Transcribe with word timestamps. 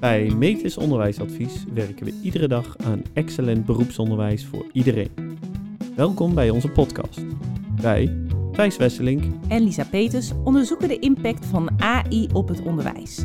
Bij 0.00 0.30
Metis 0.36 0.76
Onderwijsadvies 0.76 1.64
werken 1.74 2.04
we 2.04 2.14
iedere 2.22 2.48
dag 2.48 2.76
aan 2.78 3.02
excellent 3.12 3.66
beroepsonderwijs 3.66 4.46
voor 4.46 4.66
iedereen. 4.72 5.38
Welkom 5.96 6.34
bij 6.34 6.50
onze 6.50 6.68
podcast. 6.68 7.20
Wij, 7.80 8.16
Thijs 8.52 8.76
Wesselink 8.76 9.24
en 9.48 9.62
Lisa 9.62 9.84
Peters 9.84 10.32
onderzoeken 10.44 10.88
de 10.88 10.98
impact 10.98 11.46
van 11.46 11.70
AI 11.80 12.28
op 12.32 12.48
het 12.48 12.62
onderwijs. 12.62 13.24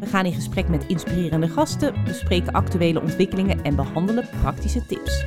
We 0.00 0.06
gaan 0.06 0.24
in 0.24 0.32
gesprek 0.32 0.68
met 0.68 0.86
inspirerende 0.86 1.48
gasten, 1.48 1.94
bespreken 2.04 2.52
actuele 2.52 3.00
ontwikkelingen 3.00 3.64
en 3.64 3.76
behandelen 3.76 4.28
praktische 4.40 4.86
tips. 4.86 5.24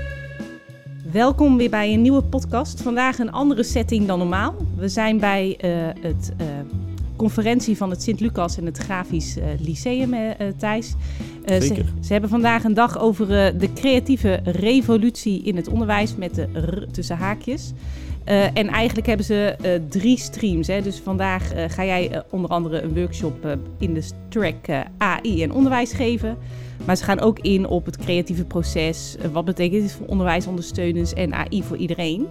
Welkom 1.12 1.58
weer 1.58 1.70
bij 1.70 1.94
een 1.94 2.02
nieuwe 2.02 2.24
podcast. 2.24 2.82
Vandaag 2.82 3.20
een 3.20 3.32
andere 3.32 3.64
setting 3.64 4.08
dan 4.08 4.20
normaal. 4.20 4.56
We 4.76 4.88
zijn 4.88 5.20
bij 5.20 5.48
uh, 5.66 6.04
het 6.04 6.34
uh, 6.42 6.48
conferentie 7.20 7.78
van 7.78 7.90
het 7.90 8.04
Sint-Lucas 8.04 8.58
en 8.58 8.66
het 8.66 8.78
Grafisch 8.78 9.38
uh, 9.38 9.44
Lyceum, 9.60 10.16
Thijs. 10.58 10.96
Ze, 11.46 11.84
ze, 12.02 12.12
hebben 12.12 12.30
vandaag 12.30 12.64
een 12.64 12.74
dag 12.74 13.00
over 13.00 13.28
de 13.58 13.70
creatieve 13.74 14.40
revolutie 14.44 15.44
in 15.44 15.56
het 15.56 15.68
onderwijs 15.68 16.16
met 16.16 16.36
de 16.36 16.48
r 16.54 16.92
tussen 16.92 17.18
haakjes. 17.18 17.74
Uh, 18.30 18.44
en 18.44 18.68
eigenlijk 18.68 19.08
hebben 19.08 19.26
ze 19.26 19.56
uh, 19.66 19.72
drie 19.90 20.18
streams. 20.18 20.68
Hè. 20.68 20.82
Dus 20.82 21.00
vandaag 21.00 21.56
uh, 21.56 21.64
ga 21.68 21.86
jij 21.86 22.24
onder 22.30 22.50
andere 22.50 22.82
een 22.82 22.94
workshop 22.94 23.58
in 23.80 23.94
de 23.94 24.04
track 24.30 24.86
AI 24.98 25.44
en 25.44 25.52
onderwijs 25.52 25.92
geven. 25.92 26.38
Maar 26.86 26.96
ze 26.96 27.04
gaan 27.04 27.20
ook 27.20 27.40
in 27.40 27.68
op 27.68 27.86
het 27.86 27.98
creatieve 27.98 28.46
proces. 28.46 29.16
wat 29.32 29.46
betekent 29.46 29.82
dit 29.82 29.92
voor 29.92 30.08
onderwijsondersteuners 30.08 31.14
en 31.14 31.34
AI 31.34 31.64
voor 31.64 31.78
iedereen? 31.78 32.28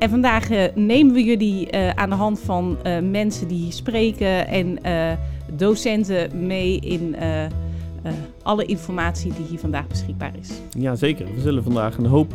En 0.00 0.10
vandaag 0.10 0.48
nemen 0.74 1.14
we 1.14 1.24
jullie 1.24 1.76
aan 1.94 2.10
de 2.10 2.16
hand 2.16 2.40
van 2.40 2.76
mensen 3.10 3.48
die 3.48 3.72
spreken 3.72 4.48
en 4.48 4.78
docenten 5.52 6.46
mee 6.46 6.80
in 6.80 7.16
alle 8.42 8.64
informatie 8.64 9.32
die 9.32 9.46
hier 9.48 9.58
vandaag 9.58 9.86
beschikbaar 9.86 10.32
is. 10.40 10.50
Ja, 10.78 10.94
zeker. 10.94 11.26
We 11.34 11.40
zullen 11.40 11.62
vandaag 11.62 11.96
een 11.96 12.06
hoop 12.06 12.34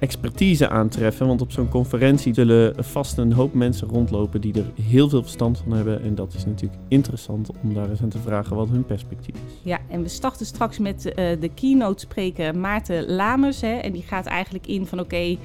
expertise 0.00 0.68
aantreffen. 0.68 1.26
Want 1.26 1.40
op 1.40 1.52
zo'n 1.52 1.68
conferentie 1.68 2.34
zullen 2.34 2.84
vast 2.84 3.18
een 3.18 3.32
hoop 3.32 3.54
mensen 3.54 3.88
rondlopen 3.88 4.40
die 4.40 4.54
er 4.54 4.82
heel 4.82 5.08
veel 5.08 5.22
verstand 5.22 5.58
van 5.58 5.72
hebben. 5.72 6.02
En 6.02 6.14
dat 6.14 6.34
is 6.34 6.44
natuurlijk 6.46 6.80
interessant 6.88 7.50
om 7.62 7.74
daar 7.74 7.90
eens 7.90 8.02
aan 8.02 8.08
te 8.08 8.18
vragen 8.18 8.56
wat 8.56 8.68
hun 8.68 8.84
perspectief 8.84 9.34
is. 9.34 9.52
Ja, 9.62 9.78
en 9.88 10.02
we 10.02 10.08
starten 10.08 10.46
straks 10.46 10.78
met 10.78 11.02
de 11.14 11.50
keynote 11.54 12.00
spreker 12.00 12.56
Maarten 12.58 13.10
Lamers. 13.10 13.60
Hè, 13.60 13.72
en 13.72 13.92
die 13.92 14.02
gaat 14.02 14.26
eigenlijk 14.26 14.66
in 14.66 14.86
van 14.86 15.00
oké, 15.00 15.14
okay, 15.14 15.38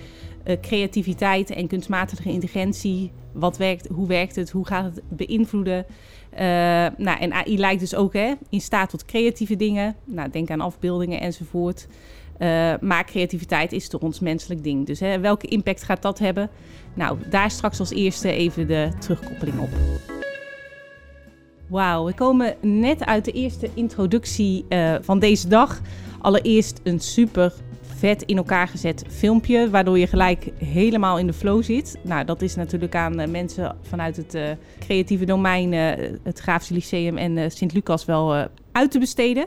uh, 0.45 0.55
creativiteit 0.61 1.49
en 1.49 1.67
kunstmatige 1.67 2.29
intelligentie. 2.29 3.11
Wat 3.31 3.57
werkt, 3.57 3.87
hoe 3.87 4.07
werkt 4.07 4.35
het? 4.35 4.49
Hoe 4.49 4.65
gaat 4.65 4.83
het 4.83 5.01
beïnvloeden? 5.07 5.85
nou, 6.97 7.19
en 7.19 7.33
AI 7.33 7.57
lijkt 7.57 7.79
dus 7.79 7.95
ook 7.95 8.13
hè, 8.13 8.33
in 8.49 8.61
staat 8.61 8.89
tot 8.89 9.05
creatieve 9.05 9.55
dingen. 9.55 9.95
Nou, 10.05 10.29
denk 10.29 10.49
aan 10.49 10.61
afbeeldingen 10.61 11.21
enzovoort. 11.21 11.87
Uh, 12.39 12.73
maar 12.81 13.05
creativiteit 13.05 13.71
is 13.71 13.87
toch 13.87 14.01
ons 14.01 14.19
menselijk 14.19 14.63
ding. 14.63 14.85
Dus 14.85 14.99
hè, 14.99 15.19
welke 15.19 15.47
impact 15.47 15.83
gaat 15.83 16.01
dat 16.01 16.19
hebben? 16.19 16.49
Nou, 16.93 17.17
daar 17.29 17.51
straks 17.51 17.79
als 17.79 17.91
eerste 17.91 18.31
even 18.31 18.67
de 18.67 18.89
terugkoppeling 18.99 19.59
op. 19.59 19.69
Wauw, 21.67 22.05
we 22.05 22.13
komen 22.13 22.55
net 22.61 23.05
uit 23.05 23.25
de 23.25 23.31
eerste 23.31 23.69
introductie 23.73 24.65
uh, 24.69 24.95
van 25.01 25.19
deze 25.19 25.47
dag. 25.47 25.81
Allereerst 26.19 26.79
een 26.83 26.99
super 26.99 27.53
vet 27.99 28.23
in 28.23 28.37
elkaar 28.37 28.67
gezet 28.67 29.03
filmpje, 29.09 29.69
waardoor 29.69 29.99
je 29.99 30.07
gelijk 30.07 30.49
helemaal 30.57 31.19
in 31.19 31.27
de 31.27 31.33
flow 31.33 31.63
zit. 31.63 31.97
Nou, 32.01 32.25
dat 32.25 32.41
is 32.41 32.55
natuurlijk 32.55 32.95
aan 32.95 33.21
uh, 33.21 33.27
mensen 33.27 33.75
vanuit 33.81 34.17
het 34.17 34.35
uh, 34.35 34.43
creatieve 34.79 35.25
domein, 35.25 35.73
uh, 35.73 36.09
het 36.23 36.39
Graafse 36.39 36.73
Lyceum 36.73 37.17
en 37.17 37.51
Sint-Lucas 37.51 38.05
wel 38.05 38.47
uit 38.71 38.91
te 38.91 38.99
besteden. 38.99 39.45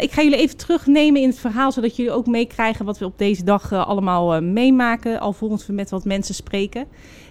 Ik 0.00 0.12
ga 0.12 0.22
jullie 0.22 0.38
even 0.38 0.56
terugnemen 0.56 1.20
in 1.20 1.28
het 1.28 1.38
verhaal, 1.38 1.72
zodat 1.72 1.96
jullie 1.96 2.12
ook 2.12 2.26
meekrijgen 2.26 2.84
wat 2.84 2.98
we 2.98 3.04
op 3.04 3.18
deze 3.18 3.44
dag 3.44 3.72
allemaal 3.72 4.40
meemaken, 4.42 5.20
alvorens 5.20 5.66
we 5.66 5.72
met 5.72 5.90
wat 5.90 6.04
mensen 6.04 6.34
spreken. 6.34 6.86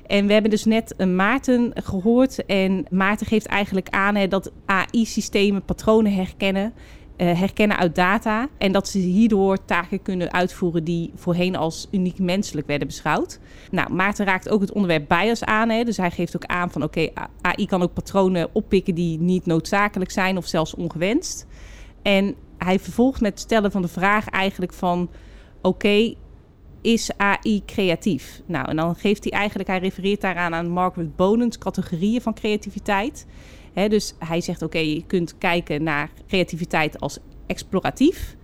En 0.08 0.28
we 0.28 0.34
hebben 0.34 0.52
dus 0.52 0.66
net 0.66 1.06
Maarten 1.06 1.72
gehoord. 1.74 2.46
En 2.46 2.86
Maarten 2.90 3.28
geeft 3.28 3.46
eigenlijk 3.46 3.90
aan 3.90 4.16
hè, 4.16 4.28
dat 4.28 4.52
AI-systemen 4.66 5.66
patronen 5.66 6.14
herkennen. 6.14 6.74
Herkennen 7.18 7.78
uit 7.78 7.96
data. 7.96 8.48
En 8.58 8.72
dat 8.72 8.88
ze 8.88 8.98
hierdoor 8.98 9.66
taken 9.66 10.02
kunnen 10.02 10.32
uitvoeren 10.32 10.84
die 10.84 11.12
voorheen 11.16 11.56
als 11.56 11.88
uniek 11.92 12.20
menselijk 12.20 12.68
werden 12.68 12.88
beschouwd. 12.88 13.40
Nou, 13.72 13.94
Maarten 13.94 14.26
raakt 14.26 14.50
ook 14.50 14.62
het 14.62 14.72
onderwerp 14.72 15.08
bias 15.08 15.44
aan. 15.44 15.70
Hè, 15.70 15.84
dus 15.84 15.98
hij 15.98 16.12
geeft 16.12 16.36
ook 16.36 16.46
aan 16.46 16.72
van 16.72 16.84
oké, 16.84 17.10
AI 17.42 17.66
kan 17.66 17.82
ook 17.82 17.94
patronen 17.94 18.50
oppikken 18.52 18.96
die 18.96 19.20
niet 19.20 19.46
noodzakelijk 19.46 20.12
zijn 20.12 20.38
of 20.38 20.46
zelfs 20.46 20.76
ongewenst. 20.76 21.48
En 22.02 22.36
hij 22.58 22.80
vervolgt 22.80 23.22
met 23.22 23.32
het 23.32 23.40
stellen 23.40 23.72
van 23.72 23.82
de 23.82 23.88
vraag 23.88 24.30
eigenlijk 24.30 24.74
van... 24.74 25.10
oké, 25.62 26.14
is 26.82 27.12
AI 27.18 27.62
creatief? 27.66 28.42
Nou, 28.46 28.68
en 28.70 28.76
dan 28.76 28.96
geeft 28.96 29.24
hij 29.24 29.34
eigenlijk... 29.34 29.70
hij 29.70 29.80
refereert 29.80 30.22
daaraan 30.22 30.54
aan 30.54 30.70
Margaret 30.70 31.16
Bonen's 31.16 31.58
categorieën 31.58 32.22
van 32.22 32.34
creativiteit. 32.34 33.26
Dus 33.76 34.14
hij 34.20 34.42
zegt, 34.42 34.62
oké, 34.62 34.78
je 34.78 35.04
kunt 35.06 35.38
kijken 35.38 35.84
naar 35.84 36.12
creativiteit 36.28 37.00
als 37.00 37.20
exploratief... 37.46 38.36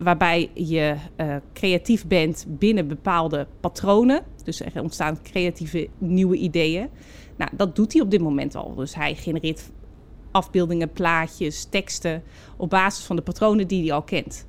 waarbij 0.00 0.50
je 0.54 0.94
uh, 1.16 1.36
creatief 1.52 2.06
bent 2.06 2.46
binnen 2.48 2.88
bepaalde 2.88 3.46
patronen. 3.60 4.22
Dus 4.44 4.60
er 4.60 4.82
ontstaan 4.82 5.22
creatieve 5.22 5.88
nieuwe 5.98 6.36
ideeën. 6.36 6.88
Nou, 7.36 7.50
dat 7.56 7.76
doet 7.76 7.92
hij 7.92 8.02
op 8.02 8.10
dit 8.10 8.20
moment 8.20 8.54
al. 8.54 8.74
Dus 8.74 8.94
hij 8.94 9.14
genereert 9.14 9.70
afbeeldingen, 10.30 10.92
plaatjes, 10.92 11.64
teksten 11.64 12.22
op 12.56 12.70
basis 12.70 13.04
van 13.04 13.16
de 13.16 13.22
patronen 13.22 13.68
die 13.68 13.82
hij 13.82 13.92
al 13.92 14.02
kent. 14.02 14.46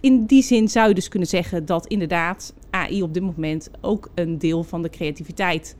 In 0.00 0.26
die 0.26 0.42
zin 0.42 0.68
zou 0.68 0.88
je 0.88 0.94
dus 0.94 1.08
kunnen 1.08 1.28
zeggen 1.28 1.66
dat 1.66 1.86
inderdaad 1.86 2.54
AI 2.70 3.02
op 3.02 3.14
dit 3.14 3.22
moment 3.22 3.70
ook 3.80 4.10
een 4.14 4.38
deel 4.38 4.62
van 4.62 4.82
de 4.82 4.90
creativiteit 4.90 5.76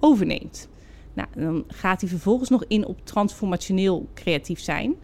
overneemt. 0.00 0.68
Nou, 1.16 1.28
dan 1.34 1.64
gaat 1.68 2.00
hij 2.00 2.10
vervolgens 2.10 2.48
nog 2.48 2.64
in 2.68 2.86
op 2.86 2.98
transformationeel 3.04 4.08
creatief 4.14 4.60
zijn. 4.60 4.94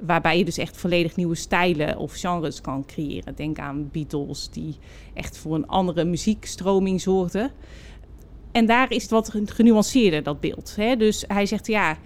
Waarbij 0.00 0.38
je 0.38 0.44
dus 0.44 0.58
echt 0.58 0.76
volledig 0.76 1.16
nieuwe 1.16 1.34
stijlen 1.34 1.98
of 1.98 2.14
genres 2.14 2.60
kan 2.60 2.84
creëren. 2.86 3.34
Denk 3.34 3.58
aan 3.58 3.88
Beatles, 3.92 4.50
die 4.50 4.76
echt 5.14 5.38
voor 5.38 5.54
een 5.54 5.66
andere 5.66 6.04
muziekstroming 6.04 7.00
zorgden. 7.00 7.50
En 8.52 8.66
daar 8.66 8.92
is 8.92 9.02
het 9.02 9.10
wat 9.10 9.34
genuanceerder, 9.44 10.22
dat 10.22 10.40
beeld. 10.40 10.76
Hè? 10.76 10.96
Dus 10.96 11.24
hij 11.28 11.46
zegt 11.46 11.66
ja, 11.66 11.96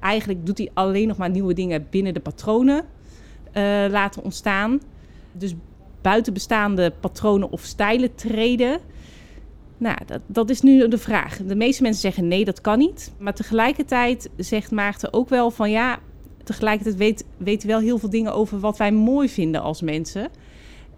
eigenlijk 0.00 0.46
doet 0.46 0.58
hij 0.58 0.70
alleen 0.74 1.08
nog 1.08 1.16
maar 1.16 1.30
nieuwe 1.30 1.54
dingen 1.54 1.86
binnen 1.90 2.14
de 2.14 2.20
patronen 2.20 2.84
uh, 3.54 3.86
laten 3.90 4.22
ontstaan. 4.22 4.80
Dus 5.32 5.54
buiten 6.00 6.32
bestaande 6.32 6.92
patronen 7.00 7.50
of 7.50 7.62
stijlen 7.62 8.14
treden. 8.14 8.80
Nou, 9.78 9.96
dat, 10.06 10.20
dat 10.26 10.50
is 10.50 10.60
nu 10.60 10.88
de 10.88 10.98
vraag. 10.98 11.36
De 11.46 11.54
meeste 11.54 11.82
mensen 11.82 12.00
zeggen 12.00 12.28
nee, 12.28 12.44
dat 12.44 12.60
kan 12.60 12.78
niet. 12.78 13.12
Maar 13.18 13.34
tegelijkertijd 13.34 14.30
zegt 14.36 14.70
Maarten 14.70 15.12
ook 15.12 15.28
wel 15.28 15.50
van 15.50 15.70
ja, 15.70 15.98
tegelijkertijd 16.44 16.96
weet, 16.96 17.24
hij 17.62 17.70
wel 17.70 17.80
heel 17.80 17.98
veel 17.98 18.10
dingen 18.10 18.34
over 18.34 18.60
wat 18.60 18.76
wij 18.76 18.92
mooi 18.92 19.28
vinden 19.28 19.62
als 19.62 19.82
mensen. 19.82 20.28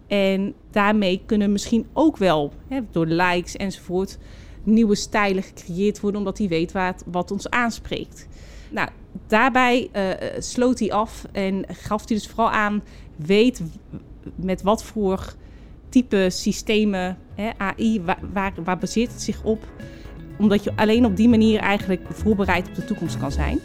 En 0.07 0.53
daarmee 0.71 1.21
kunnen 1.25 1.51
misschien 1.51 1.87
ook 1.93 2.17
wel, 2.17 2.53
hè, 2.67 2.79
door 2.91 3.05
likes 3.05 3.55
enzovoort, 3.55 4.17
nieuwe 4.63 4.95
stijlen 4.95 5.43
gecreëerd 5.43 5.99
worden, 5.99 6.19
omdat 6.19 6.37
hij 6.37 6.47
weet 6.47 6.71
wat, 6.71 7.03
wat 7.05 7.31
ons 7.31 7.49
aanspreekt. 7.49 8.27
Nou, 8.69 8.89
daarbij 9.27 9.89
uh, 9.95 10.09
sloot 10.39 10.79
hij 10.79 10.91
af 10.91 11.25
en 11.31 11.65
gaf 11.67 12.07
hij 12.07 12.17
dus 12.17 12.27
vooral 12.27 12.49
aan: 12.49 12.83
weet 13.15 13.61
met 14.35 14.61
wat 14.61 14.83
voor 14.83 15.33
type 15.89 16.27
systemen, 16.29 17.17
AI, 17.57 18.01
waar, 18.01 18.19
waar, 18.33 18.53
waar 18.63 18.77
baseert 18.77 19.11
het 19.11 19.21
zich 19.21 19.43
op? 19.43 19.67
Omdat 20.37 20.63
je 20.63 20.71
alleen 20.75 21.05
op 21.05 21.15
die 21.15 21.29
manier 21.29 21.59
eigenlijk 21.59 22.01
voorbereid 22.09 22.67
op 22.67 22.75
de 22.75 22.85
toekomst 22.85 23.17
kan 23.17 23.31
zijn. 23.31 23.59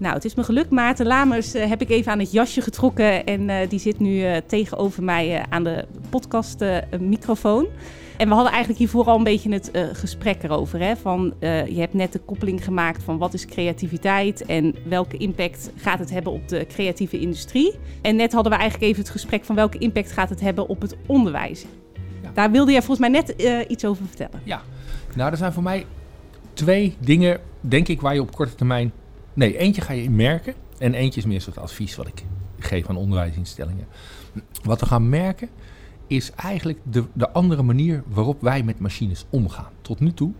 Nou, 0.00 0.14
het 0.14 0.24
is 0.24 0.34
me 0.34 0.44
gelukt. 0.44 0.70
Maarten 0.70 1.06
Lamers 1.06 1.54
uh, 1.54 1.68
heb 1.68 1.80
ik 1.80 1.90
even 1.90 2.12
aan 2.12 2.18
het 2.18 2.32
jasje 2.32 2.60
getrokken. 2.60 3.24
En 3.24 3.48
uh, 3.48 3.56
die 3.68 3.78
zit 3.78 3.98
nu 3.98 4.14
uh, 4.14 4.36
tegenover 4.46 5.02
mij 5.02 5.44
aan 5.48 5.64
de 5.64 5.84
podcastmicrofoon. 6.08 7.66
En 8.16 8.28
we 8.28 8.34
hadden 8.34 8.50
eigenlijk 8.50 8.78
hiervoor 8.78 9.04
al 9.04 9.16
een 9.16 9.24
beetje 9.24 9.52
het 9.52 9.70
gesprek 9.92 10.42
erover. 10.42 10.80
Hè? 10.80 10.96
Van, 10.96 11.34
je 11.40 11.76
hebt 11.76 11.94
net 11.94 12.12
de 12.12 12.18
koppeling 12.18 12.64
gemaakt 12.64 13.02
van 13.02 13.18
wat 13.18 13.34
is 13.34 13.46
creativiteit 13.46 14.44
en 14.44 14.74
welke 14.88 15.16
impact 15.16 15.70
gaat 15.76 15.98
het 15.98 16.10
hebben 16.10 16.32
op 16.32 16.48
de 16.48 16.66
creatieve 16.66 17.18
industrie. 17.18 17.74
En 18.02 18.16
net 18.16 18.32
hadden 18.32 18.52
we 18.52 18.58
eigenlijk 18.58 18.90
even 18.90 19.02
het 19.02 19.12
gesprek 19.12 19.44
van 19.44 19.54
welke 19.54 19.78
impact 19.78 20.12
gaat 20.12 20.28
het 20.28 20.40
hebben 20.40 20.68
op 20.68 20.80
het 20.80 20.96
onderwijs. 21.06 21.64
Ja. 22.22 22.30
Daar 22.34 22.50
wilde 22.50 22.72
jij 22.72 22.82
volgens 22.82 23.08
mij 23.08 23.20
net 23.20 23.34
iets 23.68 23.84
over 23.84 24.06
vertellen. 24.06 24.40
Ja, 24.44 24.62
nou 25.14 25.30
er 25.30 25.36
zijn 25.36 25.52
voor 25.52 25.62
mij 25.62 25.86
twee 26.52 26.96
dingen, 26.98 27.40
denk 27.60 27.88
ik, 27.88 28.00
waar 28.00 28.14
je 28.14 28.20
op 28.20 28.36
korte 28.36 28.54
termijn... 28.54 28.92
Nee, 29.34 29.58
eentje 29.58 29.80
ga 29.80 29.92
je 29.92 30.10
merken 30.10 30.54
en 30.78 30.94
eentje 30.94 31.20
is 31.20 31.26
meer 31.26 31.34
een 31.34 31.40
soort 31.40 31.58
advies 31.58 31.96
wat 31.96 32.06
ik 32.06 32.24
geef 32.58 32.88
aan 32.88 32.96
onderwijsinstellingen. 32.96 33.86
Wat 34.62 34.80
we 34.80 34.86
gaan 34.86 35.08
merken 35.08 35.48
is 36.06 36.32
eigenlijk 36.32 36.78
de, 36.82 37.04
de 37.12 37.30
andere 37.30 37.62
manier 37.62 38.02
waarop 38.06 38.40
wij 38.40 38.62
met 38.62 38.78
machines 38.78 39.26
omgaan. 39.30 39.70
Tot 39.82 40.00
nu 40.00 40.12
toe 40.12 40.32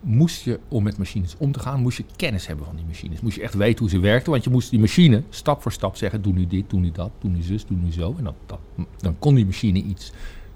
moest 0.00 0.42
je, 0.42 0.60
om 0.68 0.82
met 0.82 0.98
machines 0.98 1.34
om 1.38 1.52
te 1.52 1.58
gaan, 1.58 1.80
moest 1.80 1.96
je 1.96 2.04
kennis 2.16 2.46
hebben 2.46 2.66
van 2.66 2.76
die 2.76 2.84
machines. 2.84 3.20
Moest 3.20 3.36
je 3.36 3.42
echt 3.42 3.54
weten 3.54 3.78
hoe 3.78 3.90
ze 3.90 3.98
werkten, 3.98 4.32
want 4.32 4.44
je 4.44 4.50
moest 4.50 4.70
die 4.70 4.80
machine 4.80 5.22
stap 5.28 5.62
voor 5.62 5.72
stap 5.72 5.96
zeggen, 5.96 6.22
doe 6.22 6.32
nu 6.32 6.46
dit, 6.46 6.70
doe 6.70 6.80
nu 6.80 6.90
dat, 6.90 7.10
doe 7.18 7.30
nu 7.30 7.42
zus, 7.42 7.66
doe 7.66 7.76
nu 7.76 7.92
zo. 7.92 8.14
En 8.18 8.24
dan, 8.24 8.58
dan 8.96 9.18
kon 9.18 9.34
die 9.34 9.46
machine 9.46 9.78
iets. 9.82 10.12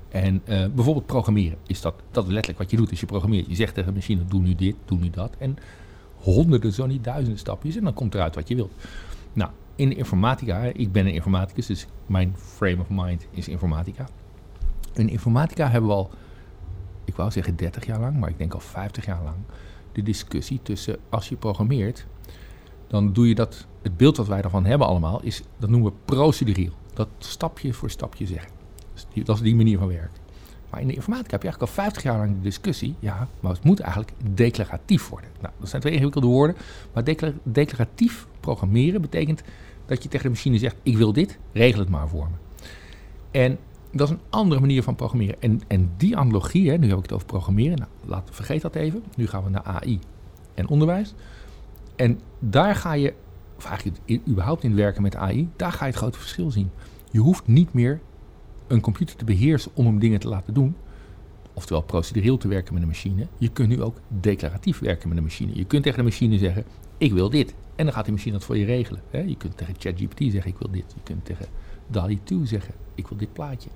En 0.08 0.42
eh, 0.44 0.66
bijvoorbeeld 0.74 1.06
programmeren, 1.06 1.58
is 1.66 1.80
dat, 1.80 1.94
dat 2.10 2.24
is 2.24 2.30
letterlijk 2.30 2.62
wat 2.62 2.70
je 2.70 2.76
doet 2.76 2.90
als 2.90 3.00
je 3.00 3.06
programmeert. 3.06 3.46
Je 3.46 3.54
zegt 3.54 3.74
tegen 3.74 3.90
de 3.90 3.98
machine, 3.98 4.24
doe 4.24 4.40
nu 4.40 4.54
dit, 4.54 4.74
doe 4.84 4.98
nu 4.98 5.10
dat. 5.10 5.34
En 5.38 5.58
honderden, 6.22 6.72
zo 6.72 6.86
niet 6.86 7.04
duizenden 7.04 7.38
stapjes 7.38 7.76
en 7.76 7.84
dan 7.84 7.94
komt 7.94 8.14
eruit 8.14 8.34
wat 8.34 8.48
je 8.48 8.54
wilt. 8.54 8.72
Nou, 9.32 9.50
in 9.76 9.96
informatica, 9.96 10.60
ik 10.62 10.92
ben 10.92 11.06
een 11.06 11.14
informaticus, 11.14 11.66
dus 11.66 11.86
mijn 12.06 12.34
frame 12.36 12.80
of 12.80 12.88
mind 12.88 13.26
is 13.30 13.48
informatica. 13.48 14.08
In 14.92 15.08
informatica 15.08 15.68
hebben 15.68 15.90
we 15.90 15.96
al, 15.96 16.10
ik 17.04 17.14
wou 17.14 17.30
zeggen 17.30 17.56
30 17.56 17.86
jaar 17.86 18.00
lang, 18.00 18.16
maar 18.16 18.28
ik 18.28 18.38
denk 18.38 18.54
al 18.54 18.60
50 18.60 19.06
jaar 19.06 19.22
lang, 19.24 19.36
de 19.92 20.02
discussie 20.02 20.60
tussen 20.62 20.96
als 21.08 21.28
je 21.28 21.36
programmeert, 21.36 22.06
dan 22.86 23.12
doe 23.12 23.28
je 23.28 23.34
dat, 23.34 23.66
het 23.82 23.96
beeld 23.96 24.16
wat 24.16 24.26
wij 24.26 24.42
daarvan 24.42 24.64
hebben 24.64 24.86
allemaal, 24.86 25.22
is, 25.22 25.42
dat 25.58 25.70
noemen 25.70 25.90
we 25.90 25.98
procedurieel. 26.04 26.72
Dat 26.94 27.08
stapje 27.18 27.72
voor 27.72 27.90
stapje 27.90 28.26
zeggen. 28.26 28.50
Dat 29.24 29.36
is 29.36 29.42
die 29.42 29.54
manier 29.54 29.78
van 29.78 29.88
werken. 29.88 30.21
Maar 30.72 30.80
in 30.80 30.86
de 30.86 30.94
informatica 30.94 31.30
heb 31.30 31.42
je 31.42 31.48
eigenlijk 31.48 31.76
al 31.76 31.82
50 31.84 32.02
jaar 32.02 32.18
lang 32.18 32.34
de 32.34 32.40
discussie, 32.40 32.94
ja, 32.98 33.28
maar 33.40 33.52
het 33.52 33.64
moet 33.64 33.80
eigenlijk 33.80 34.12
declaratief 34.34 35.08
worden. 35.08 35.30
Nou, 35.40 35.54
dat 35.58 35.68
zijn 35.68 35.80
twee 35.80 35.92
ingewikkelde 35.92 36.26
woorden, 36.26 36.56
maar 36.92 37.04
declaratief 37.42 38.26
programmeren 38.40 39.00
betekent 39.00 39.42
dat 39.86 40.02
je 40.02 40.08
tegen 40.08 40.26
de 40.26 40.32
machine 40.32 40.58
zegt, 40.58 40.76
ik 40.82 40.96
wil 40.96 41.12
dit, 41.12 41.38
regel 41.52 41.80
het 41.80 41.88
maar 41.88 42.08
voor 42.08 42.28
me. 42.30 42.36
En 43.30 43.58
dat 43.90 44.08
is 44.08 44.14
een 44.14 44.20
andere 44.30 44.60
manier 44.60 44.82
van 44.82 44.94
programmeren. 44.94 45.36
En, 45.40 45.60
en 45.66 45.90
die 45.96 46.16
analogie, 46.16 46.70
hè, 46.70 46.76
nu 46.76 46.88
heb 46.88 46.96
ik 46.96 47.02
het 47.02 47.12
over 47.12 47.26
programmeren, 47.26 47.78
nou, 47.78 47.90
laat, 48.04 48.28
vergeet 48.32 48.62
dat 48.62 48.74
even. 48.74 49.04
Nu 49.16 49.26
gaan 49.26 49.44
we 49.44 49.50
naar 49.50 49.62
AI 49.62 49.98
en 50.54 50.68
onderwijs. 50.68 51.14
En 51.96 52.20
daar 52.38 52.74
ga 52.74 52.92
je, 52.92 53.14
of 53.56 53.66
eigenlijk 53.66 54.20
überhaupt 54.28 54.62
in 54.62 54.70
het 54.70 54.78
werken 54.78 55.02
met 55.02 55.16
AI, 55.16 55.48
daar 55.56 55.72
ga 55.72 55.84
je 55.84 55.90
het 55.90 56.00
grote 56.00 56.18
verschil 56.18 56.50
zien. 56.50 56.70
Je 57.10 57.18
hoeft 57.18 57.46
niet 57.46 57.72
meer 57.72 58.00
een 58.72 58.80
computer 58.80 59.16
te 59.16 59.24
beheersen 59.24 59.70
om 59.74 59.86
hem 59.86 59.98
dingen 59.98 60.20
te 60.20 60.28
laten 60.28 60.54
doen. 60.54 60.76
Oftewel 61.54 61.82
procedureel 61.82 62.36
te 62.36 62.48
werken 62.48 62.74
met 62.74 62.82
een 62.82 62.88
machine. 62.88 63.26
Je 63.38 63.48
kunt 63.48 63.68
nu 63.68 63.82
ook 63.82 64.00
declaratief 64.08 64.78
werken 64.78 65.08
met 65.08 65.16
een 65.16 65.24
machine. 65.24 65.54
Je 65.54 65.64
kunt 65.64 65.82
tegen 65.82 65.98
de 65.98 66.04
machine 66.04 66.38
zeggen, 66.38 66.64
ik 66.98 67.12
wil 67.12 67.30
dit. 67.30 67.54
En 67.76 67.84
dan 67.84 67.94
gaat 67.94 68.04
die 68.04 68.14
machine 68.14 68.32
dat 68.32 68.44
voor 68.44 68.58
je 68.58 68.64
regelen. 68.64 69.02
Je 69.10 69.36
kunt 69.36 69.56
tegen 69.56 69.74
ChatGPT 69.78 70.32
zeggen, 70.32 70.50
ik 70.50 70.58
wil 70.58 70.70
dit. 70.70 70.84
Je 70.94 71.00
kunt 71.02 71.24
tegen 71.24 71.46
DALI 71.86 72.20
2 72.22 72.46
zeggen, 72.46 72.74
ik 72.94 73.06
wil 73.06 73.18
dit 73.18 73.32
plaatje. 73.32 73.70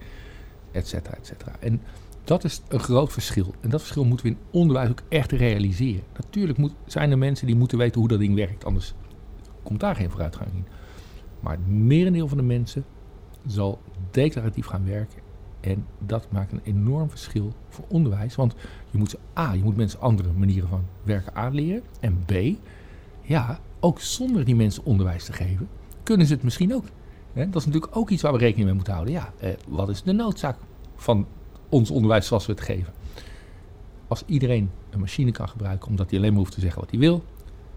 Etcetera, 0.72 1.16
etcetera. 1.16 1.56
En 1.60 1.80
dat 2.24 2.44
is 2.44 2.62
een 2.68 2.80
groot 2.80 3.12
verschil. 3.12 3.54
En 3.60 3.70
dat 3.70 3.80
verschil 3.80 4.04
moeten 4.04 4.26
we 4.26 4.32
in 4.32 4.38
onderwijs 4.50 4.90
ook 4.90 5.02
echt 5.08 5.32
realiseren. 5.32 6.02
Natuurlijk 6.14 6.58
moet, 6.58 6.72
zijn 6.86 7.10
er 7.10 7.18
mensen 7.18 7.46
die 7.46 7.56
moeten 7.56 7.78
weten 7.78 8.00
hoe 8.00 8.08
dat 8.08 8.18
ding 8.18 8.34
werkt. 8.34 8.64
Anders 8.64 8.94
komt 9.62 9.80
daar 9.80 9.96
geen 9.96 10.10
vooruitgang 10.10 10.50
in. 10.52 10.66
Maar 11.40 11.52
het 11.52 11.68
merendeel 11.68 12.28
van 12.28 12.36
de 12.36 12.42
mensen 12.42 12.84
zal 13.46 13.78
declaratief 14.10 14.66
gaan 14.66 14.84
werken. 14.84 15.20
En 15.60 15.86
dat 15.98 16.26
maakt 16.30 16.52
een 16.52 16.60
enorm 16.64 17.10
verschil 17.10 17.52
voor 17.68 17.84
onderwijs. 17.88 18.34
Want 18.34 18.54
je 18.90 18.98
moet, 18.98 19.16
A, 19.38 19.52
je 19.52 19.62
moet 19.62 19.76
mensen 19.76 20.00
andere 20.00 20.32
manieren 20.32 20.68
van 20.68 20.84
werken 21.02 21.34
aanleren. 21.34 21.82
En 22.00 22.24
B, 22.24 22.32
ja, 23.22 23.60
ook 23.80 24.00
zonder 24.00 24.44
die 24.44 24.56
mensen 24.56 24.84
onderwijs 24.84 25.24
te 25.24 25.32
geven, 25.32 25.68
kunnen 26.02 26.26
ze 26.26 26.32
het 26.32 26.42
misschien 26.42 26.74
ook. 26.74 26.84
dat 27.32 27.56
is 27.56 27.66
natuurlijk 27.66 27.96
ook 27.96 28.10
iets 28.10 28.22
waar 28.22 28.32
we 28.32 28.38
rekening 28.38 28.66
mee 28.66 28.74
moeten 28.74 28.92
houden. 28.92 29.14
Ja, 29.14 29.32
eh, 29.38 29.50
wat 29.68 29.88
is 29.88 30.02
de 30.02 30.12
noodzaak 30.12 30.56
van 30.96 31.26
ons 31.68 31.90
onderwijs 31.90 32.26
zoals 32.26 32.46
we 32.46 32.52
het 32.52 32.60
geven? 32.60 32.92
Als 34.08 34.22
iedereen 34.26 34.70
een 34.90 35.00
machine 35.00 35.32
kan 35.32 35.48
gebruiken 35.48 35.88
omdat 35.88 36.10
hij 36.10 36.18
alleen 36.18 36.30
maar 36.30 36.40
hoeft 36.40 36.54
te 36.54 36.60
zeggen 36.60 36.80
wat 36.80 36.90
hij 36.90 36.98
wil, 36.98 37.24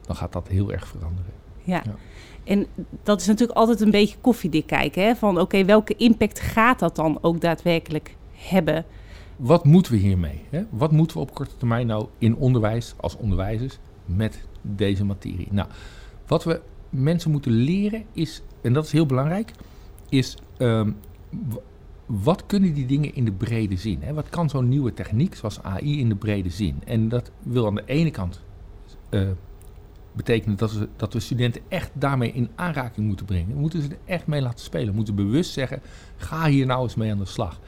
dan 0.02 0.16
gaat 0.16 0.34
dat 0.34 0.48
heel 0.48 0.72
erg 0.72 0.88
veranderen. 0.88 1.34
Ja. 1.70 1.82
ja. 1.86 1.96
En 2.44 2.68
dat 3.04 3.22
is 3.22 3.28
natuurlijk 3.28 3.58
altijd 3.58 3.82
een 3.82 3.92
beetje 3.92 4.18
koffiedik 4.22 4.66
kijken. 4.66 5.04
Hè? 5.04 5.16
Van 5.16 5.40
oké, 5.40 5.66
welke 5.66 5.96
impact 5.96 6.40
gaat 6.40 6.80
dat 6.80 6.96
dan 6.96 7.18
ook 7.22 7.42
daadwerkelijk 7.42 8.16
hebben? 8.32 8.86
Wat 9.36 9.66
moeten 9.66 9.92
we 9.92 9.98
hiermee? 9.98 10.42
Hè? 10.50 10.64
Wat 10.70 10.92
moeten 10.92 11.18
we 11.18 11.24
op 11.24 11.34
korte 11.34 11.58
termijn 11.58 11.88
nou 11.88 12.08
in 12.18 12.36
onderwijs 12.36 12.94
als 12.98 13.18
onderwijzers 13.18 13.80
met 14.06 14.48
deze 14.62 15.06
materie? 15.06 15.48
Nou, 15.52 15.68
wat 16.28 16.44
we 16.44 16.62
mensen 16.90 17.32
moeten 17.32 17.52
leren 17.52 18.04
is, 18.14 18.42
en 18.62 18.74
dat 18.74 18.86
is 18.86 18.92
heel 18.92 19.06
belangrijk, 19.06 19.52
is 20.10 20.38
um, 20.58 20.96
wat 22.06 22.46
kunnen 22.46 22.74
die 22.74 22.86
dingen 22.86 23.16
in 23.16 23.26
de 23.26 23.32
brede 23.32 23.78
zin? 23.78 24.02
Hè? 24.02 24.14
Wat 24.14 24.30
kan 24.30 24.50
zo'n 24.50 24.68
nieuwe 24.68 24.94
techniek 24.94 25.36
zoals 25.36 25.64
AI 25.64 26.00
in 26.00 26.10
de 26.10 26.16
brede 26.16 26.50
zin? 26.50 26.82
En 26.86 27.10
dat 27.10 27.32
wil 27.44 27.66
aan 27.66 27.76
de 27.76 27.84
ene 27.86 28.12
kant 28.12 28.42
uh, 29.10 29.30
betekenen 30.14 30.58
dat 30.58 30.74
we, 30.74 30.88
dat 30.96 31.16
studenten 31.18 31.62
echt 31.68 31.92
daarmee 31.94 32.32
in 32.32 32.50
aanraking 32.56 33.08
moeten 33.08 33.26
brengen. 33.26 33.54
We 33.54 33.60
moeten 33.60 33.82
ze 33.82 33.88
er 33.88 33.98
echt 34.06 34.28
mee 34.28 34.42
laten 34.42 34.66
spelen. 34.66 34.88
We 34.88 34.96
moeten 34.96 35.16
bewust 35.16 35.52
zeggen, 35.52 35.82
ga 36.18 36.48
hier 36.48 36.66
nou 36.66 36.84
eens 36.84 36.96
mee 36.96 37.12
aan 37.12 37.18
de 37.18 37.26
slag. 37.26 37.60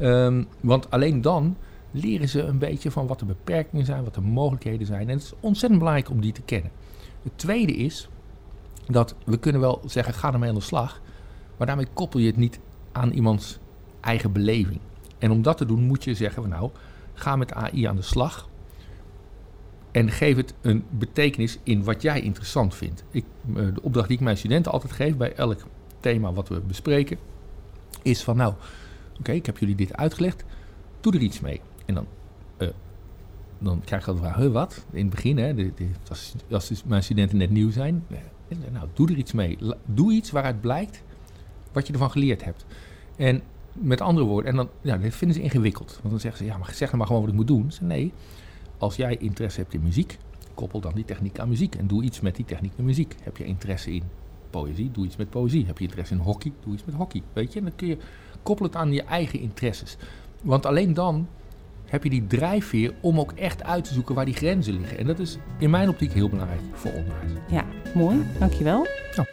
Um, 0.00 0.46
want 0.60 0.90
alleen 0.90 1.20
dan 1.20 1.56
leren 1.90 2.28
ze 2.28 2.42
een 2.42 2.58
beetje 2.58 2.90
van 2.90 3.06
wat 3.06 3.18
de 3.18 3.24
beperkingen 3.24 3.84
zijn, 3.86 4.04
wat 4.04 4.14
de 4.14 4.20
mogelijkheden 4.20 4.86
zijn. 4.86 5.08
En 5.08 5.14
het 5.14 5.22
is 5.22 5.32
ontzettend 5.40 5.78
belangrijk 5.78 6.10
om 6.10 6.20
die 6.20 6.32
te 6.32 6.42
kennen. 6.42 6.70
Het 7.22 7.38
tweede 7.38 7.72
is 7.72 8.08
dat 8.86 9.14
we 9.24 9.38
kunnen 9.38 9.60
wel 9.60 9.82
zeggen, 9.86 10.14
ga 10.14 10.32
ermee 10.32 10.48
aan 10.48 10.54
de 10.54 10.60
slag. 10.60 11.00
Maar 11.56 11.66
daarmee 11.66 11.86
koppel 11.92 12.20
je 12.20 12.26
het 12.26 12.36
niet 12.36 12.58
aan 12.92 13.10
iemands 13.10 13.58
eigen 14.00 14.32
beleving. 14.32 14.80
En 15.18 15.30
om 15.30 15.42
dat 15.42 15.56
te 15.56 15.66
doen 15.66 15.82
moet 15.82 16.04
je 16.04 16.14
zeggen, 16.14 16.48
nou, 16.48 16.70
ga 17.14 17.36
met 17.36 17.52
AI 17.52 17.84
aan 17.84 17.96
de 17.96 18.02
slag. 18.02 18.48
En 19.92 20.10
geef 20.10 20.36
het 20.36 20.54
een 20.60 20.84
betekenis 20.90 21.58
in 21.62 21.84
wat 21.84 22.02
jij 22.02 22.20
interessant 22.20 22.74
vindt. 22.74 23.04
Ik, 23.10 23.24
eh, 23.48 23.54
de 23.54 23.82
opdracht 23.82 24.08
die 24.08 24.16
ik 24.16 24.22
mijn 24.22 24.36
studenten 24.36 24.72
altijd 24.72 24.92
geef 24.92 25.16
bij 25.16 25.34
elk 25.34 25.66
thema 26.00 26.32
wat 26.32 26.48
we 26.48 26.60
bespreken, 26.60 27.18
is 28.02 28.22
van 28.22 28.36
nou, 28.36 28.54
oké, 29.18 29.32
ik 29.32 29.46
heb 29.46 29.58
jullie 29.58 29.74
dit 29.74 29.96
uitgelegd, 29.96 30.44
doe 31.00 31.12
er 31.12 31.20
iets 31.20 31.40
mee. 31.40 31.60
En 31.86 31.94
dan, 31.94 32.06
uh, 32.58 32.68
dan 33.58 33.82
krijg 33.84 34.06
je 34.06 34.12
de 34.12 34.18
vraag, 34.18 34.48
wat? 34.48 34.84
In 34.90 35.00
het 35.00 35.10
begin, 35.10 35.38
hè, 35.38 35.72
als, 36.50 36.82
mijn 36.86 37.02
studenten 37.02 37.38
net 37.38 37.50
nieuw 37.50 37.70
zijn, 37.70 38.04
eh, 38.08 38.56
nou, 38.72 38.88
doe 38.94 39.08
er 39.08 39.16
iets 39.16 39.32
mee. 39.32 39.58
Doe 39.84 40.12
iets 40.12 40.30
waaruit 40.30 40.60
blijkt 40.60 41.02
wat 41.72 41.86
je 41.86 41.92
ervan 41.92 42.10
geleerd 42.10 42.44
hebt. 42.44 42.64
En 43.16 43.42
met 43.72 44.00
andere 44.00 44.26
woorden, 44.26 44.50
en 44.50 44.56
dan 44.56 44.68
ja, 44.80 44.96
dat 44.96 45.14
vinden 45.14 45.36
ze 45.36 45.42
ingewikkeld. 45.42 45.98
Want 46.00 46.10
dan 46.10 46.20
zeggen 46.20 46.44
ze, 46.44 46.50
ja, 46.50 46.58
maar 46.58 46.74
zeg 46.74 46.88
dan 46.88 46.98
maar 46.98 47.06
gewoon 47.06 47.22
wat 47.22 47.30
ik 47.30 47.36
moet 47.36 47.46
doen. 47.46 47.72
Ze, 47.72 47.84
nee, 47.84 48.12
als 48.82 48.96
jij 48.96 49.16
interesse 49.16 49.60
hebt 49.60 49.74
in 49.74 49.82
muziek, 49.82 50.18
koppel 50.54 50.80
dan 50.80 50.92
die 50.94 51.04
techniek 51.04 51.38
aan 51.38 51.48
muziek. 51.48 51.74
En 51.74 51.86
doe 51.86 52.02
iets 52.02 52.20
met 52.20 52.36
die 52.36 52.44
techniek 52.44 52.72
en 52.76 52.84
muziek. 52.84 53.14
Heb 53.22 53.36
je 53.36 53.44
interesse 53.44 53.92
in 53.92 54.02
poëzie, 54.50 54.90
doe 54.90 55.04
iets 55.04 55.16
met 55.16 55.30
poëzie. 55.30 55.66
Heb 55.66 55.78
je 55.78 55.84
interesse 55.84 56.14
in 56.14 56.20
hockey, 56.20 56.52
doe 56.64 56.72
iets 56.72 56.84
met 56.84 56.94
hockey. 56.94 57.22
Weet 57.32 57.52
je, 57.52 57.58
en 57.58 57.64
dan 57.64 57.74
kun 57.76 57.88
je 57.88 57.96
koppelen 58.42 58.70
het 58.70 58.80
aan 58.80 58.92
je 58.92 59.02
eigen 59.02 59.40
interesses. 59.40 59.96
Want 60.42 60.66
alleen 60.66 60.94
dan 60.94 61.28
heb 61.84 62.02
je 62.04 62.10
die 62.10 62.26
drijfveer 62.26 62.94
om 63.00 63.20
ook 63.20 63.32
echt 63.32 63.62
uit 63.62 63.84
te 63.84 63.94
zoeken 63.94 64.14
waar 64.14 64.24
die 64.24 64.34
grenzen 64.34 64.74
liggen. 64.80 64.98
En 64.98 65.06
dat 65.06 65.18
is 65.18 65.38
in 65.58 65.70
mijn 65.70 65.88
optiek 65.88 66.12
heel 66.12 66.28
belangrijk 66.28 66.60
voor 66.72 66.92
onderwijs. 66.92 67.30
Ja, 67.48 67.64
mooi. 67.94 68.26
Dankjewel. 68.38 68.86
Ja. 69.16 69.26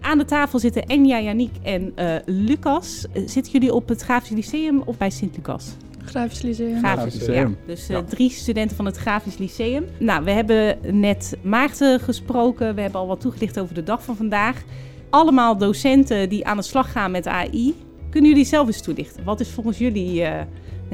Aan 0.00 0.18
de 0.18 0.24
tafel 0.24 0.58
zitten 0.58 0.82
Enja, 0.82 1.20
Janiek 1.20 1.56
en 1.62 1.92
uh, 1.96 2.16
Lucas. 2.26 3.06
Zitten 3.12 3.52
jullie 3.52 3.74
op 3.74 3.88
het 3.88 4.02
Grafisch 4.02 4.30
Lyceum 4.30 4.80
of 4.80 4.96
bij 4.96 5.10
Sint-Lucas? 5.10 5.76
Grafisch 6.04 6.42
Lyceum. 6.42 6.78
Grafisch, 6.78 7.14
Lyceum. 7.14 7.48
Ja. 7.48 7.66
Dus 7.66 7.90
uh, 7.90 7.98
drie 7.98 8.30
studenten 8.30 8.76
van 8.76 8.84
het 8.84 8.96
Grafisch 8.96 9.38
Lyceum. 9.38 9.84
Nou, 9.98 10.24
we 10.24 10.30
hebben 10.30 10.76
net 11.00 11.36
Maarten 11.42 12.00
gesproken. 12.00 12.74
We 12.74 12.80
hebben 12.80 13.00
al 13.00 13.06
wat 13.06 13.20
toegelicht 13.20 13.60
over 13.60 13.74
de 13.74 13.82
dag 13.82 14.04
van 14.04 14.16
vandaag. 14.16 14.62
Allemaal 15.10 15.58
docenten 15.58 16.28
die 16.28 16.46
aan 16.46 16.56
de 16.56 16.62
slag 16.62 16.92
gaan 16.92 17.10
met 17.10 17.26
AI. 17.26 17.74
Kunnen 18.10 18.30
jullie 18.30 18.44
zelf 18.44 18.66
eens 18.66 18.82
toelichten? 18.82 19.24
Wat 19.24 19.40
is 19.40 19.50
volgens 19.50 19.78
jullie 19.78 20.20
uh, 20.20 20.28
nou 20.28 20.44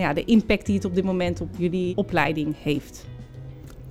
ja, 0.09 0.13
de 0.13 0.25
impact 0.25 0.67
die 0.67 0.75
het 0.75 0.85
op 0.85 0.95
dit 0.95 1.05
moment 1.05 1.41
op 1.41 1.49
jullie 1.57 1.97
opleiding 1.97 2.55
heeft? 2.63 3.07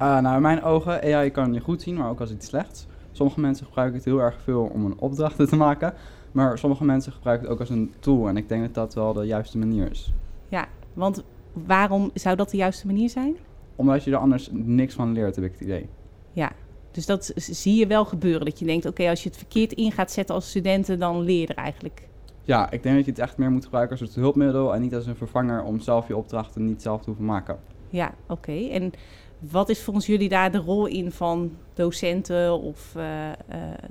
Uh, 0.02 0.20
nou, 0.20 0.36
in 0.36 0.42
mijn 0.42 0.64
ogen, 0.64 1.02
AI 1.14 1.32
kan 1.32 1.54
je 1.54 1.60
goed 1.60 1.82
zien, 1.82 1.96
maar 1.96 2.10
ook 2.10 2.20
als 2.20 2.32
iets 2.32 2.48
slechts. 2.48 2.86
Sommige 3.12 3.40
mensen 3.40 3.66
gebruiken 3.66 3.96
het 3.98 4.06
heel 4.06 4.20
erg 4.20 4.38
veel 4.44 4.70
om 4.74 4.86
een 4.86 5.00
opdracht 5.00 5.50
te 5.50 5.56
maken. 5.56 5.94
Maar 6.32 6.58
sommige 6.58 6.84
mensen 6.84 7.12
gebruiken 7.12 7.46
het 7.46 7.54
ook 7.54 7.60
als 7.60 7.70
een 7.70 7.94
tool. 8.00 8.28
En 8.28 8.38
ik 8.38 8.50
denk 8.50 8.62
dat 8.62 8.74
dat 8.74 8.94
wel 8.94 9.14
de 9.14 9.26
juiste 9.26 9.58
manier 9.58 9.92
is. 9.92 10.14
Ja, 10.50 10.68
want 10.96 11.24
waarom 11.54 12.12
zou 12.14 12.36
dat 12.36 12.50
de 12.50 12.58
juiste 12.58 12.86
manier 12.86 13.10
zijn? 13.10 13.36
Omdat 13.76 14.04
je 14.04 14.12
er 14.12 14.18
anders 14.18 14.50
niks 14.52 14.94
van 14.94 15.12
leert, 15.12 15.36
heb 15.36 15.46
ik 15.46 15.52
het 15.52 15.62
idee. 15.62 15.90
Ja, 16.34 16.52
dus 16.92 17.06
dat 17.06 17.32
zie 17.36 17.76
je 17.76 17.88
wel 17.88 18.06
gebeuren. 18.06 18.46
Dat 18.46 18.60
je 18.60 18.66
denkt, 18.66 18.86
oké, 18.86 19.10
als 19.10 19.24
je 19.24 19.30
het 19.30 19.38
verkeerd 19.38 19.74
in 19.74 19.92
gaat 19.92 20.12
zetten 20.12 20.36
als 20.36 20.50
studenten, 20.50 21.00
dan 21.00 21.22
leer 21.22 21.40
je 21.40 21.48
er 21.48 21.56
eigenlijk. 21.56 22.08
Ja, 22.44 22.72
ik 22.72 22.84
denk 22.84 22.96
dat 22.96 23.06
je 23.06 23.12
het 23.12 23.20
echt 23.20 23.38
meer 23.38 23.52
moet 23.52 23.64
gebruiken 23.64 24.00
als 24.00 24.16
een 24.16 24.22
hulpmiddel 24.22 24.76
en 24.76 24.82
niet 24.82 24.96
als 24.96 25.06
een 25.06 25.16
vervanger 25.16 25.64
om 25.64 25.80
zelf 25.80 26.08
je 26.08 26.18
opdrachten 26.18 26.66
niet 26.66 26.82
zelf 26.82 27.00
te 27.00 27.06
hoeven 27.06 27.26
maken. 27.26 27.60
Ja, 27.90 28.14
oké. 28.28 28.52
En 28.52 28.92
wat 29.40 29.70
is 29.70 29.84
volgens 29.84 30.06
jullie 30.06 30.30
daar 30.30 30.52
de 30.52 30.58
rol 30.58 30.86
in 30.86 31.12
van 31.12 31.52
docenten 31.74 32.60
of 32.62 32.94
uh, 32.98 33.04
uh, 33.04 33.34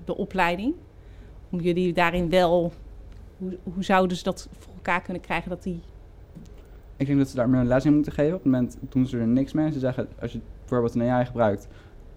de 0.04 0.16
opleiding? 0.16 0.74
Om 1.50 1.60
jullie 1.60 1.92
daarin 1.92 2.30
wel, 2.30 2.72
hoe, 3.38 3.58
hoe 3.74 3.84
zouden 3.84 4.16
ze 4.16 4.22
dat 4.22 4.48
voor 4.58 4.74
elkaar 4.74 5.02
kunnen 5.02 5.22
krijgen 5.22 5.50
dat 5.50 5.62
die 5.62 5.80
ik 6.96 7.06
denk 7.06 7.18
dat 7.18 7.28
ze 7.28 7.36
daar 7.36 7.48
meer 7.48 7.64
les 7.64 7.84
in 7.84 7.94
moeten 7.94 8.12
geven. 8.12 8.34
Op 8.34 8.42
het 8.42 8.52
moment 8.52 8.78
doen 8.88 9.06
ze 9.06 9.18
er 9.18 9.26
niks 9.26 9.52
mee. 9.52 9.72
Ze 9.72 9.78
zeggen, 9.78 10.08
als 10.20 10.32
je 10.32 10.40
bijvoorbeeld 10.60 10.94
een 10.94 11.08
AI 11.08 11.24
gebruikt, 11.24 11.68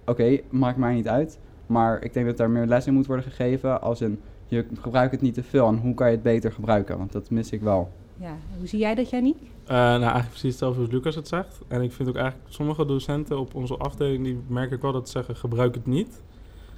oké, 0.05 0.39
maakt 0.50 0.77
mij 0.77 0.93
niet 0.93 1.07
uit. 1.07 1.39
Maar 1.65 2.03
ik 2.03 2.13
denk 2.13 2.25
dat 2.25 2.38
daar 2.38 2.50
meer 2.50 2.65
les 2.65 2.88
in 2.88 2.93
moet 2.93 3.05
worden 3.05 3.25
gegeven. 3.25 3.81
Als 3.81 4.01
in, 4.01 4.19
je 4.48 4.65
gebruikt 4.79 5.12
het 5.12 5.22
niet 5.22 5.34
te 5.34 5.43
veel 5.43 5.67
en 5.67 5.77
hoe 5.77 5.93
kan 5.93 6.07
je 6.07 6.13
het 6.13 6.24
beter 6.24 6.51
gebruiken? 6.51 6.98
Want 6.98 7.12
dat 7.12 7.29
mis 7.29 7.51
ik 7.51 7.62
wel. 7.62 7.91
Ja, 8.19 8.38
hoe 8.57 8.67
zie 8.67 8.79
jij 8.79 8.96
dat, 8.96 9.10
Jannie? 9.10 9.36
Uh, 9.41 9.67
nou, 9.67 10.01
eigenlijk 10.01 10.29
precies 10.29 10.50
hetzelfde 10.50 10.81
als 10.81 10.91
Lucas 10.91 11.15
het 11.15 11.27
zegt. 11.27 11.60
En 11.67 11.81
ik 11.81 11.91
vind 11.91 12.10
ook 12.10 12.15
eigenlijk 12.15 12.53
sommige 12.53 12.86
docenten 12.86 13.39
op 13.39 13.55
onze 13.55 13.77
afdeling, 13.77 14.24
die 14.24 14.39
merk 14.48 14.72
ik 14.72 14.81
wel 14.81 14.91
dat 14.91 15.05
ze 15.05 15.12
zeggen, 15.12 15.36
gebruik 15.36 15.75
het 15.75 15.86
niet. 15.86 16.22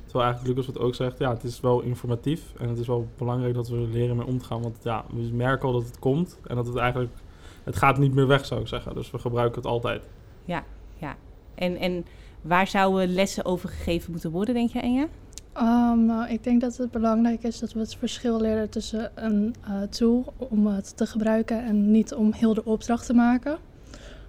Terwijl 0.03 0.25
eigenlijk 0.25 0.57
Lucas 0.57 0.73
wat 0.73 0.83
ook 0.83 0.95
zegt, 0.95 1.17
ja, 1.17 1.29
het 1.33 1.43
is 1.43 1.59
wel 1.59 1.81
informatief. 1.81 2.53
En 2.57 2.69
het 2.69 2.79
is 2.79 2.87
wel 2.87 3.07
belangrijk 3.17 3.53
dat 3.53 3.67
we 3.69 3.77
leren 3.77 4.15
mee 4.15 4.25
om 4.25 4.37
te 4.37 4.45
gaan. 4.45 4.61
Want 4.61 4.77
ja, 4.83 5.05
we 5.13 5.29
merken 5.33 5.67
al 5.67 5.73
dat 5.73 5.85
het 5.85 5.99
komt. 5.99 6.39
En 6.47 6.55
dat 6.55 6.67
het 6.67 6.75
eigenlijk, 6.75 7.11
het 7.63 7.75
gaat 7.75 7.97
niet 7.97 8.13
meer 8.13 8.27
weg, 8.27 8.45
zou 8.45 8.61
ik 8.61 8.67
zeggen. 8.67 8.93
Dus 8.93 9.11
we 9.11 9.19
gebruiken 9.19 9.61
het 9.61 9.69
altijd. 9.69 10.03
Ja, 10.45 10.63
ja. 10.97 11.15
En, 11.55 11.77
en 11.77 12.05
waar 12.41 12.67
zouden 12.67 13.13
lessen 13.13 13.45
over 13.45 13.69
gegeven 13.69 14.11
moeten 14.11 14.31
worden, 14.31 14.53
denk 14.53 14.69
je, 14.69 14.79
Enja? 14.79 15.07
Um, 15.57 16.05
nou, 16.05 16.29
ik 16.29 16.43
denk 16.43 16.61
dat 16.61 16.77
het 16.77 16.91
belangrijk 16.91 17.43
is 17.43 17.59
dat 17.59 17.73
we 17.73 17.79
het 17.79 17.95
verschil 17.95 18.41
leren 18.41 18.69
tussen 18.69 19.11
een 19.15 19.55
uh, 19.69 19.81
tool 19.81 20.33
om 20.37 20.67
het 20.67 20.97
te 20.97 21.05
gebruiken 21.05 21.63
en 21.63 21.91
niet 21.91 22.13
om 22.13 22.33
heel 22.33 22.53
de 22.53 22.65
opdracht 22.65 23.05
te 23.05 23.13
maken. 23.13 23.57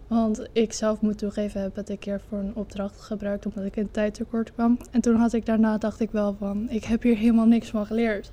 Want 0.06 0.48
ik 0.52 0.72
zelf 0.72 1.00
moet 1.00 1.18
toegeven, 1.18 1.60
heb 1.60 1.76
het 1.76 1.90
een 1.90 1.98
keer 1.98 2.20
voor 2.28 2.38
een 2.38 2.54
opdracht 2.54 3.00
gebruikt 3.00 3.46
omdat 3.46 3.64
ik 3.64 3.76
in 3.76 3.90
tijd 3.90 4.14
tekort 4.14 4.52
kwam. 4.52 4.78
En 4.90 5.00
toen 5.00 5.16
had 5.16 5.32
ik 5.32 5.46
daarna, 5.46 5.78
dacht 5.78 6.00
ik 6.00 6.10
wel 6.10 6.36
van, 6.38 6.70
ik 6.70 6.84
heb 6.84 7.02
hier 7.02 7.16
helemaal 7.16 7.46
niks 7.46 7.68
van 7.68 7.86
geleerd. 7.86 8.32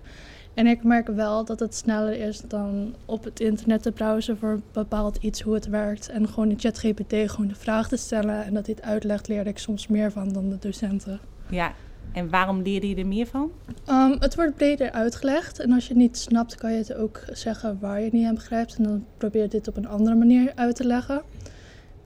En 0.58 0.68
ik 0.68 0.84
merk 0.84 1.08
wel 1.08 1.46
dat 1.46 1.60
het 1.60 1.76
sneller 1.76 2.20
is 2.20 2.42
dan 2.42 2.96
op 3.06 3.24
het 3.24 3.40
internet 3.40 3.82
te 3.82 3.92
browsen 3.92 4.38
voor 4.38 4.62
bepaald 4.72 5.18
iets 5.22 5.42
hoe 5.42 5.54
het 5.54 5.68
werkt. 5.68 6.10
En 6.10 6.28
gewoon 6.28 6.50
in 6.50 6.60
ChatGPT 6.60 7.32
gewoon 7.32 7.48
de 7.48 7.56
vraag 7.56 7.88
te 7.88 7.98
stellen 7.98 8.46
en 8.46 8.54
dat 8.54 8.68
het 8.68 8.82
uitlegt, 8.82 9.28
leerde 9.28 9.50
ik 9.50 9.58
soms 9.58 9.88
meer 9.88 10.12
van 10.12 10.34
dan 10.34 10.50
de 10.50 10.58
docenten. 10.60 11.20
Ja, 11.50 11.74
en 12.12 12.30
waarom 12.30 12.62
leerde 12.62 12.90
je 12.90 12.96
er 12.96 13.08
meer 13.08 13.26
van? 13.26 13.52
Um, 13.90 14.16
het 14.20 14.36
wordt 14.36 14.56
breder 14.56 14.92
uitgelegd. 14.92 15.60
En 15.60 15.72
als 15.72 15.84
je 15.84 15.94
het 15.94 16.02
niet 16.02 16.18
snapt, 16.18 16.56
kan 16.56 16.72
je 16.72 16.78
het 16.78 16.96
ook 16.96 17.24
zeggen 17.32 17.78
waar 17.80 17.98
je 17.98 18.04
het 18.04 18.14
niet 18.14 18.28
aan 18.28 18.36
begrijpt. 18.36 18.76
En 18.76 18.84
dan 18.84 19.06
probeer 19.18 19.42
je 19.42 19.48
dit 19.48 19.68
op 19.68 19.78
een 19.78 19.88
andere 19.88 20.16
manier 20.16 20.52
uit 20.56 20.76
te 20.76 20.86
leggen. 20.86 21.22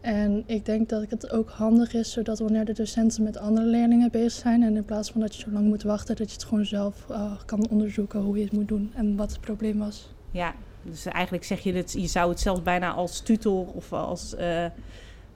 En 0.02 0.44
ik 0.46 0.66
denk 0.66 0.90
dat 0.90 1.06
het 1.10 1.32
ook 1.32 1.50
handig 1.50 1.94
is, 1.94 2.12
zodat 2.12 2.40
wanneer 2.40 2.66
de 2.66 2.74
docenten 2.74 3.24
met 3.24 3.38
andere 3.38 3.66
leerlingen 3.68 4.12
bezig 4.12 4.32
zijn 4.32 4.64
en 4.64 4.76
in 4.76 4.86
plaats 4.86 5.12
van 5.12 5.22
dat 5.22 5.36
je 5.36 5.42
zo 5.42 5.52
lang 5.52 5.68
moet 5.68 5.84
wachten, 5.84 6.16
dat 6.16 6.28
je 6.28 6.34
het 6.34 6.44
gewoon 6.44 6.66
zelf 6.66 7.08
uh, 7.12 7.32
kan 7.46 7.70
onderzoeken 7.70 8.22
hoe 8.22 8.38
je 8.38 8.44
het 8.44 8.54
moet 8.54 8.68
doen 8.68 8.92
en 8.96 9.16
wat 9.16 9.32
het 9.32 9.42
probleem 9.42 9.78
was. 9.78 10.14
Ja, 10.32 10.54
dus 10.84 11.06
eigenlijk 11.06 11.44
zeg 11.44 11.60
je 11.60 11.74
dat 11.74 11.92
je 11.92 12.08
zou 12.08 12.30
het 12.30 12.40
zelfs 12.40 12.62
bijna 12.62 12.92
als 12.92 13.22
tutor 13.22 13.68
of 13.68 13.94
als 13.94 14.34
uh, 14.34 14.40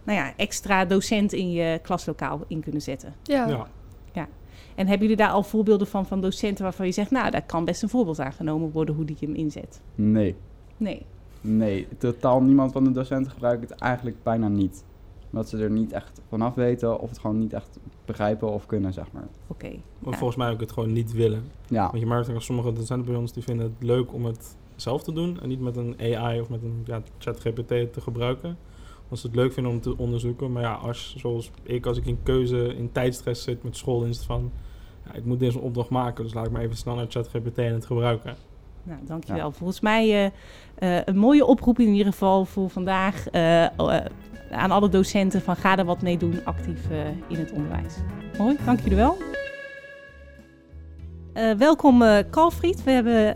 nou 0.04 0.18
ja, 0.18 0.34
extra 0.38 0.86
docent 0.86 1.34
in 1.34 1.52
je 1.52 1.80
klaslokaal 1.82 2.42
in 2.48 2.60
kunnen 2.62 2.82
zetten. 2.82 3.14
Ja. 3.24 3.48
ja. 3.48 3.68
ja. 4.14 4.28
En 4.76 4.88
hebben 4.88 5.08
jullie 5.08 5.24
daar 5.24 5.32
al 5.32 5.44
voorbeelden 5.44 5.88
van, 5.88 6.06
van 6.06 6.22
docenten 6.22 6.64
waarvan 6.64 6.86
je 6.86 6.92
zegt, 6.92 7.12
nou, 7.12 7.32
daar 7.32 7.46
kan 7.46 7.66
best 7.66 7.84
een 7.84 7.90
voorbeeld 7.90 8.20
aangenomen 8.20 8.72
worden 8.72 8.96
hoe 8.96 9.06
die 9.06 9.18
hem 9.20 9.34
inzet? 9.34 9.82
Nee. 9.96 10.36
Nee. 10.78 11.06
Nee, 11.46 11.88
totaal 11.98 12.42
niemand 12.42 12.72
van 12.72 12.84
de 12.84 12.92
docenten 12.92 13.32
gebruikt 13.32 13.70
het 13.70 13.80
eigenlijk 13.80 14.24
bijna 14.24 14.48
niet. 14.48 14.84
Omdat 15.32 15.50
ze 15.50 15.58
er 15.58 15.72
niet 15.72 15.92
echt 15.92 16.22
vanaf 16.30 16.54
weten 16.54 17.00
of 17.00 17.10
het 17.10 17.20
gewoon 17.20 17.38
niet 17.38 17.54
echt 17.54 17.80
begrijpen 18.06 18.52
of 18.52 18.66
kunnen, 18.66 18.94
zeg 18.94 19.12
maar. 19.12 19.28
Oké. 19.48 19.66
Okay, 19.66 19.82
Volgens 20.02 20.36
mij 20.36 20.52
ook 20.52 20.60
het 20.60 20.72
gewoon 20.72 20.94
niet 20.94 21.14
willen. 21.14 21.44
Ja. 21.68 21.88
Want 21.88 22.00
je 22.00 22.06
merkt 22.06 22.28
dat 22.28 22.44
sommige 22.44 22.74
docenten 22.74 23.06
bij 23.12 23.16
ons 23.16 23.34
die 23.34 23.44
vinden 23.44 23.66
het 23.66 23.88
leuk 23.88 24.14
om 24.14 24.26
het 24.26 24.56
zelf 24.76 25.04
te 25.04 25.14
doen 25.14 25.42
en 25.42 25.48
niet 25.48 25.60
met 25.60 25.78
een 25.78 25.96
AI 26.00 26.40
of 26.40 26.50
met 26.50 26.64
een 26.64 26.82
ja, 26.86 27.02
chat 27.18 27.40
GPT 27.40 27.68
te 27.68 28.02
gebruiken. 28.02 28.58
Als 29.10 29.22
ze 29.22 29.28
het 29.28 29.36
leuk 29.36 29.54
vinden 29.54 29.72
om 29.72 29.82
te 29.82 29.98
onderzoeken. 29.98 30.52
Maar 30.52 30.62
ja, 30.62 30.74
als, 30.74 31.16
zoals 31.18 31.52
ik, 31.64 31.86
als 31.86 31.98
ik 31.98 32.06
in 32.06 32.20
keuze, 32.24 32.76
in 32.76 32.92
tijdstress 32.92 33.44
zit 33.44 33.64
met 33.64 33.78
school, 33.78 34.04
is 34.04 34.18
het 34.18 34.26
van... 34.26 34.52
Ja, 35.06 35.14
ik 35.14 35.26
moet 35.26 35.40
deze 35.40 35.60
opdracht 35.60 35.90
maken, 35.90 36.24
dus 36.24 36.34
laat 36.34 36.46
ik 36.46 36.52
maar 36.52 36.62
even 36.62 36.78
snel 36.78 36.96
naar 36.96 37.06
ChatGPT 37.10 37.58
en 37.58 37.74
het 37.74 37.86
gebruiken. 37.86 38.36
Nou, 38.86 39.00
dankjewel. 39.06 39.52
Volgens 39.52 39.80
mij 39.80 40.32
uh, 40.80 41.00
een 41.06 41.18
mooie 41.18 41.46
oproep 41.46 41.80
in 41.80 41.88
ieder 41.88 42.12
geval 42.12 42.46
voor 42.46 42.70
vandaag 42.70 43.26
uh, 43.32 43.66
aan 44.52 44.72
alle 44.72 44.90
docenten 44.90 45.42
van 45.42 45.56
ga 45.56 45.78
er 45.78 45.86
wat 45.86 46.02
mee 46.02 46.18
doen 46.18 46.40
actief 46.44 46.80
in 47.28 47.36
het 47.36 47.52
onderwijs. 47.52 47.94
Mooi, 48.38 48.58
dank 48.66 48.80
jullie 48.80 48.98
wel. 48.98 49.18
welkom 51.58 52.04
Kalfried. 52.30 52.84
We 52.84 52.92
hebben 52.92 53.36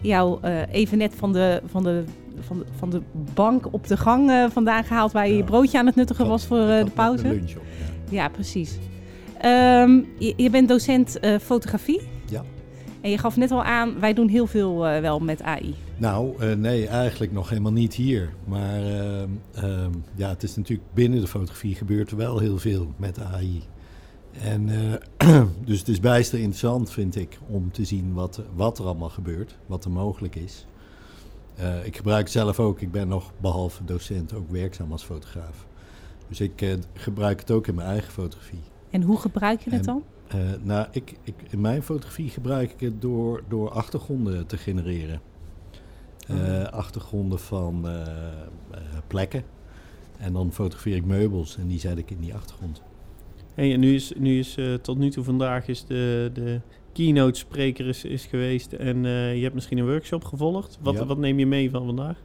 jou 0.00 0.46
even 0.70 0.98
net 0.98 1.14
van 1.14 1.32
de, 1.32 1.62
van, 1.66 1.82
de, 1.82 2.04
van, 2.40 2.58
de, 2.58 2.64
van 2.78 2.90
de 2.90 3.02
bank 3.34 3.66
op 3.70 3.86
de 3.86 3.96
gang 3.96 4.48
vandaan 4.52 4.84
gehaald 4.84 5.12
waar 5.12 5.26
je 5.26 5.32
ja. 5.32 5.38
je 5.38 5.44
broodje 5.44 5.78
aan 5.78 5.86
het 5.86 5.94
nuttigen 5.94 6.28
was 6.28 6.46
voor 6.46 6.58
de 6.58 6.90
pauze. 6.94 7.22
De 7.22 7.28
lunch 7.28 7.56
op, 7.56 7.62
ja. 8.08 8.22
ja 8.22 8.28
precies. 8.28 8.78
Um, 9.44 10.08
je, 10.18 10.34
je, 10.36 10.50
bent 10.50 10.68
docent 10.68 11.18
fotografie. 11.40 12.13
En 13.04 13.10
je 13.10 13.18
gaf 13.18 13.36
net 13.36 13.50
al 13.50 13.64
aan, 13.64 14.00
wij 14.00 14.14
doen 14.14 14.28
heel 14.28 14.46
veel 14.46 14.88
uh, 14.88 15.00
wel 15.00 15.18
met 15.18 15.42
AI. 15.42 15.74
Nou, 15.96 16.42
uh, 16.42 16.52
nee, 16.52 16.86
eigenlijk 16.86 17.32
nog 17.32 17.48
helemaal 17.48 17.72
niet 17.72 17.94
hier. 17.94 18.32
Maar 18.44 18.80
uh, 18.82 19.86
ja, 20.14 20.28
het 20.28 20.42
is 20.42 20.56
natuurlijk 20.56 20.88
binnen 20.94 21.20
de 21.20 21.26
fotografie 21.26 21.74
gebeurt 21.74 22.10
er 22.10 22.16
wel 22.16 22.38
heel 22.38 22.58
veel 22.58 22.92
met 22.96 23.20
AI. 23.20 23.62
En 24.40 24.68
dus 25.66 25.78
het 25.78 25.88
is 25.88 26.00
bijster 26.00 26.38
interessant, 26.38 26.90
vind 26.90 27.16
ik, 27.16 27.38
om 27.46 27.72
te 27.72 27.84
zien 27.84 28.12
wat, 28.12 28.42
wat 28.54 28.78
er 28.78 28.84
allemaal 28.84 29.08
gebeurt, 29.08 29.56
wat 29.66 29.84
er 29.84 29.90
mogelijk 29.90 30.36
is. 30.36 30.66
ik 31.84 31.96
gebruik 31.96 32.28
zelf 32.28 32.60
ook, 32.60 32.80
ik 32.80 32.92
ben 32.92 33.08
nog 33.08 33.32
behalve 33.40 33.84
docent 33.84 34.34
ook 34.34 34.50
werkzaam 34.50 34.92
als 34.92 35.04
fotograaf. 35.04 35.66
Dus 36.28 36.40
ik 36.40 36.78
gebruik 36.92 37.40
het 37.40 37.50
ook 37.50 37.66
in 37.66 37.74
mijn 37.74 37.88
eigen 37.88 38.12
fotografie. 38.12 38.62
En 38.90 39.02
hoe 39.02 39.18
gebruik 39.18 39.60
je 39.60 39.70
het 39.70 39.84
dan? 39.84 40.02
Uh, 40.34 40.40
nou, 40.62 40.86
ik, 40.90 41.14
ik, 41.22 41.34
in 41.50 41.60
mijn 41.60 41.82
fotografie 41.82 42.30
gebruik 42.30 42.72
ik 42.72 42.80
het 42.80 43.02
door, 43.02 43.42
door 43.48 43.70
achtergronden 43.70 44.46
te 44.46 44.56
genereren. 44.56 45.20
Uh, 46.30 46.36
oh. 46.36 46.64
Achtergronden 46.64 47.38
van 47.38 47.82
uh, 47.86 47.98
plekken. 49.06 49.42
En 50.18 50.32
dan 50.32 50.52
fotografeer 50.52 50.96
ik 50.96 51.04
meubels 51.04 51.56
en 51.56 51.66
die 51.66 51.78
zet 51.78 51.98
ik 51.98 52.10
in 52.10 52.20
die 52.20 52.34
achtergrond. 52.34 52.82
Hey, 53.54 53.72
en 53.72 53.80
nu 53.80 53.94
is, 53.94 54.12
nu 54.16 54.38
is 54.38 54.58
tot 54.82 54.98
nu 54.98 55.10
toe 55.10 55.24
vandaag 55.24 55.68
is 55.68 55.84
de, 55.84 56.30
de 56.34 56.60
keynote 56.92 57.38
spreker 57.38 57.86
is, 57.86 58.04
is 58.04 58.26
geweest 58.26 58.72
en 58.72 59.02
je 59.36 59.42
hebt 59.42 59.54
misschien 59.54 59.78
een 59.78 59.86
workshop 59.86 60.24
gevolgd. 60.24 60.78
Wat, 60.80 60.94
ja. 60.94 61.06
wat 61.06 61.18
neem 61.18 61.38
je 61.38 61.46
mee 61.46 61.70
van 61.70 61.84
vandaag? 61.86 62.18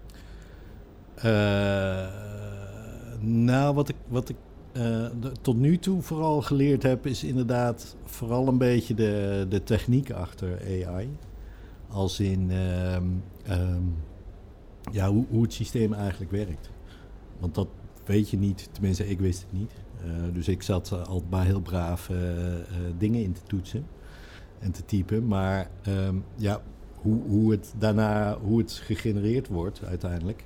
nou, 3.19 3.75
wat 3.75 3.89
ik, 3.89 3.95
wat 4.07 4.29
ik 4.29 4.35
uh, 4.79 5.05
tot 5.41 5.57
nu 5.57 5.77
toe 5.77 6.01
vooral 6.01 6.41
geleerd 6.41 6.83
heb, 6.83 7.05
is 7.05 7.23
inderdaad 7.23 7.95
vooral 8.03 8.47
een 8.47 8.57
beetje 8.57 8.93
de, 8.93 9.45
de 9.49 9.63
techniek 9.63 10.11
achter 10.11 10.59
AI. 10.85 11.09
Als 11.87 12.19
in 12.19 12.49
uh, 12.49 12.95
um, 12.95 13.23
ja, 14.91 15.09
hoe, 15.09 15.25
hoe, 15.29 15.41
het 15.41 15.53
systeem 15.53 15.93
eigenlijk 15.93 16.31
werkt. 16.31 16.69
Want 17.39 17.55
dat 17.55 17.67
weet 18.05 18.29
je 18.29 18.37
niet, 18.37 18.69
tenminste 18.71 19.09
ik 19.09 19.19
wist 19.19 19.41
het 19.41 19.59
niet. 19.59 19.71
Uh, 20.05 20.33
dus 20.33 20.47
ik 20.47 20.61
zat 20.61 21.07
al 21.07 21.23
maar 21.29 21.45
heel 21.45 21.61
braaf 21.61 22.11
dingen 22.97 23.23
in 23.23 23.33
te 23.33 23.41
toetsen 23.47 23.85
en 24.59 24.71
te 24.71 24.85
typen. 24.85 25.27
Maar 25.27 25.69
um, 25.87 26.23
ja, 26.35 26.61
hoe, 26.95 27.21
hoe 27.27 27.51
het 27.51 27.73
daarna, 27.77 28.37
hoe 28.39 28.57
het 28.57 28.71
gegenereerd 28.71 29.47
wordt 29.47 29.83
uiteindelijk, 29.83 30.45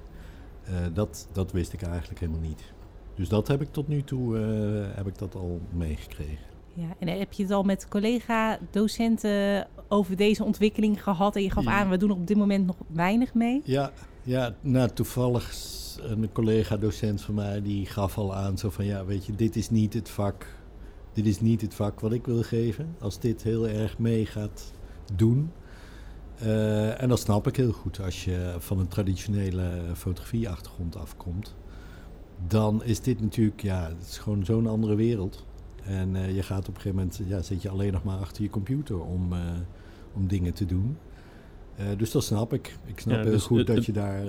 dat, 0.94 1.28
dat 1.32 1.52
wist 1.52 1.74
ik 1.74 1.82
eigenlijk 1.82 2.20
helemaal 2.20 2.48
niet. 2.48 2.73
Dus 3.16 3.30
dat 3.30 3.48
heb 3.48 3.62
ik 3.62 3.72
tot 3.72 3.88
nu 3.88 4.04
toe 4.04 4.38
uh, 4.38 4.96
heb 4.96 5.08
ik 5.08 5.18
dat 5.18 5.36
al 5.36 5.62
meegekregen. 5.72 6.52
Ja, 6.74 6.96
en 7.00 7.08
heb 7.08 7.34
je 7.34 7.44
het 7.44 7.52
al 7.52 7.64
met 7.64 7.88
collega-docenten 7.88 9.68
over 9.88 10.16
deze 10.16 10.44
ontwikkeling 10.44 11.04
gehad? 11.04 11.36
En 11.36 11.44
je 11.44 11.50
gaf 11.50 11.64
ja. 11.64 11.72
aan, 11.72 11.90
we 11.90 11.98
doen 11.98 12.10
er 12.10 12.16
op 12.16 12.28
dit 12.28 12.38
moment 12.38 12.66
nog 12.66 12.76
weinig 12.88 13.34
mee. 13.34 13.62
Ja, 13.64 13.92
ja 14.24 14.56
nou 14.62 14.90
toevallig 14.90 15.54
een 16.02 16.32
collega-docent 16.32 17.22
van 17.22 17.34
mij 17.34 17.62
die 17.62 17.86
gaf 17.86 18.18
al 18.18 18.36
aan 18.36 18.58
zo 18.58 18.70
van 18.70 18.86
ja, 18.86 19.06
weet 19.06 19.26
je, 19.26 19.36
dit 19.36 19.56
is 19.56 19.70
niet 19.70 19.94
het 19.94 20.10
vak. 20.10 20.48
Dit 21.14 21.26
is 21.26 21.42
niet 21.42 21.62
het 21.62 21.74
vak 21.74 22.00
wat 22.00 22.14
ik 22.14 22.26
wil 22.26 22.44
geven. 22.44 22.96
Als 23.00 23.20
dit 23.20 23.44
heel 23.44 23.68
erg 23.68 23.98
mee 23.98 24.26
gaat 24.26 24.74
doen. 25.16 25.52
Uh, 26.44 27.02
en 27.02 27.10
dat 27.10 27.20
snap 27.20 27.48
ik 27.48 27.56
heel 27.56 27.72
goed 27.72 28.00
als 28.02 28.26
je 28.26 28.56
van 28.58 28.80
een 28.80 28.88
traditionele 28.88 29.82
fotografie-achtergrond 29.96 30.96
afkomt 30.96 31.56
dan 32.48 32.84
is 32.84 33.02
dit 33.02 33.22
natuurlijk, 33.22 33.62
ja, 33.62 33.88
het 33.88 34.08
is 34.08 34.18
gewoon 34.18 34.46
zo'n 34.46 34.68
andere 34.68 34.96
wereld. 34.96 35.46
En 35.84 36.16
uh, 36.16 36.36
je 36.36 36.44
gaat 36.44 36.68
op 36.68 36.76
een 36.76 36.82
gegeven 36.82 36.98
moment, 36.98 37.22
ja, 37.28 37.42
zit 37.42 37.62
je 37.62 37.70
alleen 37.70 37.92
nog 37.92 38.04
maar 38.04 38.18
achter 38.18 38.44
je 38.44 38.50
computer 38.50 39.02
om, 39.02 39.34
uh, 39.34 39.40
om 40.14 40.28
dingen 40.28 40.54
te 40.54 40.66
doen. 40.66 40.98
Uh, 41.80 41.86
dus 41.98 42.12
dat 42.12 42.24
snap 42.24 42.54
ik. 42.54 42.78
Ik 42.86 43.00
snap 43.00 43.16
ja, 43.16 43.22
heel 43.22 43.32
dus 43.32 43.44
goed 43.44 43.58
het, 43.58 43.68
dat, 43.68 43.86
je 43.86 43.92
daar, 43.92 44.24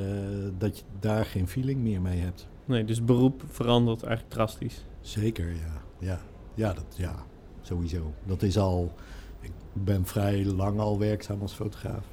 dat 0.59 0.79
je 0.79 0.85
daar 1.01 1.25
geen 1.25 1.49
feeling 1.49 1.81
meer 1.81 2.01
mee 2.01 2.21
hebt. 2.21 2.49
Nee, 2.65 2.85
dus 2.85 3.05
beroep 3.05 3.43
verandert 3.49 4.03
eigenlijk 4.03 4.35
drastisch. 4.35 4.85
Zeker, 5.01 5.49
ja. 5.49 5.83
Ja, 5.99 6.21
ja, 6.55 6.73
dat, 6.73 6.95
ja 6.97 7.25
sowieso. 7.61 8.13
Dat 8.25 8.43
is 8.43 8.59
al, 8.59 8.93
ik 9.41 9.53
ben 9.73 10.07
vrij 10.07 10.45
lang 10.45 10.79
al 10.79 10.99
werkzaam 10.99 11.41
als 11.41 11.53
fotograaf. 11.53 12.05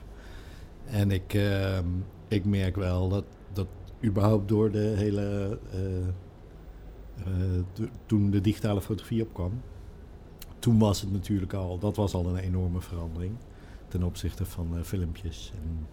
En 0.86 1.12
ik, 1.12 1.38
ik 2.27 2.45
merk 2.45 2.75
wel 2.75 3.10
dat 3.10 3.24
überhaupt 4.03 4.50
door 4.50 4.72
de 4.72 4.93
hele. 4.98 5.58
eh, 5.72 6.08
eh, 7.25 7.63
to- 7.74 7.88
toen 8.05 8.29
de 8.31 8.41
digitale 8.41 8.81
fotografie 8.81 9.22
opkwam. 9.22 9.51
Toen 10.60 10.79
was 10.79 11.01
het 11.01 11.12
natuurlijk 11.12 11.53
al. 11.53 11.79
Dat 11.79 11.96
was 11.96 12.13
al 12.13 12.25
een 12.25 12.36
enorme 12.38 12.81
verandering. 12.81 13.34
Ten 13.88 14.03
opzichte 14.03 14.46
van 14.46 14.77
eh, 14.77 14.81
filmpjes 14.84 15.51
en 15.63 15.88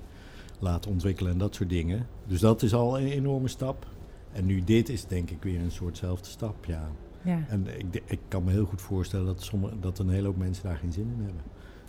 laten 0.58 0.90
ontwikkelen 0.90 1.32
en 1.32 1.38
dat 1.38 1.54
soort 1.54 1.68
dingen. 1.68 2.06
Dus 2.26 2.40
dat 2.40 2.62
is 2.62 2.74
al 2.74 2.98
een 3.00 3.06
enorme 3.06 3.48
stap. 3.48 3.86
En 4.32 4.46
nu 4.46 4.64
dit 4.64 4.88
is 4.88 5.04
denk 5.06 5.30
ik 5.30 5.42
weer 5.42 5.60
een 5.60 5.70
soortzelfde 5.70 6.28
stap, 6.28 6.64
ja. 6.64 6.90
Ja. 7.22 7.44
En 7.48 7.66
ik, 7.78 8.02
ik 8.06 8.18
kan 8.28 8.44
me 8.44 8.50
heel 8.50 8.64
goed 8.64 8.82
voorstellen 8.82 9.26
dat, 9.26 9.42
sommige, 9.42 9.80
dat 9.80 9.98
een 9.98 10.08
hele 10.08 10.26
hoop 10.26 10.36
mensen 10.36 10.64
daar 10.64 10.76
geen 10.76 10.92
zin 10.92 11.10
in 11.16 11.24
hebben. 11.24 11.42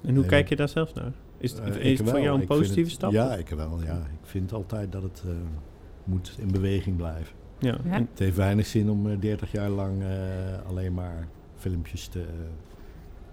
En 0.03 0.15
hoe 0.15 0.25
kijk 0.25 0.49
je 0.49 0.55
daar 0.55 0.69
zelf 0.69 0.93
naar? 0.93 1.11
Is 1.38 1.51
het, 1.51 1.75
is 1.75 1.97
het 1.99 2.07
voor 2.07 2.13
wel. 2.15 2.23
jou 2.23 2.39
een 2.39 2.47
vind 2.47 2.59
positieve 2.59 2.81
het- 2.89 2.97
stap? 2.97 3.11
Ja, 3.11 3.33
ik 3.35 3.49
wel. 3.49 3.83
Ja. 3.83 3.95
Ik 3.97 4.19
vind 4.27 4.53
altijd 4.53 4.91
dat 4.91 5.03
het 5.03 5.23
eh, 5.25 5.31
moet 6.09 6.35
in 6.37 6.51
beweging 6.51 6.95
blijven. 6.95 7.35
Ja. 7.59 7.77
Het 7.83 8.19
heeft 8.19 8.35
weinig 8.35 8.65
zin 8.65 8.89
om 8.89 9.09
eh, 9.09 9.19
30 9.19 9.51
jaar 9.51 9.69
lang 9.69 10.01
eh, 10.01 10.09
alleen 10.67 10.93
maar 10.93 11.27
filmpjes 11.55 12.07
te, 12.07 12.25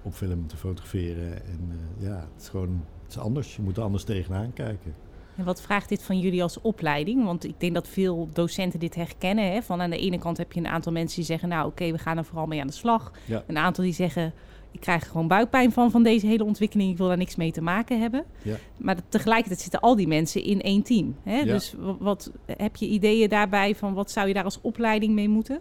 op 0.03 0.15
film 0.15 0.47
te 0.47 0.57
fotograferen. 0.57 1.33
En 1.33 1.71
eh, 1.71 2.07
ja, 2.07 2.29
het 2.35 2.43
is 2.43 2.49
gewoon 2.49 2.85
het 3.03 3.15
is 3.15 3.19
anders. 3.19 3.57
Je 3.57 3.63
moet 3.63 3.77
er 3.77 3.83
anders 3.83 4.05
tegenaan 4.05 4.53
kijken. 4.53 4.95
En 5.37 5.45
wat 5.45 5.61
vraagt 5.61 5.89
dit 5.89 6.03
van 6.03 6.19
jullie 6.19 6.43
als 6.43 6.61
opleiding? 6.61 7.25
Want 7.25 7.45
ik 7.45 7.61
denk 7.61 7.75
dat 7.75 7.89
veel 7.89 8.29
docenten 8.33 8.81
dit 8.81 8.95
herkennen. 8.95 9.53
Hè? 9.53 9.63
Van 9.63 9.81
aan 9.81 9.91
de 9.91 9.99
ene 9.99 10.19
kant 10.19 10.37
heb 10.37 10.53
je 10.53 10.61
een 10.61 10.67
aantal 10.67 10.93
mensen 10.93 11.17
die 11.17 11.25
zeggen... 11.25 11.49
nou 11.49 11.67
oké, 11.67 11.91
we 11.91 11.99
gaan 11.99 12.19
er 12.19 12.25
vooral 12.25 12.47
mee 12.47 12.61
aan 12.61 12.67
de 12.67 12.73
slag. 12.73 13.13
Ja. 13.25 13.45
Een 13.47 13.59
aantal 13.59 13.85
die 13.85 13.93
zeggen... 13.93 14.33
ik 14.77 14.83
krijg 14.83 15.03
er 15.03 15.11
gewoon 15.11 15.29
buikpijn 15.29 15.73
van, 15.73 15.91
van 15.91 16.03
deze 16.03 16.27
hele 16.27 16.45
ontwikkeling. 16.45 16.91
Ik 16.91 16.97
wil 16.97 17.09
daar 17.09 17.17
niks 17.17 17.37
mee 17.37 17.53
te 17.53 17.61
maken 17.63 18.01
hebben. 18.01 18.25
Ja. 18.43 18.57
Maar 18.77 18.97
tegelijkertijd 19.09 19.61
zitten 19.61 19.81
al 19.81 19.97
die 19.97 20.09
mensen 20.09 20.43
in 20.43 20.61
één 20.61 20.83
team. 20.83 21.17
Hè? 21.23 21.37
Ja. 21.39 21.45
Dus 21.45 21.75
wa- 21.79 21.97
wat, 21.99 22.31
heb 22.47 22.77
je 22.77 22.87
ideeën 22.87 23.29
daarbij 23.29 23.75
van... 23.75 23.95
wat 23.95 24.11
zou 24.11 24.29
je 24.29 24.35
daar 24.35 24.45
als 24.45 24.61
opleiding 24.61 25.15
mee 25.15 25.29
moeten? 25.29 25.61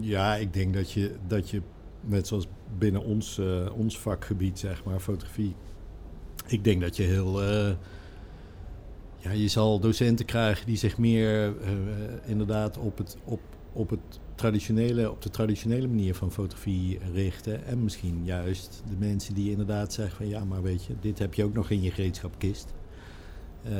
Ja, 0.00 0.34
ik 0.34 0.52
denk 0.52 0.74
dat 0.74 0.92
je, 0.92 1.14
dat 1.26 1.50
je 1.50 1.62
net 2.00 2.26
zoals 2.26 2.46
binnen 2.78 3.04
ons, 3.04 3.38
eh, 3.38 3.66
ons 3.76 3.98
vakgebied, 3.98 4.58
zeg 4.58 4.84
maar, 4.84 5.00
fotografie. 5.00 5.54
Ik 6.46 6.64
denk 6.64 6.80
dat 6.80 6.96
je 6.96 7.02
heel. 7.02 7.42
eh, 7.42 7.70
ja, 9.16 9.30
je 9.30 9.48
zal 9.48 9.80
docenten 9.80 10.26
krijgen 10.26 10.66
die 10.66 10.76
zich 10.76 10.98
meer 10.98 11.54
eh, 11.62 11.70
inderdaad 12.26 12.78
op, 12.78 12.98
het, 12.98 13.16
op, 13.24 13.40
op, 13.72 13.90
het 13.90 14.20
traditionele, 14.38 15.10
op 15.10 15.22
de 15.22 15.30
traditionele 15.30 15.88
manier 15.88 16.14
van 16.14 16.32
fotografie 16.32 16.98
richten. 17.12 17.64
En 17.64 17.82
misschien 17.84 18.20
juist 18.24 18.82
de 18.88 18.96
mensen 18.98 19.34
die 19.34 19.50
inderdaad 19.50 19.92
zeggen 19.92 20.16
van 20.16 20.28
ja, 20.28 20.44
maar 20.44 20.62
weet 20.62 20.84
je, 20.84 20.94
dit 21.00 21.18
heb 21.18 21.34
je 21.34 21.44
ook 21.44 21.54
nog 21.54 21.70
in 21.70 21.82
je 21.82 21.90
gereedschapkist. 21.90 22.74
Eh, 23.62 23.72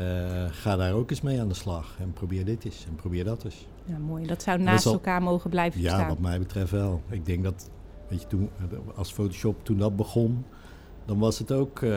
ga 0.51 0.77
daar 0.77 0.93
ook 0.93 1.11
eens 1.11 1.21
mee 1.21 1.41
aan 1.41 1.49
de 1.49 1.55
slag 1.55 1.97
en 2.01 2.13
probeer 2.13 2.45
dit 2.45 2.65
eens 2.65 2.85
en 2.89 2.95
probeer 2.95 3.25
dat 3.25 3.45
eens. 3.45 3.67
Ja, 3.85 3.99
mooi. 3.99 4.27
Dat 4.27 4.43
zou 4.43 4.57
Dat 4.59 4.67
naast 4.67 4.83
zal- 4.83 4.93
elkaar 4.93 5.23
mogen 5.23 5.51
blijven 5.51 5.81
Ja, 5.81 5.87
bestaan. 5.91 6.09
wat 6.09 6.19
mij 6.19 6.39
betreft 6.39 6.71
wel. 6.71 7.03
Ik 7.11 7.27
denk 7.27 7.45
dat, 7.45 7.71
weet 8.09 8.21
je, 8.23 8.27
toen, 8.27 8.51
als 8.95 9.13
Photoshop 9.13 9.65
toen 9.65 9.79
dat 9.79 9.97
begon, 9.97 10.45
dan 11.05 11.19
was 11.19 11.39
het 11.39 11.53
ook, 11.53 11.83
eh, 11.83 11.91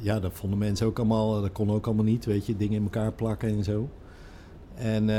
ja, 0.00 0.20
dat 0.20 0.32
vonden 0.32 0.58
mensen 0.58 0.86
ook 0.86 0.98
allemaal, 0.98 1.40
dat 1.40 1.52
kon 1.52 1.70
ook 1.70 1.86
allemaal 1.86 2.04
niet, 2.04 2.24
weet 2.24 2.46
je, 2.46 2.56
dingen 2.56 2.76
in 2.76 2.82
elkaar 2.82 3.12
plakken 3.12 3.48
en 3.48 3.64
zo. 3.64 3.88
En, 4.74 5.02
eh, 5.10 5.16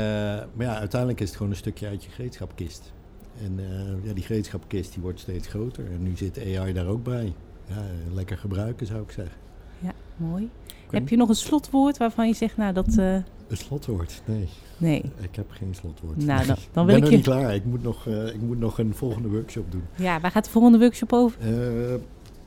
maar 0.54 0.66
ja, 0.66 0.78
uiteindelijk 0.78 1.20
is 1.20 1.26
het 1.28 1.36
gewoon 1.36 1.52
een 1.52 1.58
stukje 1.58 1.86
uit 1.86 2.04
je 2.04 2.10
gereedschapkist. 2.10 2.92
En 3.44 3.58
eh, 3.58 4.06
ja, 4.06 4.12
die 4.12 4.24
gereedschapkist 4.24 4.92
die 4.92 5.02
wordt 5.02 5.20
steeds 5.20 5.48
groter 5.48 5.84
en 5.90 6.02
nu 6.02 6.16
zit 6.16 6.38
AI 6.58 6.72
daar 6.72 6.86
ook 6.86 7.02
bij. 7.04 7.34
Ja, 7.68 7.82
lekker 8.12 8.38
gebruiken 8.38 8.86
zou 8.86 9.02
ik 9.02 9.10
zeggen. 9.10 9.36
Mooi. 10.16 10.50
Heb 10.90 11.08
je 11.08 11.16
nog 11.16 11.28
een 11.28 11.34
slotwoord 11.34 11.96
waarvan 11.96 12.26
je 12.26 12.34
zegt... 12.34 12.56
nou, 12.56 12.72
dat... 12.72 12.96
eh, 12.98 13.14
Een 13.14 13.24
slotwoord? 13.56 14.22
Nee, 14.24 14.48
nee. 14.78 15.02
ik 15.20 15.36
heb 15.36 15.50
geen 15.50 15.74
slotwoord. 15.74 16.16
Nou, 16.16 16.46
dan, 16.46 16.46
dan 16.46 16.56
ik 16.56 16.72
wil 16.72 16.84
ben 16.84 16.96
ik 16.96 17.04
je... 17.10 17.16
niet 17.16 17.24
klaar. 17.24 17.54
Ik 17.54 17.64
moet 17.64 17.82
nog, 17.82 18.06
ik 18.06 18.40
moet 18.40 18.58
nog 18.58 18.78
een 18.78 18.94
volgende 18.94 19.28
workshop 19.28 19.72
doen. 19.72 19.82
Ja, 19.96 20.20
waar 20.20 20.30
gaat 20.30 20.44
de 20.44 20.50
volgende 20.50 20.78
workshop 20.78 21.12
over? 21.12 21.38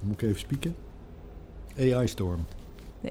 Moet 0.03 0.13
ik 0.13 0.21
even 0.21 0.39
spieken? 0.39 0.75
AI 1.79 2.07
Storm. 2.07 2.45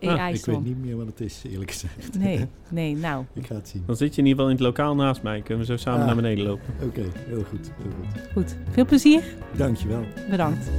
De 0.00 0.08
Ah, 0.20 0.34
ik 0.34 0.44
weet 0.44 0.64
niet 0.64 0.84
meer 0.84 0.96
wat 0.96 1.06
het 1.06 1.20
is, 1.20 1.42
eerlijk 1.50 1.70
gezegd. 1.70 2.18
Nee, 2.18 2.40
nee, 2.70 2.96
nou. 2.96 3.24
ik 3.34 3.46
ga 3.46 3.54
het 3.54 3.68
zien. 3.68 3.82
Dan 3.86 3.96
zit 3.96 4.14
je 4.14 4.20
in 4.20 4.26
ieder 4.26 4.30
geval 4.44 4.46
in 4.46 4.56
het 4.56 4.76
lokaal 4.76 4.94
naast 4.94 5.22
mij. 5.22 5.40
Kunnen 5.40 5.66
we 5.66 5.72
zo 5.72 5.76
samen 5.78 6.00
Ah. 6.00 6.06
naar 6.06 6.14
beneden 6.16 6.44
lopen. 6.46 6.64
Oké, 6.82 7.02
heel 7.26 7.42
goed. 7.48 7.70
Heel 7.82 7.92
goed. 8.00 8.22
Goed. 8.32 8.56
Veel 8.70 8.84
plezier. 8.84 9.22
Dankjewel. 9.56 10.04
Bedankt. 10.30 10.70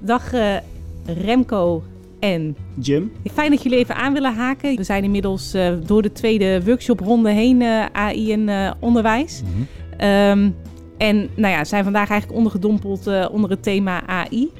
Dag 0.00 0.32
eh, 0.32 0.56
Remco 1.06 1.82
en 2.20 2.56
Jim? 2.78 3.12
fijn 3.32 3.50
dat 3.50 3.62
jullie 3.62 3.78
even 3.78 3.94
aan 3.96 4.12
willen 4.12 4.34
haken. 4.34 4.76
We 4.76 4.82
zijn 4.84 5.04
inmiddels 5.04 5.54
eh, 5.54 5.72
door 5.86 6.02
de 6.02 6.12
tweede 6.12 6.64
workshopronde 6.64 7.30
heen, 7.30 7.62
eh, 7.62 7.84
AI 7.92 8.32
en 8.32 8.48
eh, 8.48 8.70
onderwijs. 8.78 9.42
Ehm, 9.96 10.50
en 10.98 11.28
nou 11.36 11.54
ja, 11.54 11.64
zijn 11.64 11.84
vandaag 11.84 12.08
eigenlijk 12.10 12.38
ondergedompeld 12.38 13.06
eh, 13.06 13.26
onder 13.32 13.50
het 13.50 13.62
thema 13.62 14.06
AI. 14.06 14.50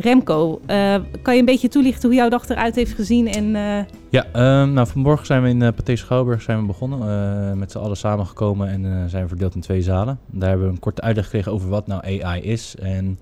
Remco, 0.00 0.60
eh, 0.66 0.94
kan 1.22 1.34
je 1.34 1.40
een 1.40 1.44
beetje 1.46 1.68
toelichten 1.68 2.08
hoe 2.08 2.18
jouw 2.18 2.28
dag 2.28 2.48
eruit 2.48 2.74
heeft 2.74 2.92
gezien? 2.94 3.28
En, 3.28 3.56
eh, 3.56 3.84
Ja, 4.10 4.26
ehm, 4.32 4.72
nou 4.72 4.86
vanmorgen 4.86 5.26
zijn 5.26 5.42
we 5.42 5.48
in 5.48 5.60
uh, 5.60 5.68
Pathé 5.74 5.96
Schouwburg 5.96 6.42
zijn 6.42 6.60
we 6.60 6.66
begonnen. 6.66 7.00
eh, 7.00 7.52
met 7.52 7.70
z'n 7.70 7.78
allen 7.78 7.96
samengekomen 7.96 8.68
en 8.68 8.84
eh, 8.84 9.04
zijn 9.06 9.22
we 9.22 9.28
verdeeld 9.28 9.54
in 9.54 9.60
twee 9.60 9.82
zalen. 9.82 10.18
Daar 10.26 10.48
hebben 10.48 10.66
we 10.66 10.72
een 10.72 10.78
korte 10.80 11.02
uitleg 11.02 11.24
gekregen 11.24 11.52
over 11.52 11.68
wat 11.68 11.86
nou 11.86 12.22
AI 12.22 12.42
is 12.42 12.74
en 12.76 13.18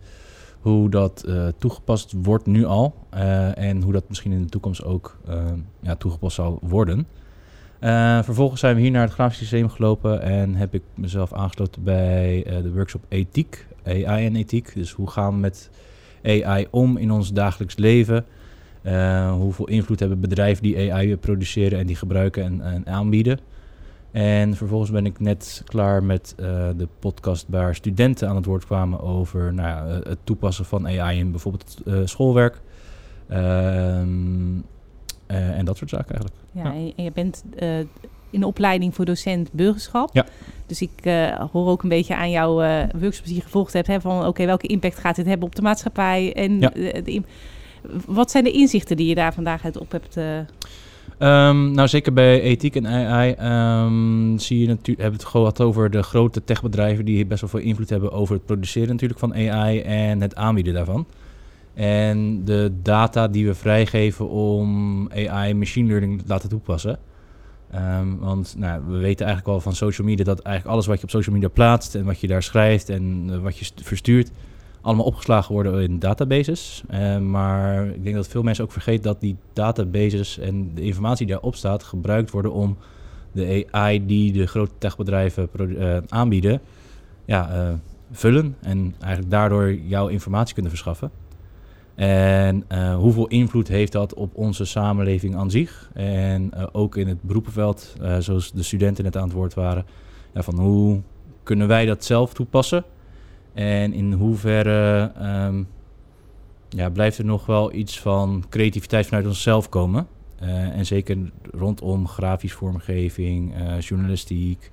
hoe 0.60 0.90
dat 0.90 1.24
eh, 1.28 1.46
toegepast 1.58 2.12
wordt 2.22 2.46
nu 2.46 2.64
al. 2.64 2.94
eh, 3.10 3.58
en 3.58 3.82
hoe 3.82 3.92
dat 3.92 4.08
misschien 4.08 4.32
in 4.32 4.42
de 4.42 4.48
toekomst 4.48 4.84
ook 4.84 5.18
eh, 5.28 5.36
ja, 5.80 5.94
toegepast 5.94 6.34
zal 6.36 6.58
worden. 6.62 7.06
Eh, 7.78 8.22
vervolgens 8.22 8.60
zijn 8.60 8.74
we 8.76 8.80
hier 8.80 8.90
naar 8.90 9.02
het 9.02 9.12
grafisch 9.12 9.38
systeem 9.38 9.68
gelopen 9.68 10.22
en 10.22 10.54
heb 10.54 10.74
ik 10.74 10.82
mezelf 10.94 11.32
aangesloten 11.32 11.82
bij 11.84 12.44
eh, 12.46 12.62
de 12.62 12.72
workshop 12.72 13.02
ethiek, 13.08 13.66
AI 13.86 14.26
en 14.26 14.36
ethiek. 14.36 14.74
Dus 14.74 14.92
hoe 14.92 15.10
gaan 15.10 15.32
we 15.34 15.38
met 15.40 15.70
AI 16.26 16.66
om 16.70 16.96
in 16.96 17.10
ons 17.10 17.32
dagelijks 17.32 17.76
leven? 17.76 18.24
Uh, 18.82 19.32
hoeveel 19.32 19.68
invloed 19.68 20.00
hebben 20.00 20.20
bedrijven 20.20 20.62
die 20.62 20.92
AI 20.92 21.16
produceren 21.16 21.78
en 21.78 21.86
die 21.86 21.96
gebruiken 21.96 22.44
en, 22.44 22.60
en 22.60 22.86
aanbieden? 22.86 23.38
En 24.10 24.56
vervolgens 24.56 24.90
ben 24.90 25.06
ik 25.06 25.20
net 25.20 25.62
klaar 25.64 26.02
met 26.02 26.34
uh, 26.40 26.46
de 26.76 26.88
podcast 26.98 27.46
waar 27.48 27.74
studenten 27.74 28.28
aan 28.28 28.36
het 28.36 28.44
woord 28.44 28.66
kwamen 28.66 29.00
over 29.00 29.54
nou 29.54 29.68
ja, 29.68 30.08
het 30.08 30.18
toepassen 30.24 30.64
van 30.64 30.86
AI 30.86 31.18
in 31.18 31.30
bijvoorbeeld 31.30 31.76
uh, 31.84 32.00
schoolwerk. 32.04 32.60
en 33.26 34.64
dat 35.64 35.76
soort 35.76 35.90
zaken 35.90 36.14
eigenlijk. 36.14 36.34
Ja, 36.52 36.62
ja. 36.62 36.92
En, 36.96 37.04
je 37.04 37.12
bent 37.12 37.44
in 38.30 38.40
de 38.40 38.46
opleiding 38.46 38.94
voor 38.94 39.04
docent 39.04 39.52
burgerschap. 39.52 40.10
Ja. 40.12 40.26
Dus 40.66 40.82
ik 40.82 40.90
uh, 41.02 41.40
hoor 41.52 41.66
ook 41.68 41.82
een 41.82 41.88
beetje 41.88 42.16
aan 42.16 42.30
jouw 42.30 42.62
uh, 42.62 42.82
workshops 42.98 43.28
die 43.28 43.36
je 43.36 43.42
gevolgd 43.42 43.72
hebt, 43.72 43.86
hè, 43.86 44.00
van 44.00 44.18
oké, 44.18 44.26
okay, 44.26 44.46
welke 44.46 44.66
impact 44.66 44.98
gaat 44.98 45.16
dit 45.16 45.26
hebben 45.26 45.46
op 45.46 45.54
de 45.54 45.62
maatschappij? 45.62 46.32
En 46.32 46.60
ja. 46.60 46.68
de, 46.68 47.02
de, 47.04 47.22
wat 48.06 48.30
zijn 48.30 48.44
de 48.44 48.50
inzichten 48.50 48.96
die 48.96 49.08
je 49.08 49.14
daar 49.14 49.34
vandaag 49.34 49.64
uit 49.64 49.78
op 49.78 49.92
hebt? 49.92 50.16
Uh... 50.16 50.24
Um, 51.18 51.70
nou, 51.70 51.88
zeker 51.88 52.12
bij 52.12 52.40
ethiek 52.40 52.76
en 52.76 52.86
AI 52.86 53.34
um, 53.84 54.38
zie 54.38 54.60
je 54.60 54.66
natuurlijk, 54.66 55.00
hebben 55.00 55.18
we 55.18 55.24
het 55.24 55.34
gehad 55.34 55.60
over 55.60 55.90
de 55.90 56.02
grote 56.02 56.44
techbedrijven 56.44 57.04
die 57.04 57.26
best 57.26 57.40
wel 57.40 57.50
veel 57.50 57.60
invloed 57.60 57.90
hebben 57.90 58.12
over 58.12 58.34
het 58.34 58.44
produceren 58.44 58.88
natuurlijk 58.88 59.20
van 59.20 59.34
AI 59.34 59.80
en 59.80 60.20
het 60.20 60.34
aanbieden 60.34 60.74
daarvan. 60.74 61.06
En 61.74 62.44
de 62.44 62.72
data 62.82 63.28
die 63.28 63.46
we 63.46 63.54
vrijgeven 63.54 64.28
om 64.28 65.08
AI 65.12 65.54
machine 65.54 65.88
learning 65.88 66.18
te 66.18 66.28
laten 66.28 66.48
toepassen. 66.48 66.98
Um, 67.74 68.18
want 68.18 68.54
nou, 68.58 68.82
we 68.86 68.96
weten 68.96 69.26
eigenlijk 69.26 69.46
wel 69.46 69.60
van 69.60 69.74
social 69.74 70.06
media 70.06 70.24
dat 70.24 70.40
eigenlijk 70.40 70.74
alles 70.74 70.86
wat 70.86 70.96
je 70.96 71.02
op 71.02 71.10
social 71.10 71.34
media 71.34 71.50
plaatst 71.50 71.94
en 71.94 72.04
wat 72.04 72.20
je 72.20 72.26
daar 72.26 72.42
schrijft 72.42 72.88
en 72.88 73.28
uh, 73.30 73.38
wat 73.38 73.58
je 73.58 73.66
verstuurt, 73.82 74.30
allemaal 74.80 75.04
opgeslagen 75.04 75.52
worden 75.52 75.82
in 75.82 75.98
databases. 75.98 76.82
Uh, 76.90 77.18
maar 77.18 77.86
ik 77.86 78.02
denk 78.02 78.14
dat 78.14 78.28
veel 78.28 78.42
mensen 78.42 78.64
ook 78.64 78.72
vergeten 78.72 79.02
dat 79.02 79.20
die 79.20 79.36
databases 79.52 80.38
en 80.38 80.74
de 80.74 80.82
informatie 80.82 81.26
die 81.26 81.34
daarop 81.34 81.54
staat 81.54 81.82
gebruikt 81.82 82.30
worden 82.30 82.52
om 82.52 82.76
de 83.32 83.66
AI 83.70 84.06
die 84.06 84.32
de 84.32 84.46
grote 84.46 84.72
techbedrijven 84.78 85.48
uh, 85.60 85.96
aanbieden, 86.08 86.60
ja, 87.24 87.68
uh, 87.68 87.74
vullen 88.10 88.56
en 88.60 88.94
eigenlijk 89.00 89.30
daardoor 89.30 89.74
jouw 89.74 90.08
informatie 90.08 90.54
kunnen 90.54 90.72
verschaffen. 90.72 91.10
En 91.96 92.64
uh, 92.72 92.96
hoeveel 92.96 93.26
invloed 93.26 93.68
heeft 93.68 93.92
dat 93.92 94.14
op 94.14 94.34
onze 94.34 94.64
samenleving 94.64 95.36
aan 95.36 95.50
zich? 95.50 95.90
En 95.94 96.50
uh, 96.54 96.66
ook 96.72 96.96
in 96.96 97.08
het 97.08 97.22
beroepenveld, 97.22 97.96
uh, 98.02 98.16
zoals 98.18 98.52
de 98.52 98.62
studenten 98.62 99.04
net 99.04 99.16
aan 99.16 99.22
het 99.22 99.32
woord 99.32 99.54
waren. 99.54 99.84
Van 100.34 100.58
hoe 100.58 101.00
kunnen 101.42 101.68
wij 101.68 101.86
dat 101.86 102.04
zelf 102.04 102.34
toepassen? 102.34 102.84
En 103.54 103.92
in 103.92 104.12
hoeverre 104.12 105.12
um, 105.22 105.68
ja, 106.68 106.90
blijft 106.90 107.18
er 107.18 107.24
nog 107.24 107.46
wel 107.46 107.72
iets 107.72 108.00
van 108.00 108.44
creativiteit 108.48 109.06
vanuit 109.06 109.26
onszelf 109.26 109.68
komen? 109.68 110.06
en 110.72 110.86
zeker 110.86 111.18
rondom 111.50 112.08
grafisch 112.08 112.52
vormgeving, 112.52 113.54
journalistiek. 113.80 114.70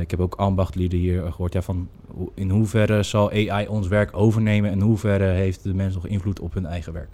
Ik 0.00 0.10
heb 0.10 0.20
ook 0.20 0.34
ambachtleden 0.34 0.98
hier 0.98 1.22
gehoord. 1.22 1.52
Ja, 1.52 1.62
van 1.62 1.88
in 2.34 2.50
hoeverre 2.50 3.02
zal 3.02 3.30
AI 3.30 3.66
ons 3.68 3.88
werk 3.88 4.16
overnemen 4.16 4.70
en 4.70 4.76
in 4.78 4.82
hoeverre 4.84 5.24
heeft 5.24 5.62
de 5.62 5.74
mens 5.74 5.94
nog 5.94 6.06
invloed 6.06 6.40
op 6.40 6.54
hun 6.54 6.66
eigen 6.66 6.92
werk? 6.92 7.08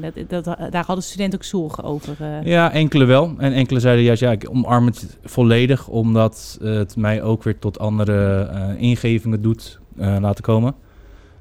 Ja, 0.00 0.10
dat, 0.28 0.44
dat, 0.44 0.72
daar 0.72 0.84
hadden 0.86 1.04
studenten 1.04 1.38
ook 1.38 1.44
zorgen 1.44 1.84
over. 1.84 2.16
eh. 2.20 2.42
Ja, 2.42 2.72
enkele 2.72 3.04
wel. 3.04 3.34
En 3.38 3.52
enkele 3.52 3.80
zeiden 3.80 4.04
juist, 4.04 4.20
ja, 4.22 4.30
ik 4.30 4.48
omarm 4.50 4.86
het 4.86 5.18
volledig, 5.24 5.88
omdat 5.88 6.58
het 6.62 6.96
mij 6.96 7.22
ook 7.22 7.42
weer 7.42 7.58
tot 7.58 7.78
andere 7.78 8.42
eh, 8.42 8.80
ingevingen 8.82 9.42
doet 9.42 9.80
eh, 9.96 10.16
laten 10.20 10.44
komen. 10.44 10.74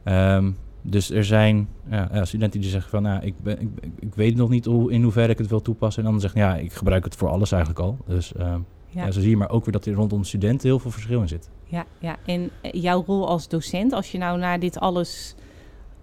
Ehm, 0.04 0.52
dus 0.82 1.10
er 1.12 1.26
zijn 1.26 1.68
ja, 1.90 2.26
studenten 2.26 2.62
die 2.62 2.70
zeggen 2.70 2.90
van, 2.90 3.04
ja, 3.04 3.22
ik, 3.22 3.34
ben, 3.44 3.62
ik, 3.62 3.68
ik- 3.82 3.92
ik 4.00 4.16
weet 4.16 4.36
nog 4.36 4.50
niet 4.50 4.66
hoe, 4.66 4.92
in 4.92 5.04
hoeverre 5.04 5.32
ik 5.32 5.38
het 5.38 5.48
wil 5.50 5.62
toepassen. 5.62 6.04
En 6.04 6.10
anderen 6.10 6.32
zeggen, 6.32 6.52
ja, 6.52 6.64
ik 6.64 6.74
gebruik 6.74 7.04
het 7.04 7.16
voor 7.16 7.30
alles 7.30 7.52
eigenlijk 7.52 7.82
al. 7.82 7.98
Dus 8.08 8.34
ehm, 8.34 8.60
ja. 8.92 9.06
ja. 9.06 9.12
zo 9.12 9.20
zie 9.20 9.30
je 9.30 9.38
maar 9.38 9.50
ook 9.50 9.66
weer 9.66 9.74
dat 9.74 9.86
er 9.86 9.94
rondom 9.94 10.24
studenten 10.24 10.68
heel 10.68 10.80
veel 10.80 10.92
verschil 10.92 11.22
in 11.22 11.28
zit. 11.28 11.50
Ja, 11.64 11.86
ja, 12.00 12.18
en 12.26 12.50
eh, 12.62 12.82
jouw 12.82 13.04
rol 13.06 13.28
als 13.28 13.48
docent, 13.48 13.94
als 13.94 14.12
je 14.12 14.18
nou 14.18 14.40
naar 14.40 14.60
dit 14.60 14.80
alles 14.80 15.36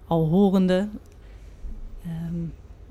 al 0.07 0.29
horende, 0.29 0.89
ehm, 2.05 2.35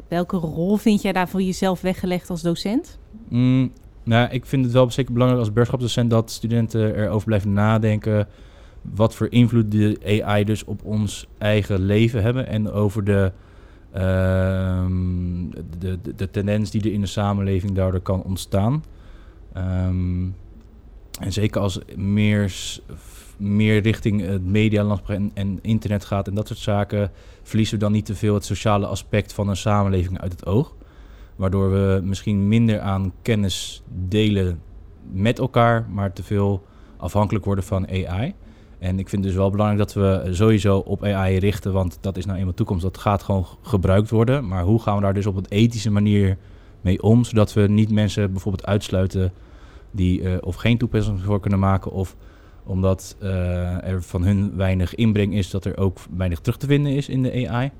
welke 0.08 0.38
rol 0.38 0.78
vind 0.78 1.02
jij 1.02 1.12
daar 1.12 1.30
voor 1.30 1.42
jezelf 1.42 1.82
weggelegd 1.82 2.30
als 2.30 2.42
docent? 2.42 3.00
Mm, 3.30 3.72
nou, 4.04 4.30
ik 4.30 4.46
vind 4.46 4.64
het 4.64 4.74
wel 4.74 4.92
zeker 4.92 5.14
belangrijk 5.14 5.44
als 5.44 5.54
burgerschapsdocent 5.54 6.10
dat 6.10 6.32
studenten 6.32 6.96
erover 6.96 7.28
blijven 7.28 7.54
nadenken 7.54 8.28
wat 8.82 9.16
voor 9.16 9.28
invloed 9.32 9.72
de 9.72 10.22
AI 10.24 10.44
dus 10.44 10.64
op 10.64 10.84
ons 10.84 11.28
eigen 11.38 11.80
leven 11.80 12.24
hebben 12.24 12.48
en 12.48 12.72
over 12.72 13.04
de, 13.04 13.32
ehm, 13.92 15.50
de, 15.80 15.98
de, 16.02 16.16
de 16.16 16.30
tendens 16.32 16.72
die 16.72 16.82
er 16.82 16.94
in 16.94 17.02
de 17.02 17.08
samenleving 17.08 17.72
daardoor 17.72 18.02
kan 18.02 18.24
ontstaan. 18.24 18.84
Ehm, 19.58 20.28
en 21.20 21.34
zeker 21.34 21.62
als 21.62 21.80
meer, 21.96 22.54
meer 23.38 23.82
richting 23.82 24.22
het 24.22 24.46
medialandschap 24.46 25.10
en, 25.10 25.32
en 25.34 25.60
internet 25.62 26.06
gaat 26.06 26.28
en 26.28 26.36
dat 26.36 26.48
soort 26.48 26.60
zaken, 26.60 27.12
verliezen 27.44 27.78
we 27.78 27.84
dan 27.84 27.92
niet 27.92 28.06
te 28.06 28.16
veel 28.16 28.34
het 28.34 28.46
sociale 28.46 28.86
aspect 28.86 29.34
van 29.34 29.48
een 29.48 29.58
samenleving 29.58 30.20
uit 30.20 30.32
het 30.32 30.46
oog. 30.46 30.76
Waardoor 31.36 31.72
we 31.72 32.02
misschien 32.04 32.48
minder 32.48 32.80
aan 32.80 33.14
kennis 33.22 33.84
delen 34.08 34.62
met 35.12 35.40
elkaar, 35.40 35.88
maar 35.90 36.14
te 36.14 36.24
veel 36.24 36.64
afhankelijk 36.98 37.46
worden 37.46 37.64
van 37.64 37.88
AI. 37.88 38.34
En 38.80 39.00
ik 39.00 39.10
vind 39.10 39.24
het 39.24 39.32
dus 39.32 39.42
wel 39.42 39.52
belangrijk 39.52 39.80
dat 39.80 39.94
we 39.94 40.34
sowieso 40.34 40.78
op 40.78 41.04
AI 41.04 41.38
richten, 41.38 41.74
want 41.74 41.98
dat 42.02 42.18
is 42.18 42.26
nou 42.26 42.38
eenmaal 42.38 42.54
toekomst. 42.54 42.84
Dat 42.84 42.98
gaat 42.98 43.24
gewoon 43.24 43.46
gebruikt 43.62 44.10
worden. 44.10 44.48
Maar 44.48 44.64
hoe 44.64 44.82
gaan 44.82 44.96
we 44.96 45.02
daar 45.02 45.14
dus 45.14 45.26
op 45.26 45.36
een 45.36 45.46
ethische 45.50 45.92
manier 45.92 46.38
mee 46.82 47.02
om, 47.02 47.24
zodat 47.24 47.54
we 47.54 47.62
niet 47.62 47.92
mensen 47.92 48.32
bijvoorbeeld 48.32 48.66
uitsluiten 48.66 49.32
die 49.98 50.22
eh, 50.22 50.38
of 50.42 50.56
geen 50.56 50.78
toepassing 50.78 51.22
voor 51.22 51.40
kunnen 51.40 51.60
maken, 51.60 51.92
of 51.92 52.16
omdat 52.64 53.16
eh, 53.20 53.88
er 53.88 54.04
van 54.04 54.24
hun 54.24 54.56
weinig 54.56 54.96
inbreng 54.96 55.34
is, 55.34 55.50
dat 55.50 55.66
er 55.66 55.78
ook 55.78 56.00
weinig 56.18 56.40
terug 56.40 56.58
te 56.58 56.68
vinden 56.68 56.92
is 56.92 57.10
in 57.10 57.24
de 57.24 57.50
AI. 57.50 57.72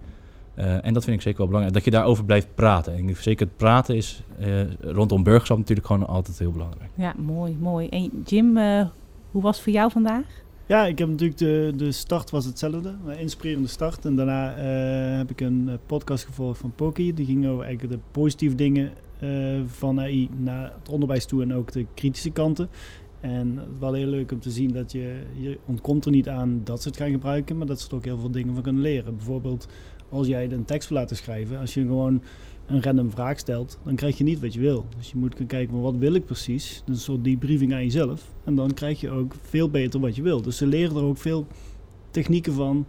Eh, 0.58 0.86
en 0.86 0.94
dat 0.94 1.04
vind 1.04 1.16
ik 1.16 1.22
zeker 1.22 1.38
wel 1.38 1.48
belangrijk, 1.48 1.76
dat 1.76 1.86
je 1.86 1.92
daarover 1.92 2.26
blijft 2.26 2.56
praten. 2.56 2.96
En 2.96 3.16
zeker 3.16 3.46
het 3.46 3.58
praten 3.58 3.96
is 3.96 4.24
eh, 4.40 4.74
rondom 4.80 5.24
burgerschap 5.24 5.58
natuurlijk 5.58 5.88
gewoon 5.88 6.08
altijd 6.08 6.40
heel 6.40 6.52
belangrijk. 6.52 6.90
Ja, 6.96 7.14
mooi, 7.18 7.58
mooi. 7.60 7.88
En 7.90 8.12
Jim, 8.26 8.58
eh, 8.58 8.86
hoe 9.32 9.42
was 9.42 9.56
het 9.56 9.64
voor 9.64 9.74
jou 9.74 9.92
vandaag? 9.92 10.26
Ja, 10.66 10.86
ik 10.86 10.98
heb 11.00 11.10
natuurlijk 11.10 11.40
de, 11.40 11.74
de 11.76 11.92
start 11.92 12.30
was 12.30 12.46
hetzelfde, 12.46 12.96
een 13.06 13.20
inspirerende 13.20 13.68
start. 13.68 14.06
En 14.06 14.16
daarna 14.16 14.56
eh, 14.56 15.18
heb 15.18 15.30
ik 15.30 15.42
een 15.42 15.70
podcast 15.86 16.26
gevolgd 16.26 16.60
van 16.60 16.74
Poki. 16.76 17.14
Die 17.14 17.26
ging 17.26 17.48
over 17.48 17.66
eigenlijk 17.66 17.94
de 17.94 18.00
positieve 18.12 18.56
dingen 18.56 18.92
van 19.66 20.00
AI 20.00 20.30
naar 20.38 20.74
het 20.80 20.90
onderwijs 20.90 21.26
toe 21.26 21.42
en 21.42 21.54
ook 21.54 21.72
de 21.72 21.86
kritische 21.94 22.32
kanten. 22.32 22.70
En 23.20 23.58
het 23.58 23.80
wel 23.80 23.94
heel 23.94 24.08
leuk 24.08 24.32
om 24.32 24.40
te 24.40 24.52
zien 24.52 24.72
dat 24.72 24.92
je, 24.92 25.22
je 25.40 25.58
ontkomt 25.66 26.06
er 26.06 26.12
niet 26.12 26.30
aan 26.30 26.62
dat 26.64 26.82
ze 26.82 26.88
het 26.88 26.98
gaan 26.98 27.12
gebruiken, 27.12 27.58
maar 27.58 27.68
dat 27.68 27.80
ze 27.82 27.90
er 27.90 27.96
ook 27.96 28.06
heel 28.06 28.20
veel 28.20 28.32
dingen 28.32 28.54
van 28.54 28.64
kunnen 28.64 28.82
leren. 28.82 29.16
Bijvoorbeeld 29.16 29.68
als 30.10 30.28
jij 30.28 30.52
een 30.52 30.66
tekst 30.66 30.90
wil 30.90 30.98
laten 30.98 31.16
schrijven, 31.16 31.60
als 31.60 31.74
je 31.74 31.82
gewoon 31.82 32.22
een 32.68 32.84
random 32.84 33.12
vraag 33.12 33.40
stelt, 33.40 33.80
dan 33.84 33.96
krijg 33.96 34.18
je 34.18 34.24
niet 34.24 34.40
wat 34.40 34.54
je 34.54 34.60
wil. 34.60 34.86
Dus 34.98 35.12
je 35.12 35.18
moet 35.18 35.36
gaan 35.36 35.46
kijken, 35.46 35.82
wat 35.82 35.96
wil 35.96 36.14
ik 36.14 36.26
precies? 36.26 36.84
Een 36.86 36.96
soort 36.96 37.24
debriefing 37.24 37.74
aan 37.74 37.84
jezelf. 37.84 38.34
En 38.44 38.56
dan 38.56 38.74
krijg 38.74 39.00
je 39.02 39.10
ook 39.10 39.34
veel 39.42 39.70
beter 39.70 40.00
wat 40.00 40.16
je 40.16 40.22
wil. 40.22 40.42
Dus 40.42 40.58
ze 40.58 40.68
leren 40.68 40.96
er 40.96 41.04
ook 41.04 41.18
veel 41.18 41.48
technieken 42.12 42.54
van, 42.54 42.86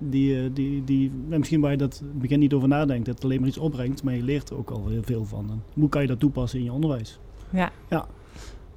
die, 0.00 0.36
eh, 0.36 0.50
die, 0.52 0.84
die 0.84 1.10
misschien 1.28 1.60
waar 1.60 1.70
je 1.70 1.76
dat 1.76 1.98
in 2.00 2.06
het 2.06 2.18
begin 2.18 2.38
niet 2.38 2.52
over 2.52 2.68
nadenkt, 2.68 3.06
dat 3.06 3.14
het 3.14 3.24
alleen 3.24 3.40
maar 3.40 3.48
iets 3.48 3.58
opbrengt, 3.58 4.02
maar 4.02 4.14
je 4.14 4.22
leert 4.22 4.50
er 4.50 4.56
ook 4.56 4.70
al 4.70 4.88
heel 4.88 5.02
veel 5.02 5.24
van. 5.24 5.50
En 5.50 5.62
hoe 5.74 5.88
kan 5.88 6.02
je 6.02 6.08
dat 6.08 6.20
toepassen 6.20 6.58
in 6.58 6.64
je 6.64 6.72
onderwijs? 6.72 7.18
Ja. 7.50 7.72
Ja. 7.90 8.06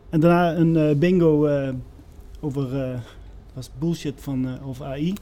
En 0.10 0.20
daarna 0.20 0.56
een 0.56 0.78
eh, 0.78 0.96
bingo 0.96 1.46
eh, 1.46 1.74
over, 2.40 3.00
was 3.54 3.70
bullshit 3.80 4.22
van, 4.22 4.62
over 4.62 4.86
AI. 4.86 5.14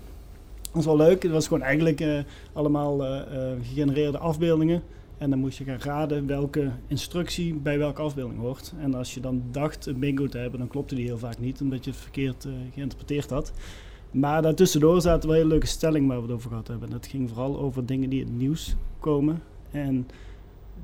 Dat 0.61 0.71
was 0.71 0.85
wel 0.85 0.97
leuk. 0.97 1.23
Het 1.23 1.31
was 1.31 1.47
gewoon 1.47 1.63
eigenlijk 1.63 2.25
allemaal 2.53 2.99
gegenereerde 3.61 4.17
afbeeldingen. 4.17 4.83
En 5.17 5.29
dan 5.29 5.39
moest 5.39 5.57
je 5.57 5.63
gaan 5.63 5.79
raden 5.79 6.27
welke 6.27 6.71
instructie 6.87 7.53
bij 7.53 7.77
welke 7.77 8.01
afbeelding 8.01 8.39
hoort. 8.39 8.73
En 8.79 8.93
als 8.93 9.13
je 9.13 9.19
dan 9.19 9.43
dacht 9.51 9.85
een 9.85 9.99
bingo 9.99 10.27
te 10.27 10.37
hebben, 10.37 10.59
dan 10.59 10.67
klopte 10.67 10.95
die 10.95 11.05
heel 11.05 11.17
vaak 11.17 11.39
niet, 11.39 11.61
omdat 11.61 11.83
je 11.85 11.91
het 11.91 11.99
verkeerd 11.99 12.47
geïnterpreteerd 12.73 13.29
had. 13.29 13.51
Maar 14.11 14.41
daartussendoor 14.41 15.01
zaten 15.01 15.29
wel 15.29 15.37
hele 15.37 15.49
leuke 15.49 15.65
stellingen 15.65 16.07
waar 16.07 16.17
we 16.17 16.23
het 16.23 16.35
over 16.35 16.49
gehad 16.49 16.67
hebben. 16.67 16.87
En 16.87 16.93
dat 16.93 17.07
ging 17.07 17.29
vooral 17.29 17.59
over 17.59 17.85
dingen 17.85 18.09
die 18.09 18.19
in 18.19 18.27
het 18.27 18.37
nieuws 18.37 18.75
komen. 18.99 19.41
En 19.71 20.07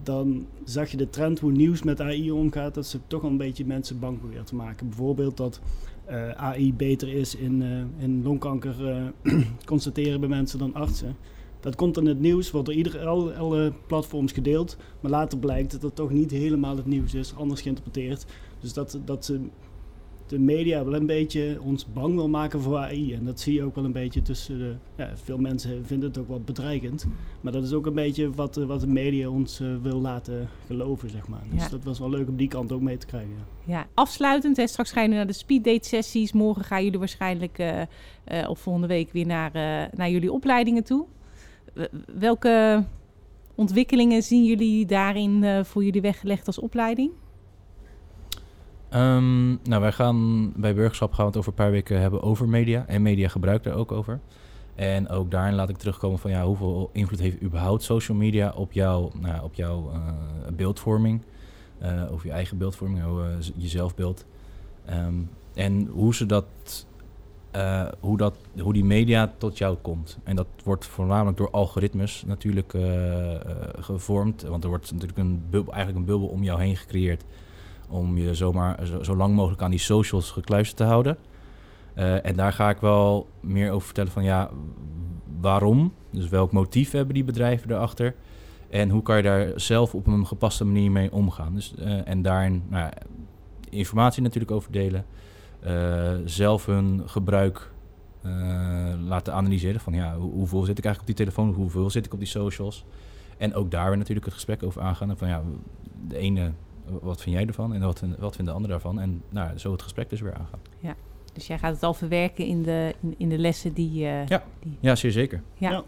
dan 0.04 0.46
zag 0.63 0.92
je 0.92 0.98
de 0.98 1.10
trend 1.10 1.40
hoe 1.40 1.52
nieuws 1.52 1.84
met 1.84 2.02
AI 2.02 2.32
omgaat, 2.32 2.74
dat 2.74 2.86
ze 2.86 3.00
toch 3.08 3.22
wel 3.22 3.32
een 3.32 3.38
beetje 3.38 3.66
mensen 3.66 4.00
bang 4.00 4.20
proberen 4.20 4.46
te 4.46 4.56
maken. 4.56 4.88
Bijvoorbeeld 4.88 5.38
dat 5.38 5.60
eh, 6.06 6.30
AI 6.30 6.74
beter 6.74 7.08
is 7.08 7.36
in, 7.36 7.62
eh, 7.62 8.04
in 8.04 8.24
longkanker 8.24 8.88
eh, 9.22 9.38
constateren 9.66 10.20
bij 10.20 10.30
mensen 10.30 10.60
dan 10.60 10.74
artsen. 10.74 11.16
Dat 11.60 11.76
komt 11.76 11.98
in 11.98 12.06
het 12.06 12.20
nieuws, 12.20 12.52
wordt 12.52 12.68
door 12.68 12.76
ieder, 12.76 13.06
alle, 13.08 13.74
platforms 13.88 14.32
gedeeld. 14.32 14.78
Maar 15.00 15.12
later 15.12 15.38
blijkt 15.38 15.72
dat 15.72 15.82
het 15.82 15.96
toch 15.96 16.10
niet 16.10 16.32
helemaal 16.32 16.76
het 16.76 16.86
nieuws 16.86 17.13
is, 17.13 17.36
anders 17.36 17.62
geïnterpreteerd. 17.62 18.26
Dus 18.60 18.74
dat, 18.74 19.00
dat 19.06 19.26
ze 19.26 19.40
de 20.28 20.40
media 20.40 20.84
wel 20.86 20.96
een 20.96 21.06
beetje 21.06 21.58
ons 21.62 21.86
bang 21.94 22.16
wil 22.16 22.30
maken 22.30 22.62
voor 22.62 22.78
AI. 22.78 23.13
En 23.13 23.26
dat 23.26 23.40
zie 23.40 23.54
je 23.54 23.63
ook 23.63 23.76
wel 23.76 23.86
een 23.86 23.92
beetje 23.92 24.22
tussen 24.22 24.58
de... 24.58 24.76
Ja, 24.96 25.12
veel 25.24 25.38
mensen 25.38 25.86
vinden 25.86 26.10
het 26.10 26.18
ook 26.18 26.28
wel 26.28 26.42
bedreigend. 26.42 27.06
Maar 27.42 27.52
dat 27.52 27.63
is 27.63 27.74
ook 27.74 27.86
een 27.86 27.94
beetje 27.94 28.32
wat, 28.32 28.58
eh, 28.58 28.66
wat 28.66 28.80
de 28.82 28.88
media 28.88 29.30
ons 29.30 29.60
eh, 29.60 29.68
wil 29.82 30.00
laten 30.02 30.50
geloven, 30.68 31.10
zeg 31.10 31.28
maar. 31.28 31.44
Dus 31.52 31.63
Ja. 31.63 31.70
dat 31.70 31.84
was 31.84 32.00
wel 32.00 32.10
leuk 32.10 32.28
om 32.28 32.36
die 32.36 32.48
kant 32.48 32.72
ook 32.72 32.82
mee 32.82 32.98
te 32.98 33.06
krijgen. 33.06 33.30
ja. 33.66 33.74
Ja, 33.74 33.88
afsluitend. 33.94 34.58
Hè, 34.58 34.68
straks 34.68 34.92
gaan 34.92 35.02
jullie 35.02 35.18
naar 35.18 35.28
de 35.28 35.34
speeddate 35.34 35.88
sessies. 35.88 36.32
Morgen 36.34 36.63
gaan 36.63 36.84
jullie 36.84 37.00
waarschijnlijk 37.00 37.58
eh, 37.60 38.50
of 38.50 38.60
volgende 38.60 38.88
week 38.88 39.12
weer 39.12 39.26
naar, 39.26 39.52
naar 39.96 40.10
jullie 40.10 40.32
opleidingen 40.32 40.84
toe. 40.84 41.06
Welke 42.20 42.84
ontwikkelingen 43.56 44.24
zien 44.24 44.44
jullie 44.46 44.86
daarin 44.86 45.66
voor 45.66 45.84
jullie 45.84 46.02
weggelegd 46.02 46.48
als 46.48 46.60
opleiding? 46.60 47.12
Ehm, 48.89 49.47
nou, 49.50 49.82
wij 49.82 49.91
gaan 49.91 50.52
bij 50.56 50.73
burgerschap 50.76 51.13
gaan 51.13 51.21
we 51.26 51.30
het 51.30 51.38
over 51.38 51.50
een 51.50 51.56
paar 51.58 51.71
weken 51.71 52.00
hebben 52.02 52.21
over 52.23 52.50
media. 52.50 52.86
En 52.88 53.02
media 53.02 53.28
gebruikt 53.28 53.63
daar 53.63 53.76
ook 53.76 53.91
over. 53.91 54.19
En 54.76 55.10
ook 55.10 55.32
daarin 55.32 55.56
laat 55.56 55.69
ik 55.69 55.78
terugkomen 55.78 56.19
van 56.19 56.32
ja, 56.32 56.45
hoeveel 56.45 56.89
invloed 56.93 57.19
heeft 57.19 57.41
überhaupt 57.41 57.84
social 57.84 58.17
media 58.17 58.52
op, 58.56 58.71
jou, 58.71 59.12
nou, 59.19 59.43
op 59.43 59.54
jouw 59.54 59.91
eh, 59.93 60.00
beeldvorming. 60.56 61.21
eh 61.80 62.02
of 62.12 62.23
je 62.23 62.32
eigen 62.32 62.58
beeldvorming, 62.58 63.00
jouw, 63.00 63.23
eh, 63.23 63.30
z- 63.39 63.52
je 63.56 63.67
zelfbeeld. 63.67 64.26
Ehm, 64.86 65.13
en 65.54 65.86
hoe 65.91 66.15
ze 66.15 66.26
dat, 66.26 66.45
hoe 68.00 68.17
dat, 68.17 68.36
hoe 68.60 68.73
die 68.73 68.86
media 68.86 69.34
tot 69.38 69.58
jou 69.58 69.78
komt. 69.82 70.17
En 70.23 70.36
dat 70.36 70.47
wordt 70.63 70.86
voornamelijk 70.86 71.38
door 71.38 71.50
algoritmes 71.52 72.23
natuurlijk 72.28 72.73
gevormd. 73.80 74.41
Want 74.41 74.63
er 74.63 74.69
wordt 74.69 74.91
natuurlijk 74.91 75.19
een 75.19 75.41
bubbel, 75.50 75.73
eigenlijk 75.73 76.06
een 76.06 76.12
bubbel 76.13 76.28
om 76.30 76.43
jou 76.43 76.62
heen 76.62 76.76
gecreëerd 76.76 77.23
om 77.88 78.17
je 78.17 78.34
zomaar 78.36 78.86
zo, 79.02 79.15
lang 79.15 79.36
mogelijk 79.36 79.62
aan 79.62 79.69
die 79.71 79.80
socials 79.80 80.32
gekluisterd 80.32 80.78
te 80.78 80.84
houden. 80.84 81.17
Eh, 81.93 82.26
en 82.26 82.36
daar 82.36 82.54
ga 82.54 82.69
ik 82.69 82.78
wel 82.78 83.28
meer 83.39 83.71
over 83.71 83.86
vertellen 83.86 84.12
van 84.12 84.23
ja, 84.23 84.50
waarom? 85.41 85.93
Dus 86.12 86.30
welk 86.30 86.52
motief 86.52 86.91
hebben 86.91 87.13
die 87.13 87.23
bedrijven 87.23 87.71
erachter? 87.71 88.15
En 88.69 88.89
hoe 88.89 89.02
kan 89.02 89.17
je 89.17 89.23
daar 89.23 89.52
zelf 89.56 89.95
op 89.95 90.08
een 90.08 90.28
gepaste 90.28 90.65
manier 90.65 90.91
mee 90.91 91.12
omgaan? 91.12 91.54
Dus, 91.56 91.76
eh, 91.76 92.08
en 92.08 92.21
daarin 92.21 92.63
nou, 92.69 92.84
ja, 92.84 92.93
informatie 93.69 94.21
natuurlijk 94.21 94.52
over 94.52 94.71
delen. 94.71 95.06
Eh, 95.60 96.13
zelf 96.26 96.65
hun 96.65 97.02
gebruik 97.06 97.71
laten 99.08 99.34
analyseren. 99.34 99.80
Van 99.82 99.93
ja, 99.93 100.15
hoe- 100.17 100.32
hoeveel 100.32 100.63
zit 100.63 100.78
ik 100.78 100.86
eigenlijk 100.86 101.00
op 101.00 101.06
die 101.17 101.26
telefoon? 101.26 101.54
Hoeveel 101.54 101.89
zit 101.89 102.06
ik 102.06 102.13
op 102.13 102.19
die 102.19 102.28
socials? 102.28 102.86
En 103.38 103.54
ook 103.54 103.71
daar 103.71 103.88
weer 103.88 103.97
natuurlijk 103.97 104.26
het 104.26 104.34
gesprek 104.36 104.63
over 104.63 104.82
aangaan. 104.82 105.17
Van 105.17 105.28
ja, 105.28 105.41
de 106.08 106.17
ene, 106.17 106.52
wat 107.02 107.21
vind 107.21 107.36
jij 107.36 107.45
ervan? 107.45 107.73
En 107.73 107.82
wat, 107.82 108.04
wat 108.19 108.36
vindt 108.36 108.50
de 108.52 108.56
ander 108.56 108.69
daarvan? 108.69 109.00
En 109.00 109.21
nou, 109.30 109.58
zo 109.58 109.71
het 109.71 109.82
gesprek 109.82 110.10
dus 110.10 110.21
weer 110.21 110.34
aangaan. 110.34 110.60
Dus 111.34 111.47
jij 111.47 111.58
gaat 111.60 111.73
het 111.73 111.84
al 111.84 111.93
verwerken 111.93 112.45
in 112.45 112.63
de, 112.63 112.93
in, 113.02 113.13
in 113.17 113.30
de 113.30 113.38
lessen 113.38 113.73
die... 113.73 114.06
eh, 114.06 114.26
Ja. 114.28 114.43
die 114.60 114.78
Ja, 114.80 114.95
zeer 114.95 115.12
zeker. 115.12 115.41
Ja. 115.58 115.71
Ja. 115.71 115.84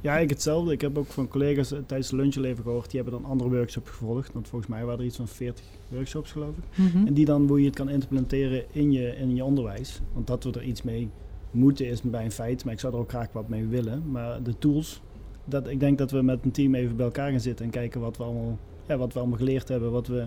Ja, 0.00 0.18
ik 0.18 0.30
hetzelfde. 0.30 0.72
Ik 0.72 0.80
heb 0.80 0.98
ook 0.98 1.06
van 1.06 1.28
collega's 1.28 1.68
tijdens 1.68 2.08
de 2.08 2.16
lunchleven 2.16 2.62
gehoord. 2.64 2.90
Die 2.90 3.00
hebben 3.00 3.20
dan 3.20 3.30
andere 3.30 3.50
workshops 3.50 3.90
gevolgd. 3.90 4.32
Want 4.32 4.48
volgens 4.48 4.70
mij 4.70 4.84
waren 4.84 4.98
er 4.98 5.04
iets 5.04 5.16
van 5.16 5.28
40 5.28 5.64
workshops, 5.88 6.32
geloof 6.32 6.56
ik. 6.56 6.78
Mhm. 6.78 7.06
En 7.06 7.14
die 7.14 7.24
dan 7.24 7.48
hoe 7.48 7.60
je 7.60 7.66
het 7.66 7.74
kan 7.74 7.88
implementeren 7.88 8.64
in 8.72 8.92
je, 8.92 9.16
in 9.16 9.34
je 9.34 9.44
onderwijs. 9.44 10.00
Want 10.12 10.26
dat 10.26 10.44
we 10.44 10.52
er 10.52 10.62
iets 10.62 10.82
mee 10.82 11.08
moeten 11.50 11.86
is 11.86 12.02
bij 12.02 12.24
een 12.24 12.30
feit. 12.32 12.64
Maar 12.64 12.72
ik 12.74 12.80
zou 12.80 12.92
er 12.94 12.98
ook 12.98 13.08
graag 13.08 13.32
wat 13.32 13.48
mee 13.48 13.66
willen. 13.66 14.10
Maar 14.10 14.42
de 14.42 14.58
tools 14.58 15.00
dat, 15.44 15.68
ik 15.68 15.80
denk 15.80 15.98
dat 15.98 16.10
we 16.10 16.22
met 16.22 16.44
een 16.44 16.50
team 16.50 16.74
even 16.74 16.96
bij 16.96 17.04
elkaar 17.06 17.30
gaan 17.30 17.40
zitten 17.40 17.64
en 17.64 17.70
kijken 17.70 18.00
wat 18.00 18.16
we 18.16 18.22
allemaal, 18.22 18.58
ja, 18.88 18.96
wat 18.96 19.12
we 19.12 19.18
allemaal 19.18 19.38
geleerd 19.38 19.68
hebben, 19.68 19.90
wat 19.90 20.06
we 20.06 20.24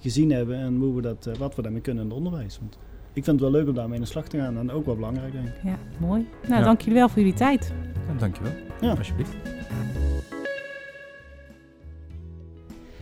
gezien 0.00 0.30
hebben 0.32 0.56
en 0.58 0.76
hoe 0.76 0.94
we 0.94 1.02
dat, 1.02 1.26
eh, 1.26 1.34
wat 1.34 1.54
we 1.54 1.62
daarmee 1.62 1.80
kunnen 1.80 2.02
in 2.04 2.08
het 2.08 2.18
onderwijs. 2.18 2.58
Want 2.58 2.78
ik 3.12 3.24
vind 3.24 3.40
het 3.40 3.50
wel 3.50 3.60
leuk 3.60 3.68
om 3.68 3.74
daarmee 3.74 3.94
in 3.96 4.02
de 4.02 4.08
slag 4.08 4.28
te 4.28 4.38
gaan 4.38 4.58
en 4.58 4.70
ook 4.70 4.86
wel 4.86 4.94
belangrijk, 4.94 5.32
denk 5.32 5.46
ik. 5.46 5.54
Ja, 5.62 5.78
mooi. 5.98 6.26
Nou, 6.48 6.60
Ja. 6.60 6.64
dank 6.66 6.80
jullie 6.80 6.98
wel 6.98 7.08
voor 7.08 7.18
jullie 7.18 7.34
tijd. 7.34 7.72
Ja, 8.08 8.18
dankjewel. 8.18 8.52
Ja. 8.80 8.90
Alsjeblieft. 8.94 9.36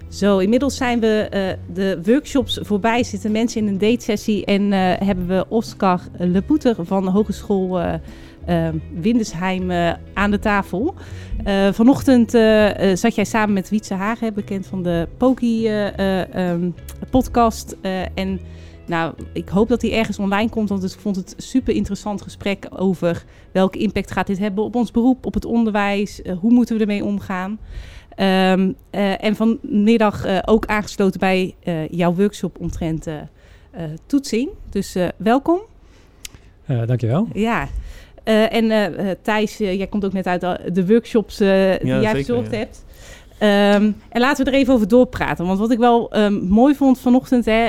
Zo, 0.08 0.38
inmiddels 0.38 0.76
zijn 0.76 1.00
we 1.00 1.06
eh, 1.30 1.58
de 1.74 1.98
workshops 2.04 2.58
voorbij. 2.62 3.04
Zitten 3.04 3.32
mensen 3.32 3.60
in 3.60 3.66
een 3.68 3.78
datesessie 3.78 4.44
en 4.44 4.72
eh, 4.72 5.06
hebben 5.06 5.26
we 5.26 5.44
Oscar 5.48 6.00
Lepoeter 6.18 6.76
van 6.86 7.04
de 7.04 7.10
Hogeschool 7.10 7.80
eh 7.80 7.94
eh, 8.44 8.68
Windesheim 8.94 9.70
eh, 9.70 9.92
aan 10.14 10.30
de 10.30 10.38
tafel. 10.38 10.94
Eh, 11.44 11.72
vanochtend 11.72 12.34
eh, 12.34 12.90
eh, 12.90 12.96
zat 12.96 13.14
jij 13.14 13.24
samen 13.24 13.52
met 13.54 13.70
Wietse 13.70 13.94
Hagen, 13.94 14.34
bekend 14.34 14.66
van 14.66 14.82
de 14.82 15.08
Poki 15.16 15.66
eh, 15.66 16.34
ehm, 16.34 16.70
podcast. 17.10 17.76
Eh, 17.80 18.00
en 18.14 18.40
nou, 18.86 19.14
ik 19.32 19.48
hoop 19.48 19.68
dat 19.68 19.82
hij 19.82 19.92
ergens 19.92 20.18
online 20.18 20.48
komt, 20.48 20.68
want 20.68 20.84
ik 20.84 20.90
vond 21.00 21.16
het 21.16 21.34
een 21.36 21.42
super 21.42 21.74
interessant 21.74 22.22
gesprek 22.22 22.66
over 22.76 23.24
welke 23.52 23.78
impact 23.78 24.10
gaat 24.10 24.26
dit 24.26 24.38
hebben 24.38 24.64
op 24.64 24.74
ons 24.74 24.90
beroep, 24.90 25.26
op 25.26 25.34
het 25.34 25.44
onderwijs, 25.44 26.20
hoe 26.40 26.52
moeten 26.52 26.74
we 26.76 26.80
ermee 26.80 27.04
omgaan. 27.04 27.58
Ehm, 28.14 28.72
eh, 28.90 29.24
en 29.24 29.36
vanmiddag 29.36 30.46
ook 30.46 30.66
aangesloten 30.66 31.20
bij 31.20 31.54
jouw 31.90 32.14
workshop 32.14 32.60
omtrent 32.60 33.08
toetsing. 34.06 34.50
Dus 34.70 34.96
welkom. 35.16 35.60
Uh, 36.66 36.86
dankjewel. 36.86 37.28
Ja. 37.32 37.68
Uh, 38.24 38.54
en 38.54 38.64
uh, 38.64 39.10
Thijs, 39.22 39.60
uh, 39.60 39.74
jij 39.74 39.86
komt 39.86 40.04
ook 40.04 40.12
net 40.12 40.26
uit 40.26 40.40
de 40.74 40.86
workshops 40.86 41.36
die 41.36 41.46
ja, 41.46 42.00
jij 42.00 42.14
verzorgd 42.14 42.50
ja. 42.50 42.56
hebt. 42.56 42.84
Um, 43.38 43.96
en 44.08 44.20
laten 44.20 44.44
we 44.44 44.50
er 44.50 44.56
even 44.56 44.74
over 44.74 44.88
doorpraten. 44.88 45.46
Want 45.46 45.58
wat 45.58 45.70
ik 45.70 45.78
wel 45.78 46.16
um, 46.16 46.42
mooi 46.48 46.74
vond 46.74 47.00
vanochtend, 47.00 47.44
hè, 47.44 47.66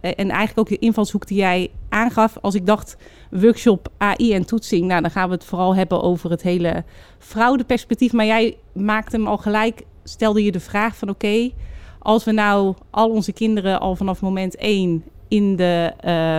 en 0.00 0.30
eigenlijk 0.30 0.58
ook 0.58 0.68
de 0.68 0.78
invalshoek 0.78 1.26
die 1.26 1.38
jij 1.38 1.70
aangaf, 1.88 2.38
als 2.40 2.54
ik 2.54 2.66
dacht 2.66 2.96
workshop 3.30 3.88
AI 3.96 4.32
en 4.32 4.46
toetsing, 4.46 4.86
nou 4.86 5.02
dan 5.02 5.10
gaan 5.10 5.28
we 5.28 5.34
het 5.34 5.44
vooral 5.44 5.74
hebben 5.74 6.02
over 6.02 6.30
het 6.30 6.42
hele 6.42 6.84
fraudeperspectief. 7.18 8.12
Maar 8.12 8.26
jij 8.26 8.56
maakte 8.72 9.16
hem 9.16 9.26
al 9.26 9.36
gelijk, 9.36 9.82
stelde 10.04 10.44
je 10.44 10.52
de 10.52 10.60
vraag 10.60 10.96
van 10.96 11.08
oké, 11.08 11.26
okay, 11.26 11.54
als 11.98 12.24
we 12.24 12.32
nou 12.32 12.74
al 12.90 13.10
onze 13.10 13.32
kinderen 13.32 13.80
al 13.80 13.96
vanaf 13.96 14.20
moment 14.20 14.56
één 14.56 15.04
in 15.28 15.56
de 15.56 15.92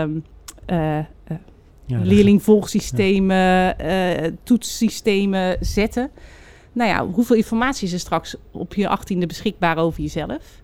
um, 0.04 0.24
ja, 1.88 2.00
leerlingvolgsystemen, 2.04 3.36
ja. 3.36 4.21
uh, 4.21 4.32
toetssystemen 4.43 5.58
zetten. 5.60 6.10
Nou 6.73 6.89
ja, 6.89 7.08
hoeveel 7.08 7.36
informatie 7.36 7.88
is 7.88 7.93
er 7.93 8.00
straks 8.00 8.36
op 8.52 8.73
je 8.73 8.88
achttiende 8.88 9.26
beschikbaar 9.26 9.78
over 9.78 10.02
jezelf? 10.02 10.62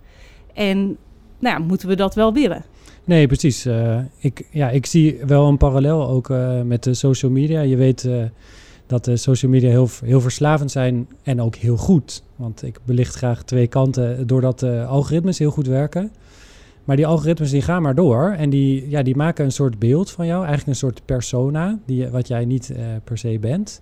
En 0.53 0.97
nou 1.39 1.59
ja, 1.59 1.65
moeten 1.65 1.88
we 1.88 1.95
dat 1.95 2.15
wel 2.15 2.33
willen? 2.33 2.65
Nee, 3.03 3.27
precies. 3.27 3.65
Uh, 3.65 3.97
ik, 4.17 4.47
ja, 4.51 4.69
ik 4.69 4.86
zie 4.86 5.17
wel 5.25 5.47
een 5.47 5.57
parallel 5.57 6.07
ook 6.07 6.29
uh, 6.29 6.62
met 6.62 6.83
de 6.83 6.93
social 6.93 7.31
media. 7.31 7.62
Je 7.62 7.75
weet 7.75 8.03
uh, 8.03 8.23
dat 8.88 9.05
de 9.05 9.17
social 9.17 9.51
media 9.51 9.69
heel, 9.69 9.89
heel 10.03 10.21
verslavend 10.21 10.71
zijn 10.71 11.07
en 11.23 11.41
ook 11.41 11.55
heel 11.55 11.77
goed. 11.77 12.23
Want 12.36 12.63
ik 12.63 12.79
belicht 12.83 13.15
graag 13.15 13.43
twee 13.43 13.67
kanten 13.67 14.27
doordat 14.27 14.59
de 14.59 14.86
algoritmes 14.86 15.39
heel 15.39 15.51
goed 15.51 15.67
werken. 15.67 16.12
Maar 16.83 16.95
die 16.95 17.07
algoritmes 17.07 17.51
die 17.51 17.61
gaan 17.61 17.81
maar 17.81 17.95
door 17.95 18.29
en 18.37 18.49
die, 18.49 18.89
ja, 18.89 19.03
die 19.03 19.15
maken 19.15 19.45
een 19.45 19.51
soort 19.51 19.79
beeld 19.79 20.11
van 20.11 20.25
jou, 20.25 20.39
eigenlijk 20.39 20.67
een 20.67 20.75
soort 20.75 21.01
persona, 21.05 21.79
die, 21.85 22.07
wat 22.07 22.27
jij 22.27 22.45
niet 22.45 22.69
uh, 22.71 22.77
per 23.03 23.17
se 23.17 23.37
bent. 23.39 23.81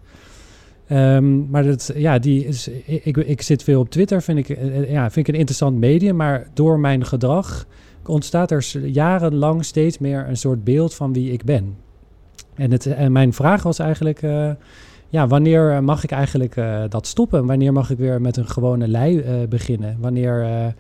Um, 0.92 1.48
maar 1.50 1.64
dat, 1.64 1.92
ja, 1.96 2.20
die 2.20 2.46
is, 2.46 2.68
ik, 2.86 3.18
ik 3.18 3.42
zit 3.42 3.64
veel 3.64 3.80
op 3.80 3.90
Twitter, 3.90 4.22
vind 4.22 4.38
ik, 4.38 4.50
uh, 4.50 4.92
ja, 4.92 5.12
vind 5.12 5.28
ik 5.28 5.34
een 5.34 5.40
interessant 5.40 5.78
medium, 5.78 6.16
maar 6.16 6.48
door 6.54 6.80
mijn 6.80 7.06
gedrag 7.06 7.68
ontstaat 8.06 8.52
er 8.52 8.78
jarenlang 8.86 9.66
steeds 9.66 9.98
meer 9.98 10.26
een 10.28 10.38
soort 10.38 10.64
beeld 10.64 10.94
van 10.94 11.14
wie 11.14 11.32
ik 11.32 11.44
ben. 11.44 11.76
En, 12.56 12.72
het, 12.72 12.86
en 12.86 13.12
mijn 13.12 13.34
vraag 13.34 13.64
was 13.64 13.80
eigenlijk, 13.80 14.22
ja, 15.10 15.28
wanneer 15.28 15.84
mag 15.84 16.04
ik 16.04 16.12
eigenlijk 16.12 16.56
dat 16.90 17.08
stoppen? 17.08 17.46
Wanneer 17.46 17.74
mag 17.74 17.90
ik 17.90 17.98
weer 17.98 18.22
met 18.22 18.38
een 18.38 18.48
gewone 18.48 18.88
lei 18.88 19.24
beginnen? 19.48 19.98
Wanneer... 20.00 20.74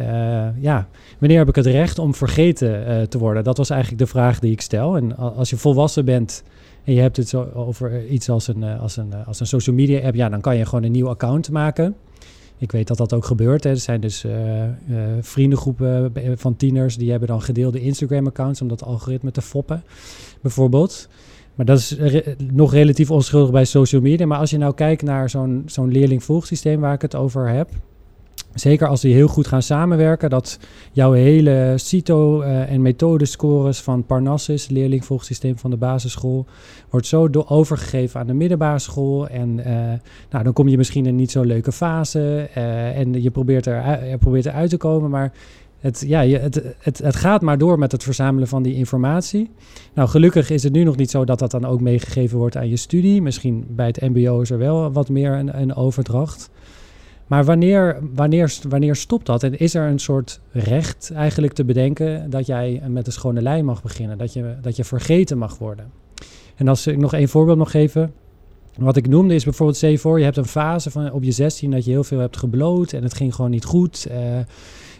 Uh, 0.00 0.62
ja, 0.62 0.88
wanneer 1.18 1.38
heb 1.38 1.48
ik 1.48 1.54
het 1.54 1.66
recht 1.66 1.98
om 1.98 2.14
vergeten 2.14 2.88
uh, 2.88 3.02
te 3.02 3.18
worden? 3.18 3.44
Dat 3.44 3.56
was 3.56 3.70
eigenlijk 3.70 4.02
de 4.02 4.08
vraag 4.08 4.38
die 4.38 4.52
ik 4.52 4.60
stel. 4.60 4.96
En 4.96 5.16
als 5.16 5.50
je 5.50 5.56
volwassen 5.56 6.04
bent 6.04 6.42
en 6.84 6.92
je 6.92 7.00
hebt 7.00 7.16
het 7.16 7.28
zo 7.28 7.48
over 7.54 8.06
iets 8.06 8.28
als 8.28 8.48
een, 8.48 8.62
uh, 8.62 8.80
als, 8.80 8.96
een, 8.96 9.14
als 9.26 9.40
een 9.40 9.46
social 9.46 9.76
media 9.76 10.06
app, 10.06 10.14
ja, 10.14 10.28
dan 10.28 10.40
kan 10.40 10.56
je 10.56 10.64
gewoon 10.64 10.84
een 10.84 10.92
nieuw 10.92 11.08
account 11.08 11.50
maken. 11.50 11.94
Ik 12.58 12.72
weet 12.72 12.88
dat 12.88 12.96
dat 12.96 13.12
ook 13.12 13.24
gebeurt. 13.24 13.64
Hè. 13.64 13.70
Er 13.70 13.76
zijn 13.76 14.00
dus 14.00 14.24
vriendengroepen 15.20 16.12
van 16.34 16.56
tieners 16.56 16.96
die 16.96 17.10
hebben 17.10 17.28
dan 17.28 17.42
gedeelde 17.42 17.80
Instagram-accounts 17.80 18.62
om 18.62 18.68
dat 18.68 18.84
algoritme 18.84 19.30
te 19.30 19.42
foppen, 19.42 19.82
bijvoorbeeld. 20.40 21.08
Maar 21.54 21.66
dat 21.66 21.78
is 21.78 21.96
nog 22.52 22.72
relatief 22.72 23.10
onschuldig 23.10 23.50
bij 23.50 23.64
social 23.64 24.02
media. 24.02 24.26
Maar 24.26 24.38
als 24.38 24.50
je 24.50 24.58
nou 24.58 24.74
kijkt 24.74 25.02
naar 25.02 25.30
zo'n 25.30 25.62
zo'n 25.66 25.92
leerlingvolgsysteem 25.92 26.80
waar 26.80 26.94
ik 26.94 27.02
het 27.02 27.14
over 27.14 27.48
heb, 27.48 27.70
Zeker 28.54 28.88
als 28.88 29.00
die 29.00 29.14
heel 29.14 29.28
goed 29.28 29.46
gaan 29.46 29.62
samenwerken, 29.62 30.30
dat 30.30 30.58
jouw 30.92 31.12
hele 31.12 31.72
CITO- 31.76 32.42
uh, 32.42 32.72
en 32.72 32.82
methodescores 32.82 33.80
van 33.80 34.04
Parnassus, 34.04 34.68
leerlingvolgsysteem 34.68 35.58
van 35.58 35.70
de 35.70 35.76
basisschool, 35.76 36.46
wordt 36.90 37.06
zo 37.06 37.28
overgegeven 37.46 38.20
aan 38.20 38.26
de 38.26 38.34
middelbare 38.34 38.78
school. 38.78 39.28
En 39.28 39.58
uh, 39.58 39.64
nou, 40.30 40.44
dan 40.44 40.52
kom 40.52 40.68
je 40.68 40.76
misschien 40.76 41.04
in 41.04 41.10
een 41.10 41.16
niet 41.16 41.30
zo 41.30 41.42
leuke 41.42 41.72
fase 41.72 42.48
uh, 42.56 42.98
en 42.98 43.22
je 43.22 43.30
probeert, 43.30 43.66
er, 43.66 44.08
je 44.08 44.18
probeert 44.18 44.46
eruit 44.46 44.70
te 44.70 44.76
komen, 44.76 45.10
maar 45.10 45.32
het, 45.80 46.04
ja, 46.06 46.26
het, 46.26 46.62
het, 46.78 46.98
het 46.98 47.16
gaat 47.16 47.42
maar 47.42 47.58
door 47.58 47.78
met 47.78 47.92
het 47.92 48.02
verzamelen 48.02 48.48
van 48.48 48.62
die 48.62 48.74
informatie. 48.74 49.50
Nou, 49.94 50.08
gelukkig 50.08 50.50
is 50.50 50.62
het 50.62 50.72
nu 50.72 50.84
nog 50.84 50.96
niet 50.96 51.10
zo 51.10 51.24
dat 51.24 51.38
dat 51.38 51.50
dan 51.50 51.64
ook 51.64 51.80
meegegeven 51.80 52.38
wordt 52.38 52.56
aan 52.56 52.68
je 52.68 52.76
studie. 52.76 53.22
Misschien 53.22 53.64
bij 53.68 53.86
het 53.86 54.00
MBO 54.00 54.40
is 54.40 54.50
er 54.50 54.58
wel 54.58 54.92
wat 54.92 55.08
meer 55.08 55.32
een, 55.32 55.60
een 55.60 55.74
overdracht. 55.74 56.50
Maar 57.30 57.44
wanneer, 57.44 57.98
wanneer, 58.14 58.54
wanneer 58.68 58.96
stopt 58.96 59.26
dat? 59.26 59.42
En 59.42 59.58
is 59.58 59.74
er 59.74 59.88
een 59.88 59.98
soort 59.98 60.40
recht 60.52 61.12
eigenlijk 61.14 61.52
te 61.52 61.64
bedenken 61.64 62.30
dat 62.30 62.46
jij 62.46 62.82
met 62.88 63.06
een 63.06 63.12
schone 63.12 63.42
lei 63.42 63.62
mag 63.62 63.82
beginnen? 63.82 64.18
Dat 64.18 64.32
je, 64.32 64.54
dat 64.62 64.76
je 64.76 64.84
vergeten 64.84 65.38
mag 65.38 65.58
worden? 65.58 65.90
En 66.56 66.68
als 66.68 66.86
ik 66.86 66.96
nog 66.96 67.14
één 67.14 67.28
voorbeeld 67.28 67.58
mag 67.58 67.70
geven. 67.70 68.12
Wat 68.78 68.96
ik 68.96 69.08
noemde 69.08 69.34
is 69.34 69.44
bijvoorbeeld, 69.44 69.76
stel 69.76 69.90
je 69.90 69.98
voor, 69.98 70.18
je 70.18 70.24
hebt 70.24 70.36
een 70.36 70.44
fase 70.44 70.90
van 70.90 71.12
op 71.12 71.22
je 71.22 71.30
16 71.30 71.70
dat 71.70 71.84
je 71.84 71.90
heel 71.90 72.04
veel 72.04 72.18
hebt 72.18 72.36
gebloot 72.36 72.92
en 72.92 73.02
het 73.02 73.14
ging 73.14 73.34
gewoon 73.34 73.50
niet 73.50 73.64
goed. 73.64 74.02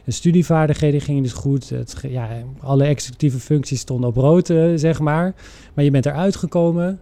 De 0.05 0.13
studievaardigheden 0.13 1.01
gingen 1.01 1.23
niet 1.23 1.33
goed. 1.33 1.69
Het, 1.69 1.95
ja, 2.09 2.29
alle 2.61 2.85
executieve 2.85 3.39
functies 3.39 3.81
stonden 3.81 4.09
op 4.09 4.17
rood, 4.17 4.47
zeg 4.75 5.01
maar. 5.01 5.35
Maar 5.75 5.85
je 5.85 5.91
bent 5.91 6.07
eruit 6.07 6.37
gekomen. 6.37 7.01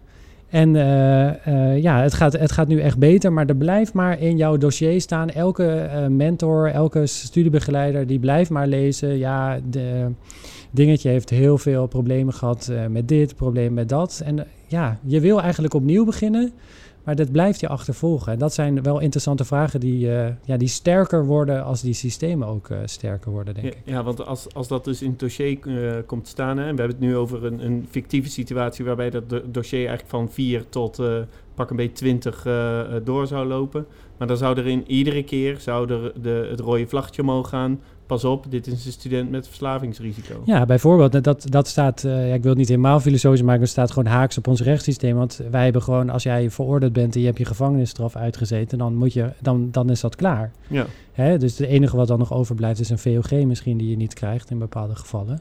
En 0.49 0.75
uh, 0.75 1.25
uh, 1.49 1.83
ja, 1.83 2.03
het 2.03 2.15
gaat, 2.15 2.33
het 2.33 2.53
gaat 2.53 2.69
nu 2.69 2.81
echt 2.81 2.99
beter, 2.99 3.33
maar 3.33 3.47
er 3.47 3.57
blijft 3.57 3.93
maar 3.93 4.21
in 4.21 4.37
jouw 4.37 4.57
dossier 4.57 5.01
staan. 5.01 5.31
Elke 5.31 5.91
uh, 5.93 6.07
mentor, 6.07 6.71
elke 6.71 7.07
studiebegeleider, 7.07 8.07
die 8.07 8.19
blijft 8.19 8.51
maar 8.51 8.67
lezen. 8.67 9.19
Ja, 9.19 9.59
de 9.71 10.07
dingetje 10.71 11.09
heeft 11.09 11.31
heel 11.31 11.59
veel 11.59 11.87
problemen 11.87 12.35
gehad 12.35 12.73
met 12.91 13.09
dit, 13.09 13.37
problemen 13.37 13.75
met 13.75 13.89
dat. 13.89 14.23
En 14.25 14.47
ja, 14.67 14.99
je 15.03 15.21
wil 15.21 15.43
eigenlijk 15.43 15.75
opnieuw 15.75 16.05
beginnen, 16.05 16.53
maar 17.09 17.17
dat 17.17 17.33
blijft 17.33 17.61
je 17.61 17.69
achtervolgen. 17.69 18.33
En 18.33 18.39
dat 18.39 18.55
zijn 18.55 18.83
wel 18.83 18.99
interessante 19.01 19.45
vragen 19.45 19.81
die, 19.81 19.99
ja, 20.45 20.57
die 20.57 20.69
sterker 20.69 21.27
worden 21.27 21.65
als 21.65 21.81
die 21.81 21.95
systemen 21.95 22.49
ook 22.49 22.69
sterker 22.85 23.31
worden, 23.31 23.55
denk 23.55 23.67
ja, 23.67 23.73
ik. 23.73 23.79
Ja, 23.85 24.03
want 24.03 24.27
als, 24.27 24.55
als 24.55 24.69
dat 24.69 24.85
dus 24.85 25.03
in 25.03 25.11
het 25.11 25.19
dossier 25.19 25.59
komt 26.07 26.25
te 26.25 26.31
staan, 26.31 26.59
hè, 26.59 26.67
en 26.67 26.75
we 26.75 26.81
hebben 26.81 26.97
het 26.97 27.07
nu 27.07 27.17
over 27.17 27.45
een, 27.45 27.65
een 27.65 27.87
fictieve 27.91 28.31
situatie 28.31 28.85
waarbij 28.85 29.11
dat 29.11 29.31
do 29.31 29.43
dossier 29.51 29.87
eigenlijk 29.87 30.09
van 30.09 30.31
4 30.31 30.69
tot 30.69 31.01
pak 31.59 31.71
een 31.71 31.77
beetje 31.77 31.93
20 31.93 32.47
uh, 32.47 32.81
door 33.05 33.27
zou 33.27 33.47
lopen. 33.47 33.87
Maar 34.19 34.29
dan 34.29 34.37
zou 34.37 34.59
er 34.59 34.67
in 34.67 34.85
iedere 34.87 35.25
keer 35.25 35.61
zou 35.61 35.93
er 35.93 36.13
de, 36.23 36.47
het 36.51 36.61
rode 36.61 36.87
vlaggetje 36.87 37.23
omhoog 37.23 37.49
gaan. 37.49 37.81
Pas 38.09 38.25
op, 38.25 38.47
dit 38.51 38.67
is 38.67 38.87
een 38.87 38.93
student 38.93 39.31
met 39.31 39.47
verslavingsrisico. 39.47 40.43
Ja, 40.45 40.67
bijvoorbeeld, 40.67 41.25
dat, 41.25 41.45
dat 41.49 41.69
staat, 41.69 42.05
uh, 42.05 42.29
ja, 42.29 42.35
ik 42.35 42.41
wil 42.41 42.51
het 42.51 42.59
niet 42.59 42.69
helemaal 42.69 43.01
filosofisch 43.01 43.41
maken, 43.41 43.53
maar 43.53 43.61
het 43.61 43.71
staat 43.71 43.91
gewoon 43.91 44.13
haaks 44.13 44.39
op 44.39 44.47
ons 44.47 44.61
rechtssysteem. 44.61 45.17
Want 45.17 45.41
wij 45.51 45.65
hebben 45.65 45.83
gewoon, 45.83 46.11
als 46.11 46.23
jij 46.23 46.51
veroordeeld 46.51 46.93
bent 46.93 47.15
en 47.15 47.21
je 47.21 47.27
hebt 47.27 47.39
je 47.39 47.45
gevangenisstraf 47.45 48.17
uitgezeten, 48.17 48.79
dan, 48.79 48.95
moet 48.95 49.13
je, 49.13 49.33
dan, 49.41 49.69
dan 49.71 49.91
is 49.91 50.01
dat 50.01 50.17
klaar. 50.17 50.53
Ja. 50.69 50.87
Hè? 51.13 51.39
Dus 51.39 51.59
het 51.59 51.69
enige 51.69 51.97
wat 51.97 52.09
dan 52.09 52.19
nog 52.19 52.33
overblijft 52.33 52.81
is 52.81 52.91
een 52.91 52.99
VOG 52.99 53.31
misschien 53.31 53.79
die 53.79 53.91
je 53.91 53.97
niet 53.97 54.15
krijgt 54.15 54.51
in 54.51 54.59
bepaalde 54.59 54.95
gevallen. 54.95 55.41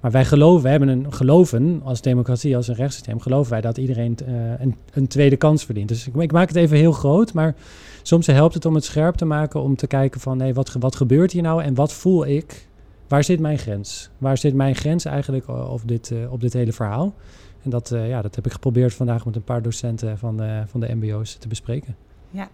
Maar 0.00 0.10
wij 0.10 0.24
geloven, 0.24 0.62
we 0.62 0.68
hebben 0.68 0.88
een 0.88 1.12
geloven 1.12 1.80
als 1.84 2.00
democratie, 2.00 2.56
als 2.56 2.68
een 2.68 2.74
rechtssysteem, 2.74 3.20
geloven 3.20 3.52
wij 3.52 3.60
dat 3.60 3.78
iedereen 3.78 4.16
uh, 4.28 4.34
een, 4.58 4.76
een, 4.92 5.06
tweede 5.06 5.36
kans 5.36 5.64
verdient. 5.64 5.88
Dus 5.88 6.08
ik, 6.08 6.32
maak 6.32 6.48
het 6.48 6.56
even 6.56 6.76
heel 6.76 6.92
groot, 6.92 7.32
maar 7.32 7.54
soms 8.02 8.26
helpt 8.26 8.54
het 8.54 8.64
om 8.64 8.74
het 8.74 8.84
scherp 8.84 9.14
te 9.14 9.24
maken, 9.24 9.60
om 9.60 9.76
te 9.76 9.86
kijken 9.86 10.20
van 10.20 10.36
nee, 10.36 10.54
wat, 10.54 10.76
wat 10.78 10.96
gebeurt 10.96 11.32
hier 11.32 11.42
nou 11.42 11.62
en 11.62 11.74
wat 11.74 11.92
voel 11.92 12.26
ik? 12.26 12.66
Waar 13.08 13.24
zit 13.24 13.40
mijn 13.40 13.58
grens? 13.58 14.10
Waar 14.18 14.38
zit 14.38 14.54
mijn 14.54 14.74
grens 14.74 15.04
eigenlijk 15.04 15.48
op 15.48 15.80
dit, 15.84 16.10
uh, 16.10 16.32
op 16.32 16.40
dit 16.40 16.52
hele 16.52 16.72
verhaal? 16.72 17.14
En 17.62 17.70
dat, 17.70 17.92
ja, 17.94 18.22
dat 18.22 18.34
heb 18.34 18.46
ik 18.46 18.52
geprobeerd 18.52 18.94
vandaag 18.94 19.24
met 19.24 19.36
een 19.36 19.44
paar 19.44 19.62
docenten 19.62 20.18
van 20.18 20.40
van 20.66 20.80
de 20.80 20.94
MBO's 20.94 21.34
te 21.34 21.48
bespreken. 21.48 21.96
Ja, 22.30 22.48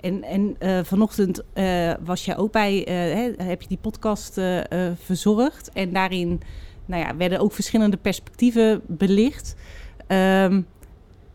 En, 0.00 0.22
en 0.22 0.56
eh, 0.58 0.84
vanochtend 0.84 1.42
eh, 1.52 1.92
was 2.04 2.24
je 2.24 2.36
ook 2.36 2.52
bij, 2.52 2.84
eh, 2.86 2.94
hè, 2.94 3.44
heb 3.44 3.62
je 3.62 3.68
die 3.68 3.78
podcast 3.80 4.38
eh, 4.38 4.58
eh, 4.58 4.92
verzorgd. 4.98 5.70
En 5.72 5.92
daarin 5.92 6.40
nou 6.86 7.02
ja, 7.02 7.16
werden 7.16 7.38
ook 7.38 7.52
verschillende 7.52 7.96
perspectieven 7.96 8.80
belicht. 8.86 9.54
Ehm, 10.06 10.60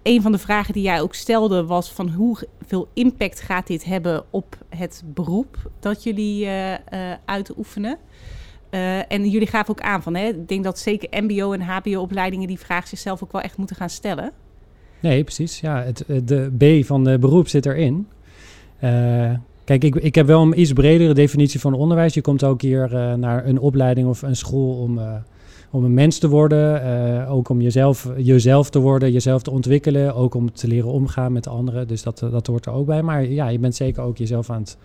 een 0.03 0.21
van 0.21 0.31
de 0.31 0.38
vragen 0.38 0.73
die 0.73 0.83
jij 0.83 1.01
ook 1.01 1.13
stelde 1.13 1.65
was 1.65 1.91
van 1.91 2.09
hoeveel 2.09 2.88
impact 2.93 3.41
gaat 3.41 3.67
dit 3.67 3.85
hebben 3.85 4.23
op 4.29 4.57
het 4.69 5.03
beroep 5.05 5.71
dat 5.79 6.03
jullie 6.03 6.45
eh, 6.45 6.73
eh, 6.73 7.17
uitoefenen? 7.25 7.97
Eh, 8.69 9.12
en 9.12 9.29
jullie 9.29 9.47
gaven 9.47 9.69
ook 9.69 9.81
aan 9.81 10.03
van, 10.03 10.15
hè, 10.15 10.27
ik 10.27 10.47
denk 10.47 10.63
dat 10.63 10.79
zeker 10.79 11.23
MBO 11.23 11.51
en 11.51 11.62
HBO-opleidingen 11.62 12.47
die 12.47 12.59
vraag 12.59 12.88
zichzelf 12.88 13.23
ook 13.23 13.31
wel 13.31 13.41
echt 13.41 13.57
moeten 13.57 13.75
gaan 13.75 13.89
stellen. 13.89 14.31
Nee, 14.99 15.23
precies. 15.23 15.59
Ja, 15.59 15.83
het, 15.83 16.03
de 16.23 16.51
B 16.57 16.85
van 16.85 17.03
de 17.03 17.19
beroep 17.19 17.47
zit 17.47 17.65
erin. 17.65 18.07
Kijk, 19.63 19.83
ik, 19.83 19.95
ik 19.95 20.15
heb 20.15 20.27
wel 20.27 20.41
een 20.41 20.59
iets 20.59 20.73
bredere 20.73 21.13
definitie 21.13 21.59
van 21.59 21.73
onderwijs. 21.73 22.13
Je 22.13 22.21
komt 22.21 22.43
ook 22.43 22.62
hier 22.62 23.17
naar 23.17 23.45
een 23.45 23.59
opleiding 23.59 24.07
of 24.07 24.21
een 24.21 24.35
school 24.35 24.81
om, 24.81 24.99
om 25.71 25.84
een 25.84 25.93
mens 25.93 26.17
te 26.17 26.27
worden. 26.29 26.84
eh, 26.84 27.32
ook 27.32 27.49
om 27.49 27.62
jezelf, 27.62 28.10
jezelf 28.17 28.69
te 28.69 28.79
worden, 28.79 29.12
jezelf 29.12 29.41
te 29.41 29.51
ontwikkelen. 29.51 30.15
Ook 30.15 30.34
om 30.36 30.51
te 30.53 30.67
leren 30.67 30.91
omgaan 30.91 31.32
met 31.32 31.47
anderen. 31.47 31.88
Dus 31.88 32.03
dat, 32.03 32.19
dat 32.32 32.47
hoort 32.47 32.65
er 32.65 32.71
ook 32.71 32.86
bij. 32.86 33.01
Maar 33.01 33.25
ja, 33.25 33.47
je 33.47 33.60
bent 33.60 33.75
zeker 33.75 34.03
ook 34.03 34.17
jezelf 34.17 34.49
aan 34.49 34.62
het 34.62 34.77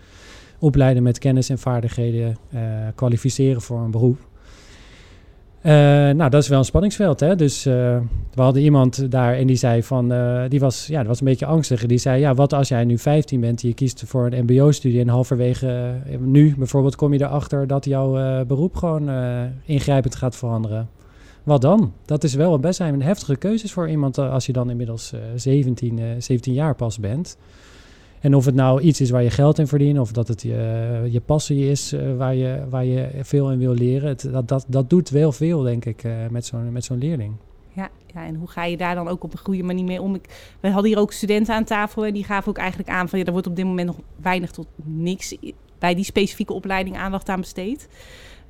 opleiden 0.59 1.03
met 1.03 1.19
kennis 1.19 1.49
en 1.49 1.59
vaardigheden. 1.59 2.37
eh, 2.51 2.61
kwalificeren 2.95 3.61
voor 3.61 3.79
een 3.79 3.91
beroep. 3.91 4.17
Eh, 5.65 5.71
nou, 6.15 6.29
dat 6.29 6.41
is 6.41 6.47
wel 6.47 6.59
een 6.59 6.65
spanningsveld. 6.65 7.19
Hè? 7.19 7.35
Dus 7.35 7.65
eh, 7.65 7.73
we 8.33 8.41
hadden 8.41 8.61
iemand 8.61 9.11
daar 9.11 9.33
en 9.33 9.47
die 9.47 9.55
zei 9.55 9.83
van, 9.83 10.11
eh, 10.11 10.43
die 10.49 10.59
was, 10.59 10.87
ja, 10.87 10.99
die 10.99 11.07
was 11.07 11.19
een 11.19 11.25
beetje 11.25 11.45
angstig. 11.45 11.85
Die 11.85 11.97
zei, 11.97 12.19
ja, 12.19 12.33
wat 12.33 12.53
als 12.53 12.67
jij 12.67 12.83
nu 12.83 12.97
15 12.97 13.39
bent 13.39 13.61
en 13.61 13.67
je 13.67 13.73
kiest 13.73 14.03
voor 14.05 14.25
een 14.25 14.43
MBO-studie 14.43 14.99
en 14.99 15.07
halverwege 15.07 15.93
nu 16.19 16.55
bijvoorbeeld 16.57 16.95
kom 16.95 17.13
je 17.13 17.21
erachter 17.21 17.67
dat 17.67 17.85
jouw 17.85 18.45
beroep 18.45 18.75
gewoon 18.75 19.09
ingrijpend 19.63 20.15
gaat 20.15 20.35
veranderen. 20.35 20.89
Wat 21.43 21.61
dan? 21.61 21.93
Dat 22.05 22.23
is 22.23 22.33
wel 22.33 22.59
best 22.59 22.79
een 22.79 23.01
heftige 23.01 23.35
keuzes 23.35 23.71
voor 23.71 23.89
iemand 23.89 24.17
als 24.17 24.45
je 24.45 24.53
dan 24.53 24.69
inmiddels 24.69 25.13
eh 25.13 25.19
17, 25.35 25.99
eh 25.99 26.05
17 26.17 26.53
jaar 26.53 26.75
pas 26.75 26.99
bent. 26.99 27.37
En 28.25 28.35
of 28.35 28.45
het 28.45 28.55
nou 28.55 28.81
iets 28.81 29.01
is 29.01 29.09
waar 29.09 29.23
je 29.23 29.29
geld 29.29 29.59
in 29.59 29.67
verdient, 29.67 29.99
of 29.99 30.11
dat 30.11 30.27
het 30.27 30.41
je, 30.41 31.07
je 31.09 31.21
passie 31.21 31.69
is 31.69 31.93
eh, 31.93 32.17
waar, 32.17 32.35
je, 32.35 32.63
waar 32.69 32.85
je 32.85 33.09
veel 33.21 33.51
in 33.51 33.59
wil 33.59 33.73
leren. 33.73 34.17
Dat, 34.31 34.47
dat, 34.47 34.65
dat 34.67 34.89
doet 34.89 35.09
wel 35.09 35.31
veel, 35.31 35.61
denk 35.61 35.85
ik, 35.85 36.03
eh, 36.03 36.11
met 36.29 36.45
zo'n 36.45 36.71
met 36.71 36.83
zo'n 36.83 36.97
leerling. 36.97 37.33
Ja, 37.73 37.89
ja, 38.13 38.25
en 38.25 38.35
hoe 38.35 38.47
ga 38.47 38.63
je 38.63 38.77
daar 38.77 38.95
dan 38.95 39.07
ook 39.07 39.23
op 39.23 39.31
een 39.31 39.39
goede 39.39 39.63
manier 39.63 39.83
mee 39.85 40.01
om? 40.01 40.15
Ik, 40.15 40.55
we 40.59 40.69
hadden 40.69 40.91
hier 40.91 40.99
ook 40.99 41.11
studenten 41.11 41.55
aan 41.55 41.63
tafel 41.63 42.05
en 42.05 42.13
die 42.13 42.23
gaven 42.23 42.49
ook 42.49 42.57
eigenlijk 42.57 42.89
aan 42.89 43.09
van 43.09 43.19
ja, 43.19 43.25
er 43.25 43.31
wordt 43.31 43.47
op 43.47 43.55
dit 43.55 43.65
moment 43.65 43.87
nog 43.87 43.99
weinig 44.21 44.51
tot 44.51 44.67
niks 44.83 45.37
bij 45.79 45.95
die 45.95 46.05
specifieke 46.05 46.53
opleiding 46.53 46.97
aandacht 46.97 47.29
aan 47.29 47.39
besteed. 47.39 47.87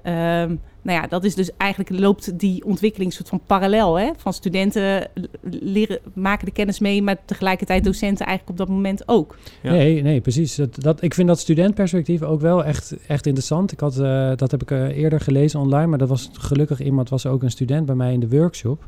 Ehm, 0.01 0.55
nou 0.85 1.01
ja, 1.01 1.07
dat 1.07 1.23
is 1.23 1.35
dus 1.35 1.49
eigenlijk 1.57 1.99
loopt 1.99 2.39
die 2.39 2.65
ontwikkeling 2.65 3.13
soort 3.13 3.29
van 3.29 3.41
parallel. 3.47 3.99
Hè? 3.99 4.09
Van 4.17 4.33
studenten 4.33 5.09
l- 5.13 5.19
leren, 5.49 5.99
maken 6.13 6.45
de 6.45 6.51
kennis 6.51 6.79
mee, 6.79 7.01
maar 7.01 7.17
tegelijkertijd 7.25 7.83
docenten 7.83 8.25
eigenlijk 8.25 8.59
op 8.59 8.67
dat 8.67 8.75
moment 8.75 9.07
ook. 9.07 9.37
Ja. 9.61 9.71
Nee, 9.71 10.01
nee, 10.01 10.21
precies. 10.21 10.55
Dat, 10.55 10.81
dat, 10.81 11.01
ik 11.03 11.13
vind 11.13 11.27
dat 11.27 11.39
studentperspectief 11.39 12.21
ook 12.21 12.41
wel 12.41 12.63
echt, 12.63 12.95
echt 13.07 13.25
interessant. 13.25 13.71
Ik 13.71 13.79
had, 13.79 13.97
eh, 13.97 14.31
dat 14.35 14.51
heb 14.51 14.61
ik 14.61 14.71
eh, 14.71 14.97
eerder 14.97 15.19
gelezen 15.19 15.59
online, 15.59 15.87
maar 15.87 15.97
dat 15.97 16.09
was 16.09 16.29
gelukkig 16.33 16.81
iemand, 16.81 17.09
was 17.09 17.25
ook 17.25 17.43
een 17.43 17.51
student 17.51 17.85
bij 17.85 17.95
mij 17.95 18.13
in 18.13 18.19
de 18.19 18.29
workshop. 18.29 18.85